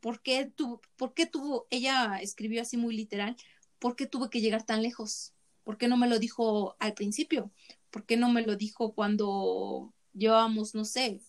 ¿Por 0.00 0.20
qué, 0.20 0.46
tu, 0.46 0.80
¿Por 0.96 1.14
qué 1.14 1.26
tuvo, 1.26 1.68
ella 1.70 2.18
escribió 2.20 2.62
así 2.62 2.76
muy 2.76 2.96
literal, 2.96 3.36
¿por 3.78 3.94
qué 3.94 4.06
tuve 4.06 4.28
que 4.28 4.40
llegar 4.40 4.66
tan 4.66 4.82
lejos? 4.82 5.34
¿Por 5.62 5.78
qué 5.78 5.86
no 5.86 5.96
me 5.96 6.08
lo 6.08 6.18
dijo 6.18 6.74
al 6.80 6.94
principio? 6.94 7.52
¿Por 7.92 8.04
qué 8.06 8.16
no 8.16 8.28
me 8.28 8.42
lo 8.42 8.56
dijo 8.56 8.92
cuando 8.92 9.94
llevábamos, 10.14 10.74
no 10.74 10.84
sé, 10.84 11.20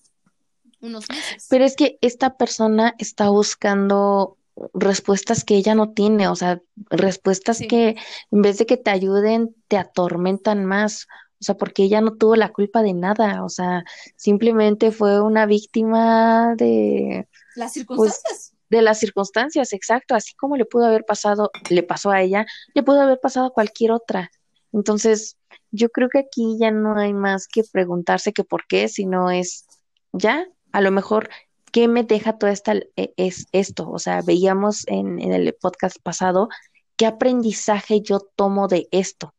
unos 0.81 1.07
meses. 1.09 1.45
Pero 1.47 1.63
es 1.63 1.75
que 1.75 1.99
esta 2.01 2.37
persona 2.37 2.95
está 2.97 3.29
buscando 3.29 4.39
respuestas 4.73 5.43
que 5.43 5.57
ella 5.57 5.75
no 5.75 5.91
tiene, 5.91 6.27
o 6.27 6.35
sea, 6.35 6.59
respuestas 6.89 7.59
que 7.59 7.97
en 8.31 8.41
vez 8.41 8.57
de 8.57 8.65
que 8.65 8.77
te 8.77 8.89
ayuden, 8.89 9.55
te 9.67 9.77
atormentan 9.77 10.65
más. 10.65 11.07
O 11.39 11.43
sea, 11.43 11.55
porque 11.55 11.83
ella 11.83 12.01
no 12.01 12.15
tuvo 12.15 12.35
la 12.35 12.51
culpa 12.51 12.81
de 12.81 12.93
nada, 12.93 13.43
o 13.43 13.49
sea, 13.49 13.83
simplemente 14.15 14.91
fue 14.91 15.21
una 15.21 15.45
víctima 15.45 16.55
de 16.55 17.27
las 17.55 17.73
pues, 17.73 17.73
circunstancias. 17.73 18.53
de 18.69 18.81
las 18.81 18.99
circunstancias, 18.99 19.71
exacto, 19.71 20.15
así 20.15 20.33
como 20.33 20.57
le 20.57 20.65
pudo 20.65 20.85
haber 20.87 21.05
pasado, 21.05 21.51
le 21.69 21.83
pasó 21.83 22.09
a 22.09 22.21
ella, 22.21 22.47
le 22.73 22.81
pudo 22.81 23.01
haber 23.01 23.19
pasado 23.19 23.47
a 23.47 23.53
cualquier 23.53 23.91
otra. 23.91 24.31
Entonces, 24.73 25.37
yo 25.71 25.89
creo 25.89 26.09
que 26.09 26.19
aquí 26.19 26.57
ya 26.59 26.71
no 26.71 26.97
hay 26.97 27.13
más 27.13 27.47
que 27.47 27.63
preguntarse 27.71 28.33
que 28.33 28.43
por 28.43 28.65
qué, 28.67 28.87
sino 28.87 29.29
es 29.29 29.67
ya, 30.13 30.47
a 30.71 30.81
lo 30.81 30.91
mejor, 30.91 31.29
¿qué 31.71 31.87
me 31.87 32.03
deja 32.03 32.37
toda 32.37 32.51
esta, 32.51 32.73
e, 32.95 33.13
es 33.17 33.45
esto? 33.51 33.89
O 33.91 33.99
sea, 33.99 34.21
veíamos 34.23 34.87
en, 34.87 35.19
en 35.19 35.33
el 35.33 35.53
podcast 35.53 35.97
pasado, 36.01 36.49
¿qué 36.95 37.05
aprendizaje 37.05 38.01
yo 38.01 38.19
tomo 38.35 38.67
de 38.67 38.87
esto? 38.91 39.35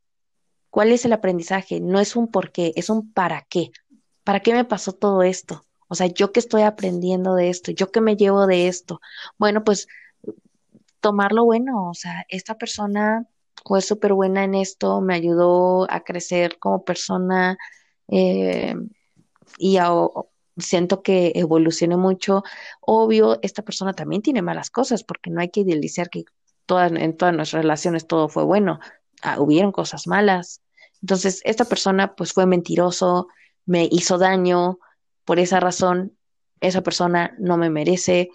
¿Cuál 0.71 0.93
es 0.93 1.05
el 1.05 1.13
aprendizaje? 1.13 1.81
No 1.81 2.01
es 2.01 2.17
un 2.17 2.29
por 2.29 2.53
qué, 2.53 2.73
es 2.77 2.91
un 2.91 3.13
para 3.13 3.43
qué. 3.49 3.71
¿Para 4.25 4.41
qué 4.41 4.53
me 4.53 4.65
pasó 4.65 4.93
todo 4.93 5.23
esto? 5.23 5.65
O 5.89 5.95
sea, 5.95 6.07
yo 6.07 6.33
qué 6.33 6.41
estoy 6.41 6.63
aprendiendo 6.63 7.35
de 7.35 7.49
esto, 7.49 7.71
yo 7.73 7.91
qué 7.91 8.01
me 8.01 8.17
llevo 8.17 8.47
de 8.47 8.69
esto. 8.69 9.01
Bueno, 9.39 9.65
pues 9.65 9.89
tomarlo 11.01 11.45
bueno, 11.45 11.89
o 11.89 11.95
sea, 11.95 12.27
esta 12.29 12.57
persona 12.57 13.27
fue 13.65 13.81
súper 13.83 14.13
buena 14.15 14.45
en 14.45 14.55
esto, 14.55 15.01
me 15.01 15.15
ayudó 15.15 15.91
a 15.91 16.01
crecer 16.01 16.59
como 16.59 16.85
persona 16.85 17.59
eh, 18.09 18.75
y 19.59 19.79
siento 20.59 21.03
que 21.03 21.33
evolucioné 21.35 21.97
mucho. 21.97 22.43
Obvio, 22.81 23.39
esta 23.43 23.63
persona 23.63 23.93
también 23.95 24.23
tiene 24.23 24.43
malas 24.43 24.71
cosas 24.71 25.05
porque 25.05 25.31
no 25.31 25.41
hay 25.41 25.51
que 25.51 25.61
idealizar 25.61 26.11
que 26.11 26.25
todas, 26.67 26.93
en 26.93 27.17
todas 27.17 27.35
nuestras 27.35 27.63
relaciones 27.63 28.07
todo 28.07 28.29
fue 28.29 28.45
bueno. 28.45 28.81
Ah, 29.23 29.41
hubieron 29.41 29.73
cosas 29.73 30.07
malas. 30.07 30.63
Entonces, 31.03 31.41
esta 31.45 31.65
persona 31.65 32.15
pues 32.15 32.33
fue 32.33 32.47
mentiroso, 32.47 33.29
me 33.67 33.89
hizo 33.91 34.19
daño, 34.19 34.79
por 35.25 35.39
esa 35.39 35.61
razón, 35.61 36.17
esa 36.61 36.83
persona 36.83 37.35
no 37.39 37.57
me 37.57 37.71
merece. 37.71 38.31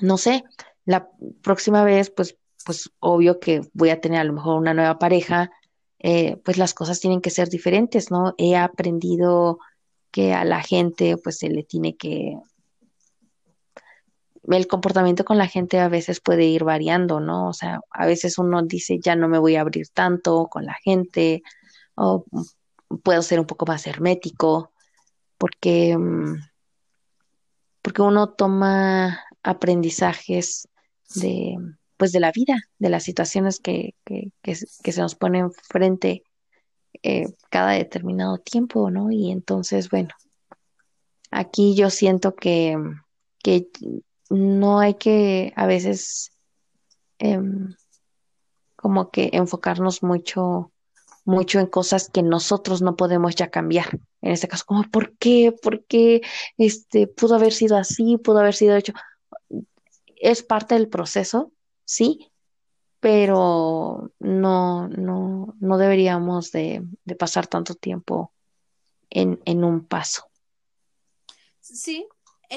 No 0.00 0.16
sé, 0.18 0.44
la 0.84 1.08
próxima 1.42 1.84
vez 1.84 2.10
pues 2.10 2.36
pues 2.64 2.90
obvio 2.98 3.38
que 3.40 3.60
voy 3.72 3.90
a 3.90 4.00
tener 4.00 4.20
a 4.20 4.24
lo 4.24 4.32
mejor 4.32 4.58
una 4.58 4.74
nueva 4.74 4.98
pareja, 4.98 5.50
eh, 5.98 6.36
pues 6.44 6.58
las 6.58 6.74
cosas 6.74 7.00
tienen 7.00 7.20
que 7.20 7.30
ser 7.30 7.48
diferentes, 7.48 8.10
¿no? 8.10 8.34
He 8.38 8.56
aprendido 8.56 9.58
que 10.10 10.32
a 10.32 10.44
la 10.44 10.62
gente 10.62 11.16
pues 11.16 11.38
se 11.38 11.48
le 11.48 11.62
tiene 11.62 11.96
que... 11.96 12.38
El 14.48 14.66
comportamiento 14.66 15.24
con 15.24 15.38
la 15.38 15.48
gente 15.48 15.78
a 15.78 15.88
veces 15.88 16.20
puede 16.20 16.44
ir 16.44 16.64
variando, 16.64 17.20
¿no? 17.20 17.48
O 17.48 17.52
sea, 17.52 17.80
a 17.90 18.06
veces 18.06 18.38
uno 18.38 18.62
dice, 18.62 18.98
ya 19.00 19.16
no 19.16 19.28
me 19.28 19.38
voy 19.38 19.56
a 19.56 19.62
abrir 19.62 19.88
tanto 19.88 20.48
con 20.50 20.64
la 20.66 20.74
gente, 20.84 21.42
o 21.94 22.26
puedo 23.02 23.22
ser 23.22 23.40
un 23.40 23.46
poco 23.46 23.66
más 23.66 23.86
hermético, 23.86 24.72
porque, 25.38 25.96
mm, 25.96 26.36
porque 27.82 28.02
uno 28.02 28.30
toma 28.30 29.20
aprendizajes 29.42 30.68
de, 31.14 31.56
pues 31.96 32.12
de 32.12 32.20
la 32.20 32.32
vida, 32.32 32.56
de 32.78 32.88
las 32.88 33.04
situaciones 33.04 33.60
que, 33.60 33.94
que, 34.04 34.30
que, 34.42 34.54
se 34.54 35.00
nos 35.00 35.14
ponen 35.14 35.52
frente 35.52 36.24
eh, 37.02 37.26
cada 37.50 37.72
determinado 37.72 38.38
tiempo, 38.38 38.90
¿no? 38.90 39.10
Y 39.10 39.30
entonces, 39.30 39.90
bueno, 39.90 40.10
aquí 41.30 41.74
yo 41.74 41.90
siento 41.90 42.34
que, 42.34 42.78
que 43.42 43.68
no 44.30 44.80
hay 44.80 44.94
que 44.94 45.52
a 45.56 45.66
veces 45.66 46.32
em, 47.18 47.74
como 48.76 49.10
que 49.10 49.30
enfocarnos 49.32 50.02
mucho 50.02 50.72
mucho 51.24 51.58
en 51.58 51.66
cosas 51.66 52.10
que 52.10 52.22
nosotros 52.22 52.82
no 52.82 52.96
podemos 52.96 53.34
ya 53.34 53.50
cambiar. 53.50 53.98
En 54.20 54.32
este 54.32 54.48
caso, 54.48 54.64
como 54.66 54.82
¿por 54.84 55.16
qué? 55.16 55.52
¿Por 55.52 55.84
qué 55.86 56.22
este 56.58 57.06
pudo 57.06 57.36
haber 57.36 57.52
sido 57.52 57.76
así? 57.76 58.18
Pudo 58.18 58.40
haber 58.40 58.54
sido 58.54 58.76
hecho. 58.76 58.92
Es 60.16 60.42
parte 60.42 60.74
del 60.74 60.88
proceso, 60.88 61.52
sí, 61.84 62.30
pero 63.00 64.12
no, 64.18 64.88
no, 64.88 65.54
no 65.58 65.78
deberíamos 65.78 66.52
de, 66.52 66.82
pasar 67.18 67.46
tanto 67.46 67.74
tiempo 67.74 68.32
en, 69.10 69.40
en 69.44 69.64
un 69.64 69.84
paso. 69.84 70.30
Sí, 71.60 72.06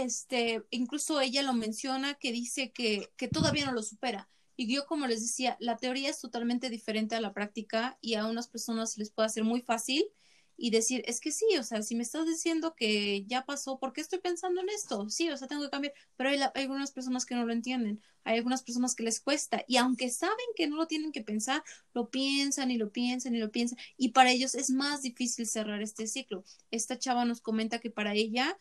este, 0.03 0.63
incluso 0.69 1.19
ella 1.19 1.41
lo 1.41 1.53
menciona 1.53 2.15
que 2.15 2.31
dice 2.31 2.71
que, 2.71 3.11
que 3.17 3.27
todavía 3.27 3.65
no 3.65 3.73
lo 3.73 3.83
supera. 3.83 4.29
Y 4.55 4.73
yo, 4.73 4.85
como 4.87 5.07
les 5.07 5.21
decía, 5.21 5.55
la 5.59 5.77
teoría 5.77 6.09
es 6.09 6.19
totalmente 6.19 6.69
diferente 6.69 7.15
a 7.15 7.21
la 7.21 7.33
práctica 7.33 7.97
y 8.01 8.15
a 8.15 8.25
unas 8.25 8.47
personas 8.47 8.97
les 8.97 9.11
puede 9.11 9.27
hacer 9.27 9.43
muy 9.43 9.61
fácil 9.61 10.05
y 10.57 10.71
decir, 10.71 11.03
es 11.05 11.21
que 11.21 11.31
sí, 11.31 11.45
o 11.59 11.63
sea, 11.63 11.83
si 11.83 11.95
me 11.95 12.01
estás 12.01 12.25
diciendo 12.25 12.73
que 12.75 13.23
ya 13.27 13.45
pasó, 13.45 13.77
¿por 13.77 13.93
qué 13.93 14.01
estoy 14.01 14.19
pensando 14.19 14.59
en 14.59 14.69
esto? 14.69 15.07
Sí, 15.09 15.29
o 15.29 15.37
sea, 15.37 15.47
tengo 15.47 15.61
que 15.61 15.69
cambiar, 15.69 15.93
pero 16.15 16.31
hay, 16.31 16.39
algunas 16.55 16.91
personas 16.91 17.25
que 17.25 17.35
no 17.35 17.45
lo 17.45 17.53
entienden, 17.53 18.01
hay 18.23 18.37
algunas 18.37 18.63
personas 18.63 18.95
que 18.95 19.03
les 19.03 19.19
cuesta 19.21 19.63
y 19.67 19.77
aunque 19.77 20.09
saben 20.09 20.35
que 20.55 20.67
no 20.67 20.75
lo 20.75 20.87
tienen 20.87 21.11
que 21.11 21.21
pensar, 21.21 21.63
lo 21.93 22.09
piensan 22.09 22.71
y 22.71 22.77
lo 22.77 22.91
piensan 22.91 23.35
y 23.35 23.37
lo 23.37 23.51
piensan 23.51 23.77
y 23.97 24.09
para 24.09 24.31
ellos 24.31 24.55
es 24.55 24.71
más 24.71 25.03
difícil 25.03 25.45
cerrar 25.45 25.83
este 25.83 26.07
ciclo. 26.07 26.43
Esta 26.71 26.97
chava 26.97 27.23
nos 27.23 27.39
comenta 27.39 27.79
que 27.79 27.91
para 27.91 28.15
ella 28.15 28.57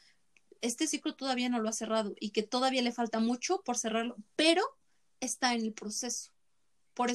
este 0.62 0.86
ciclo 0.86 1.14
todavía 1.14 1.48
no 1.48 1.61
lo 1.61 1.68
ha 1.68 1.72
cerrado 1.72 2.14
y 2.20 2.30
que 2.30 2.42
todavía 2.42 2.82
le 2.82 2.92
falta 2.92 3.18
mucho 3.18 3.62
por 3.64 3.76
cerrarlo, 3.76 4.16
pero 4.36 4.62
está 5.20 5.54
en 5.54 5.62
el 5.62 5.72
proceso 5.72 6.30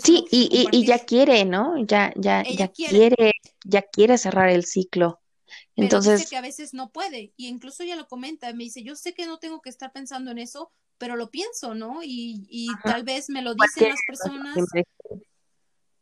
sí, 0.03 0.25
y, 0.31 0.67
y, 0.71 0.85
ya 0.85 0.99
quiere, 0.99 1.45
¿no? 1.45 1.83
Ya, 1.85 2.13
ya, 2.15 2.43
ya 2.43 2.67
quiere. 2.67 3.31
ya 3.65 3.81
quiere 3.81 4.17
cerrar 4.17 4.49
el 4.49 4.65
ciclo. 4.65 5.19
Entonces. 5.75 6.19
dice 6.19 6.29
que 6.29 6.37
a 6.37 6.41
veces 6.41 6.73
no 6.73 6.91
puede, 6.91 7.33
y 7.35 7.47
incluso 7.47 7.83
ella 7.83 7.95
lo 7.95 8.07
comenta, 8.07 8.51
me 8.53 8.63
dice, 8.63 8.83
yo 8.83 8.95
sé 8.95 9.13
que 9.13 9.25
no 9.25 9.39
tengo 9.39 9.61
que 9.61 9.69
estar 9.69 9.91
pensando 9.91 10.31
en 10.31 10.37
eso, 10.37 10.71
pero 10.97 11.15
lo 11.15 11.31
pienso, 11.31 11.73
¿no? 11.73 12.03
Y, 12.03 12.45
y 12.49 12.67
tal 12.83 13.03
vez 13.03 13.29
me 13.29 13.41
lo 13.41 13.55
dicen 13.55 13.89
las 13.89 13.99
personas, 14.07 14.55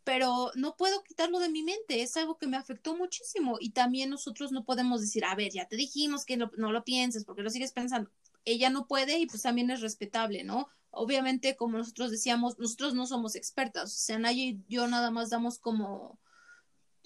pero 0.10 0.50
no 0.56 0.76
puedo 0.76 1.04
quitarlo 1.04 1.38
de 1.38 1.50
mi 1.50 1.62
mente, 1.62 2.02
es 2.02 2.18
algo 2.18 2.40
que 2.40 2.48
me 2.48 2.58
afectó 2.58 2.98
muchísimo. 2.98 3.58
Y 3.60 3.74
también 3.74 4.10
nosotros 4.10 4.52
no 4.52 4.66
podemos 4.66 5.02
decir, 5.02 5.24
a 5.24 5.36
ver, 5.36 5.52
ya 5.52 5.68
te 5.68 5.76
dijimos 5.76 6.26
que 6.26 6.36
no, 6.36 6.50
no 6.58 6.72
lo 6.72 6.84
pienses, 6.84 7.26
porque 7.26 7.44
lo 7.44 7.52
sigues 7.52 7.74
pensando. 7.74 8.10
Ella 8.44 8.72
no 8.72 8.88
puede 8.88 9.20
y 9.20 9.28
pues 9.28 9.44
también 9.44 9.70
es 9.70 9.82
respetable, 9.82 10.44
¿no? 10.44 10.68
obviamente, 10.90 11.56
como 11.56 11.78
nosotros 11.78 12.10
decíamos, 12.10 12.58
nosotros 12.58 12.96
no 12.96 13.06
somos 13.06 13.36
expertas, 13.36 13.94
o 13.94 14.00
sea, 14.00 14.18
nadie 14.18 14.44
y 14.44 14.64
yo 14.68 14.88
nada 14.88 15.12
más 15.12 15.30
damos 15.30 15.60
como, 15.60 16.20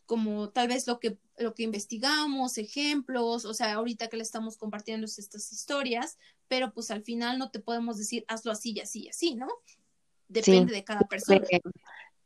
como 0.05 0.51
tal 0.51 0.69
vez 0.69 0.87
lo 0.87 1.01
que, 1.01 1.17
lo 1.37 1.53
que 1.53 1.63
investigamos, 1.63 2.57
ejemplos, 2.57 3.43
o 3.43 3.53
sea, 3.53 3.73
ahorita 3.73 4.07
que 4.07 4.15
le 4.15 4.23
estamos 4.23 4.55
compartiendo 4.55 5.05
estas 5.05 5.51
historias, 5.51 6.17
pero 6.47 6.73
pues 6.73 6.91
al 6.91 7.03
final 7.03 7.37
no 7.37 7.51
te 7.51 7.59
podemos 7.59 7.97
decir 7.97 8.23
hazlo 8.29 8.53
así 8.53 8.71
y 8.71 8.79
así 8.79 9.03
y 9.03 9.09
así, 9.09 9.35
¿no? 9.35 9.49
Depende 10.29 10.73
de 10.73 10.85
cada 10.85 11.01
persona. 11.01 11.45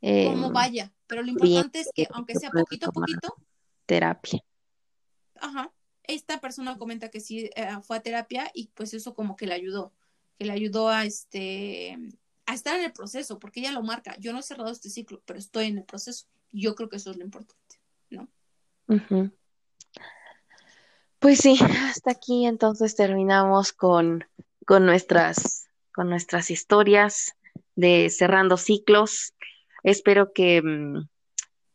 Eh, 0.07 0.25
cómo 0.25 0.51
vaya, 0.51 0.93
pero 1.05 1.21
lo 1.21 1.29
importante 1.29 1.79
es 1.79 1.89
que 1.93 2.07
aunque 2.11 2.35
sea 2.35 2.49
poquito 2.51 2.89
a 2.89 2.91
poquito. 2.91 3.35
Terapia. 3.85 4.43
Ajá. 5.39 5.71
Esta 6.03 6.39
persona 6.39 6.77
comenta 6.77 7.09
que 7.09 7.19
sí 7.19 7.49
eh, 7.55 7.69
fue 7.83 7.97
a 7.97 8.01
terapia 8.01 8.49
y 8.53 8.67
pues 8.73 8.93
eso 8.93 9.13
como 9.13 9.35
que 9.35 9.47
le 9.47 9.53
ayudó 9.53 9.93
que 10.37 10.45
le 10.45 10.53
ayudó 10.53 10.89
a 10.89 11.05
este 11.05 11.97
a 12.45 12.53
estar 12.53 12.77
en 12.77 12.85
el 12.85 12.93
proceso, 12.93 13.39
porque 13.39 13.59
ella 13.59 13.73
lo 13.73 13.83
marca. 13.83 14.15
Yo 14.19 14.31
no 14.31 14.39
he 14.39 14.43
cerrado 14.43 14.71
este 14.71 14.89
ciclo, 14.89 15.21
pero 15.25 15.37
estoy 15.37 15.65
en 15.65 15.79
el 15.79 15.83
proceso. 15.83 16.27
Yo 16.53 16.75
creo 16.75 16.87
que 16.87 16.95
eso 16.95 17.11
es 17.11 17.17
lo 17.17 17.25
importante, 17.25 17.81
¿no? 18.09 18.29
Pues 21.19 21.39
sí, 21.39 21.59
hasta 21.89 22.11
aquí 22.11 22.45
entonces 22.45 22.95
terminamos 22.95 23.73
con, 23.73 24.23
con, 24.65 24.85
nuestras, 24.85 25.67
con 25.93 26.09
nuestras 26.09 26.49
historias 26.49 27.35
de 27.75 28.09
cerrando 28.09 28.55
ciclos. 28.55 29.33
Espero 29.83 30.33
que, 30.33 30.61
mm, 30.61 31.07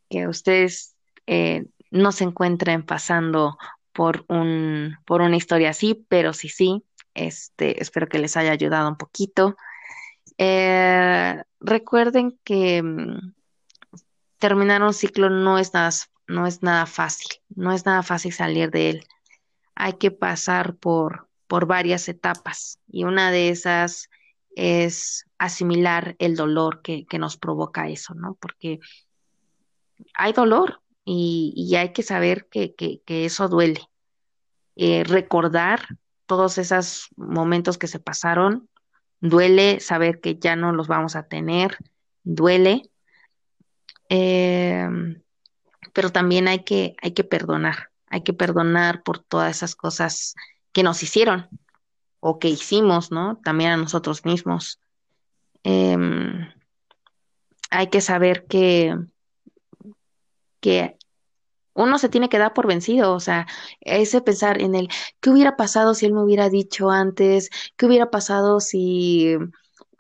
que 0.08 0.28
ustedes 0.28 0.96
eh, 1.26 1.66
no 1.90 2.12
se 2.12 2.24
encuentren 2.24 2.84
pasando 2.84 3.58
por 3.92 4.24
un, 4.28 4.96
por 5.04 5.20
una 5.20 5.36
historia 5.36 5.70
así, 5.70 6.04
pero 6.08 6.32
sí, 6.32 6.48
sí, 6.48 6.84
este, 7.14 7.82
espero 7.82 8.08
que 8.08 8.18
les 8.18 8.36
haya 8.36 8.52
ayudado 8.52 8.88
un 8.88 8.96
poquito. 8.96 9.56
Eh, 10.38 11.42
recuerden 11.60 12.38
que 12.44 12.82
mm, 12.82 13.34
terminar 14.38 14.82
un 14.82 14.94
ciclo 14.94 15.30
no 15.30 15.58
es 15.58 15.74
nada, 15.74 15.90
no 16.26 16.46
es 16.46 16.62
nada 16.62 16.86
fácil, 16.86 17.28
no 17.54 17.72
es 17.72 17.86
nada 17.86 18.02
fácil 18.02 18.32
salir 18.32 18.70
de 18.70 18.90
él. 18.90 19.06
Hay 19.74 19.94
que 19.94 20.10
pasar 20.10 20.74
por, 20.76 21.28
por 21.46 21.66
varias 21.66 22.08
etapas 22.08 22.78
y 22.88 23.04
una 23.04 23.30
de 23.30 23.50
esas 23.50 24.08
es 24.56 25.26
asimilar 25.38 26.16
el 26.18 26.36
dolor 26.36 26.82
que, 26.82 27.06
que 27.06 27.18
nos 27.18 27.36
provoca 27.36 27.88
eso, 27.88 28.14
¿no? 28.14 28.36
Porque 28.40 28.80
hay 30.14 30.32
dolor 30.32 30.80
y, 31.04 31.52
y 31.56 31.76
hay 31.76 31.92
que 31.92 32.02
saber 32.02 32.46
que, 32.50 32.74
que, 32.74 33.24
eso 33.24 33.48
duele. 33.48 33.80
Eh, 34.76 35.04
recordar 35.04 35.80
todos 36.26 36.58
esos 36.58 37.08
momentos 37.16 37.76
que 37.76 37.86
se 37.86 37.98
pasaron, 37.98 38.68
duele 39.20 39.80
saber 39.80 40.20
que 40.20 40.38
ya 40.38 40.56
no 40.56 40.72
los 40.72 40.88
vamos 40.88 41.14
a 41.14 41.24
tener, 41.24 41.76
duele, 42.22 42.90
eh, 44.08 44.88
pero 45.92 46.10
también 46.10 46.48
hay 46.48 46.64
que, 46.64 46.96
hay 47.02 47.12
que 47.12 47.24
perdonar, 47.24 47.90
hay 48.06 48.22
que 48.22 48.32
perdonar 48.32 49.02
por 49.02 49.18
todas 49.18 49.56
esas 49.56 49.74
cosas 49.74 50.34
que 50.72 50.82
nos 50.82 51.02
hicieron 51.02 51.48
o 52.24 52.38
que 52.38 52.48
hicimos, 52.48 53.10
¿no? 53.10 53.38
También 53.44 53.72
a 53.72 53.76
nosotros 53.76 54.24
mismos. 54.24 54.78
Eh, 55.64 55.96
hay 57.68 57.88
que 57.88 58.00
saber 58.00 58.46
que, 58.46 58.96
que 60.60 60.96
uno 61.74 61.98
se 61.98 62.08
tiene 62.08 62.28
que 62.28 62.38
dar 62.38 62.54
por 62.54 62.68
vencido, 62.68 63.12
o 63.12 63.18
sea, 63.18 63.48
ese 63.80 64.20
pensar 64.20 64.62
en 64.62 64.76
el, 64.76 64.88
¿qué 65.20 65.30
hubiera 65.30 65.56
pasado 65.56 65.94
si 65.94 66.06
él 66.06 66.12
me 66.12 66.22
hubiera 66.22 66.48
dicho 66.48 66.90
antes? 66.90 67.50
¿Qué 67.76 67.86
hubiera 67.86 68.08
pasado 68.10 68.60
si, 68.60 69.34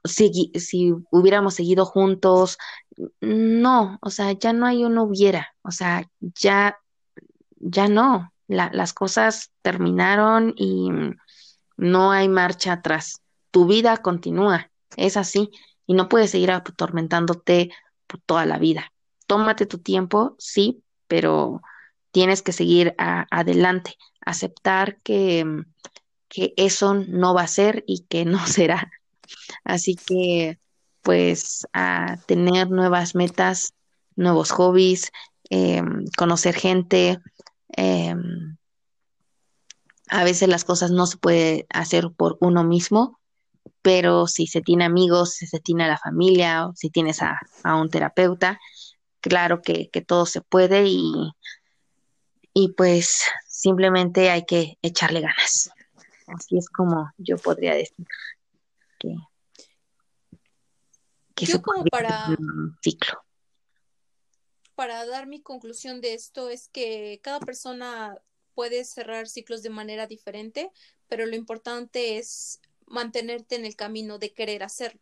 si, 0.04 0.52
si 0.54 0.94
hubiéramos 1.10 1.54
seguido 1.54 1.86
juntos? 1.86 2.56
No, 3.20 3.98
o 4.00 4.10
sea, 4.10 4.30
ya 4.30 4.52
no 4.52 4.66
hay 4.66 4.84
uno 4.84 5.02
hubiera, 5.02 5.56
o 5.62 5.72
sea, 5.72 6.08
ya, 6.20 6.78
ya 7.56 7.88
no, 7.88 8.32
La, 8.46 8.70
las 8.72 8.92
cosas 8.92 9.50
terminaron 9.62 10.54
y 10.56 10.88
no 11.82 12.12
hay 12.12 12.28
marcha 12.28 12.72
atrás. 12.72 13.22
Tu 13.50 13.66
vida 13.66 13.96
continúa, 13.98 14.70
es 14.96 15.16
así, 15.16 15.50
y 15.86 15.94
no 15.94 16.08
puedes 16.08 16.30
seguir 16.30 16.52
atormentándote 16.52 17.70
por 18.06 18.20
toda 18.20 18.46
la 18.46 18.58
vida. 18.58 18.92
Tómate 19.26 19.66
tu 19.66 19.78
tiempo, 19.78 20.36
sí, 20.38 20.82
pero 21.08 21.60
tienes 22.12 22.42
que 22.42 22.52
seguir 22.52 22.94
adelante, 22.98 23.96
aceptar 24.20 24.98
que, 25.02 25.44
eso 26.56 26.94
no 26.94 27.34
va 27.34 27.42
a 27.42 27.46
ser 27.46 27.84
y 27.86 28.06
que 28.08 28.24
no 28.24 28.38
será. 28.46 28.90
Así 29.64 29.96
que, 29.96 30.58
pues, 31.02 31.66
a 31.72 32.16
tener 32.26 32.70
nuevas 32.70 33.14
metas, 33.14 33.74
nuevos 34.16 34.50
hobbies, 34.52 35.10
eh, 35.50 35.82
conocer 36.16 36.54
gente. 36.54 37.18
Eh, 37.76 38.14
a 40.12 40.24
veces 40.24 40.46
las 40.46 40.64
cosas 40.64 40.90
no 40.90 41.06
se 41.06 41.16
puede 41.16 41.66
hacer 41.70 42.10
por 42.14 42.36
uno 42.40 42.64
mismo, 42.64 43.18
pero 43.80 44.26
si 44.26 44.46
se 44.46 44.60
tiene 44.60 44.84
amigos, 44.84 45.30
si 45.32 45.46
se 45.46 45.58
tiene 45.58 45.84
a 45.84 45.88
la 45.88 45.96
familia, 45.96 46.66
o 46.66 46.74
si 46.76 46.90
tienes 46.90 47.22
a, 47.22 47.40
a 47.64 47.76
un 47.76 47.88
terapeuta, 47.88 48.60
claro 49.22 49.62
que, 49.62 49.88
que, 49.88 50.02
todo 50.02 50.26
se 50.26 50.42
puede 50.42 50.84
y, 50.84 51.32
y 52.52 52.74
pues 52.74 53.22
simplemente 53.48 54.28
hay 54.28 54.44
que 54.44 54.78
echarle 54.82 55.22
ganas. 55.22 55.70
Así 56.26 56.58
es 56.58 56.68
como 56.68 57.10
yo 57.16 57.38
podría 57.38 57.74
decir 57.74 58.06
que, 58.98 59.16
que 61.34 61.46
yo 61.46 61.62
como 61.62 61.84
para 61.86 62.36
un 62.38 62.76
ciclo. 62.82 63.18
Para 64.74 65.06
dar 65.06 65.26
mi 65.26 65.40
conclusión 65.40 66.02
de 66.02 66.12
esto 66.12 66.50
es 66.50 66.68
que 66.68 67.18
cada 67.22 67.40
persona 67.40 68.18
puede 68.54 68.84
cerrar 68.84 69.28
ciclos 69.28 69.62
de 69.62 69.70
manera 69.70 70.06
diferente, 70.06 70.70
pero 71.08 71.26
lo 71.26 71.36
importante 71.36 72.18
es 72.18 72.60
mantenerte 72.86 73.56
en 73.56 73.64
el 73.64 73.76
camino 73.76 74.18
de 74.18 74.32
querer 74.32 74.62
hacerlo. 74.62 75.00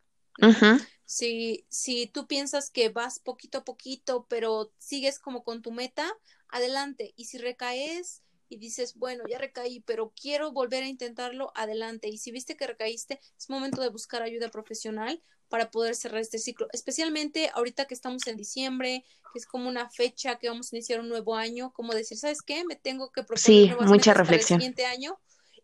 Si, 1.05 1.66
si 1.68 2.07
tú 2.07 2.26
piensas 2.26 2.70
que 2.70 2.88
vas 2.88 3.18
poquito 3.18 3.59
a 3.59 3.64
poquito, 3.64 4.26
pero 4.28 4.72
sigues 4.78 5.18
como 5.18 5.42
con 5.42 5.61
tu 5.61 5.72
meta, 5.72 6.11
adelante. 6.48 7.12
Y 7.16 7.24
si 7.26 7.38
recaes 7.38 8.22
y 8.51 8.59
dices, 8.59 8.96
bueno, 8.96 9.24
ya 9.30 9.38
recaí, 9.38 9.80
pero 9.80 10.12
quiero 10.20 10.53
volver 10.53 10.82
a 10.82 10.88
intentarlo, 10.88 11.53
adelante. 11.55 12.09
Y 12.09 12.18
si 12.18 12.32
viste 12.32 12.57
que 12.57 12.66
recaíste, 12.66 13.20
es 13.38 13.48
momento 13.48 13.80
de 13.80 13.88
buscar 13.88 14.22
ayuda 14.22 14.51
profesional 14.51 15.22
para 15.48 15.70
poder 15.70 15.94
cerrar 15.94 16.20
este 16.20 16.38
ciclo, 16.38 16.68
especialmente 16.72 17.51
ahorita 17.55 17.86
que 17.86 17.94
estamos 17.94 18.26
en 18.26 18.36
diciembre, 18.36 19.05
que 19.32 19.38
es 19.38 19.46
como 19.46 19.68
una 19.68 19.88
fecha 19.88 20.38
que 20.38 20.48
vamos 20.48 20.72
a 20.72 20.76
iniciar 20.76 21.01
un 21.01 21.09
nuevo 21.09 21.36
año, 21.36 21.72
como 21.72 21.92
decir, 21.94 22.18
¿sabes 22.18 22.42
qué? 22.42 22.64
Me 22.64 22.76
tengo 22.76 23.11
que 23.11 23.22
proponer 23.22 23.76
sí, 23.78 23.84
mucha 23.86 24.14
reflexión. 24.14 24.59
Para 24.59 24.66
el 24.66 24.74
siguiente 24.74 24.84
año 24.86 25.18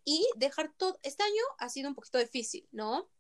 y 0.05 0.25
dejar 0.37 0.73
todo. 0.77 0.99
Este 1.03 1.25
año 1.25 1.43
ha 1.59 1.69
sido 1.69 1.89
un 1.89 1.95
poquito 1.95 2.19
difícil, 2.19 2.67
¿no? 2.71 3.11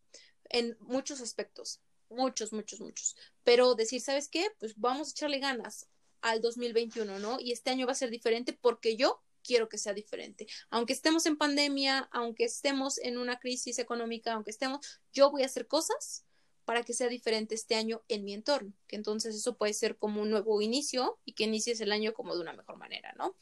En 0.49 0.77
muchos 0.81 1.21
aspectos, 1.21 1.81
muchos, 2.09 2.53
muchos, 2.53 2.81
muchos. 2.81 3.17
Pero 3.43 3.75
decir, 3.75 4.01
¿sabes 4.01 4.29
qué? 4.29 4.49
Pues 4.59 4.75
vamos 4.77 5.09
a 5.09 5.11
echarle 5.11 5.41
ganas 5.41 5.89
al 6.23 6.41
2021, 6.41 7.19
¿no? 7.19 7.39
Y 7.41 7.53
este 7.53 7.71
año 7.71 7.87
va 7.87 7.93
a 7.93 7.97
ser 7.97 8.11
diferente 8.11 8.53
porque 8.53 8.97
yo 8.97 9.23
quiero 9.47 9.69
que 9.69 9.79
sea 9.79 9.95
diferente. 9.95 10.47
Aunque 10.71 10.93
estemos 10.93 11.27
en 11.27 11.37
pandemia, 11.37 12.09
aunque 12.13 12.45
estemos 12.45 12.99
en 12.99 13.19
una 13.19 13.39
crisis 13.39 13.79
económica, 13.79 14.33
aunque 14.33 14.51
estemos, 14.51 15.01
yo 15.13 15.31
voy 15.31 15.43
a 15.43 15.47
hacer 15.47 15.67
cosas 15.67 16.25
para 16.65 16.83
que 16.83 16.93
sea 16.93 17.09
diferente 17.09 17.55
este 17.55 17.77
año 17.77 18.03
en 18.09 18.25
mi 18.25 18.35
entorno, 18.35 18.73
que 18.89 18.97
entonces 18.97 19.37
eso 19.37 19.57
puede 19.57 19.73
ser 19.73 19.97
como 19.97 20.21
un 20.21 20.31
nuevo 20.31 20.61
inicio 20.61 21.19
y 21.25 21.35
que 21.35 21.45
inicies 21.45 21.81
el 21.81 21.93
año 21.93 22.13
como 22.13 22.35
de 22.35 22.41
una 22.41 22.53
mejor 22.53 22.77
manera, 22.77 23.15
¿no? 23.17 23.37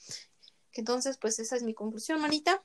Que 0.70 0.82
entonces, 0.82 1.16
pues 1.16 1.38
esa 1.38 1.56
es 1.56 1.62
mi 1.62 1.72
conclusión, 1.72 2.20
manita. 2.20 2.62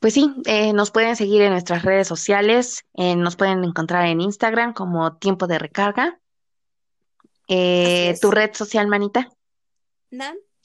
Pues 0.00 0.14
sí, 0.14 0.34
eh, 0.46 0.72
nos 0.72 0.90
pueden 0.90 1.16
seguir 1.16 1.42
en 1.42 1.52
nuestras 1.52 1.82
redes 1.82 2.08
sociales, 2.08 2.84
eh, 2.94 3.14
nos 3.14 3.36
pueden 3.36 3.62
encontrar 3.64 4.06
en 4.06 4.20
Instagram 4.20 4.72
como 4.72 5.16
Tiempo 5.16 5.46
de 5.46 5.58
Recarga. 5.58 6.20
Eh, 7.48 8.16
¿Tu 8.20 8.30
red 8.30 8.54
social, 8.54 8.88
manita? 8.88 9.28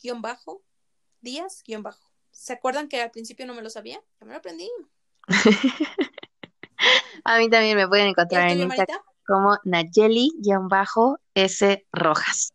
Nan-Díaz-Bajo. 0.04 2.02
¿Se 2.32 2.54
acuerdan 2.54 2.90
que 2.90 3.02
al 3.02 3.12
principio 3.12 3.46
no 3.46 3.54
me 3.54 3.62
lo 3.62 3.70
sabía? 3.70 4.04
Ya 4.20 4.26
me 4.26 4.34
lo 4.34 4.40
aprendí. 4.40 4.70
A 7.24 7.38
mí 7.38 7.50
también 7.50 7.78
me 7.78 7.88
pueden 7.88 8.08
encontrar 8.08 8.50
en 8.50 8.62
Instagram 8.62 9.00
como 9.26 9.58
Nayeli-S 9.64 11.88
Rojas. 11.92 12.54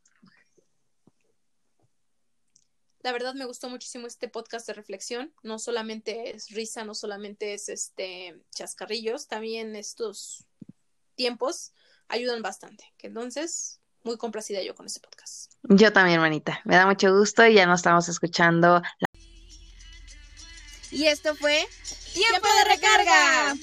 La 3.00 3.12
verdad 3.12 3.34
me 3.34 3.46
gustó 3.46 3.70
muchísimo 3.70 4.06
este 4.06 4.28
podcast 4.28 4.66
de 4.66 4.74
reflexión. 4.74 5.32
No 5.42 5.58
solamente 5.58 6.34
es 6.34 6.50
risa, 6.50 6.84
no 6.84 6.94
solamente 6.94 7.54
es 7.54 7.70
este 7.70 8.38
chascarrillos, 8.50 9.28
también 9.28 9.74
estos 9.76 10.44
tiempos 11.14 11.72
ayudan 12.08 12.42
bastante. 12.42 12.84
Entonces, 12.98 13.80
muy 14.02 14.18
complacida 14.18 14.62
yo 14.62 14.74
con 14.74 14.84
este 14.86 15.00
podcast. 15.00 15.47
Yo 15.62 15.92
también, 15.92 16.16
hermanita. 16.16 16.60
Me 16.64 16.76
da 16.76 16.86
mucho 16.86 17.12
gusto 17.16 17.46
y 17.46 17.54
ya 17.54 17.66
nos 17.66 17.80
estamos 17.80 18.08
escuchando. 18.08 18.82
Y 20.90 21.06
esto 21.06 21.34
fue 21.34 21.66
Tiempo 22.12 22.48
de 22.58 22.74
recarga. 22.74 23.54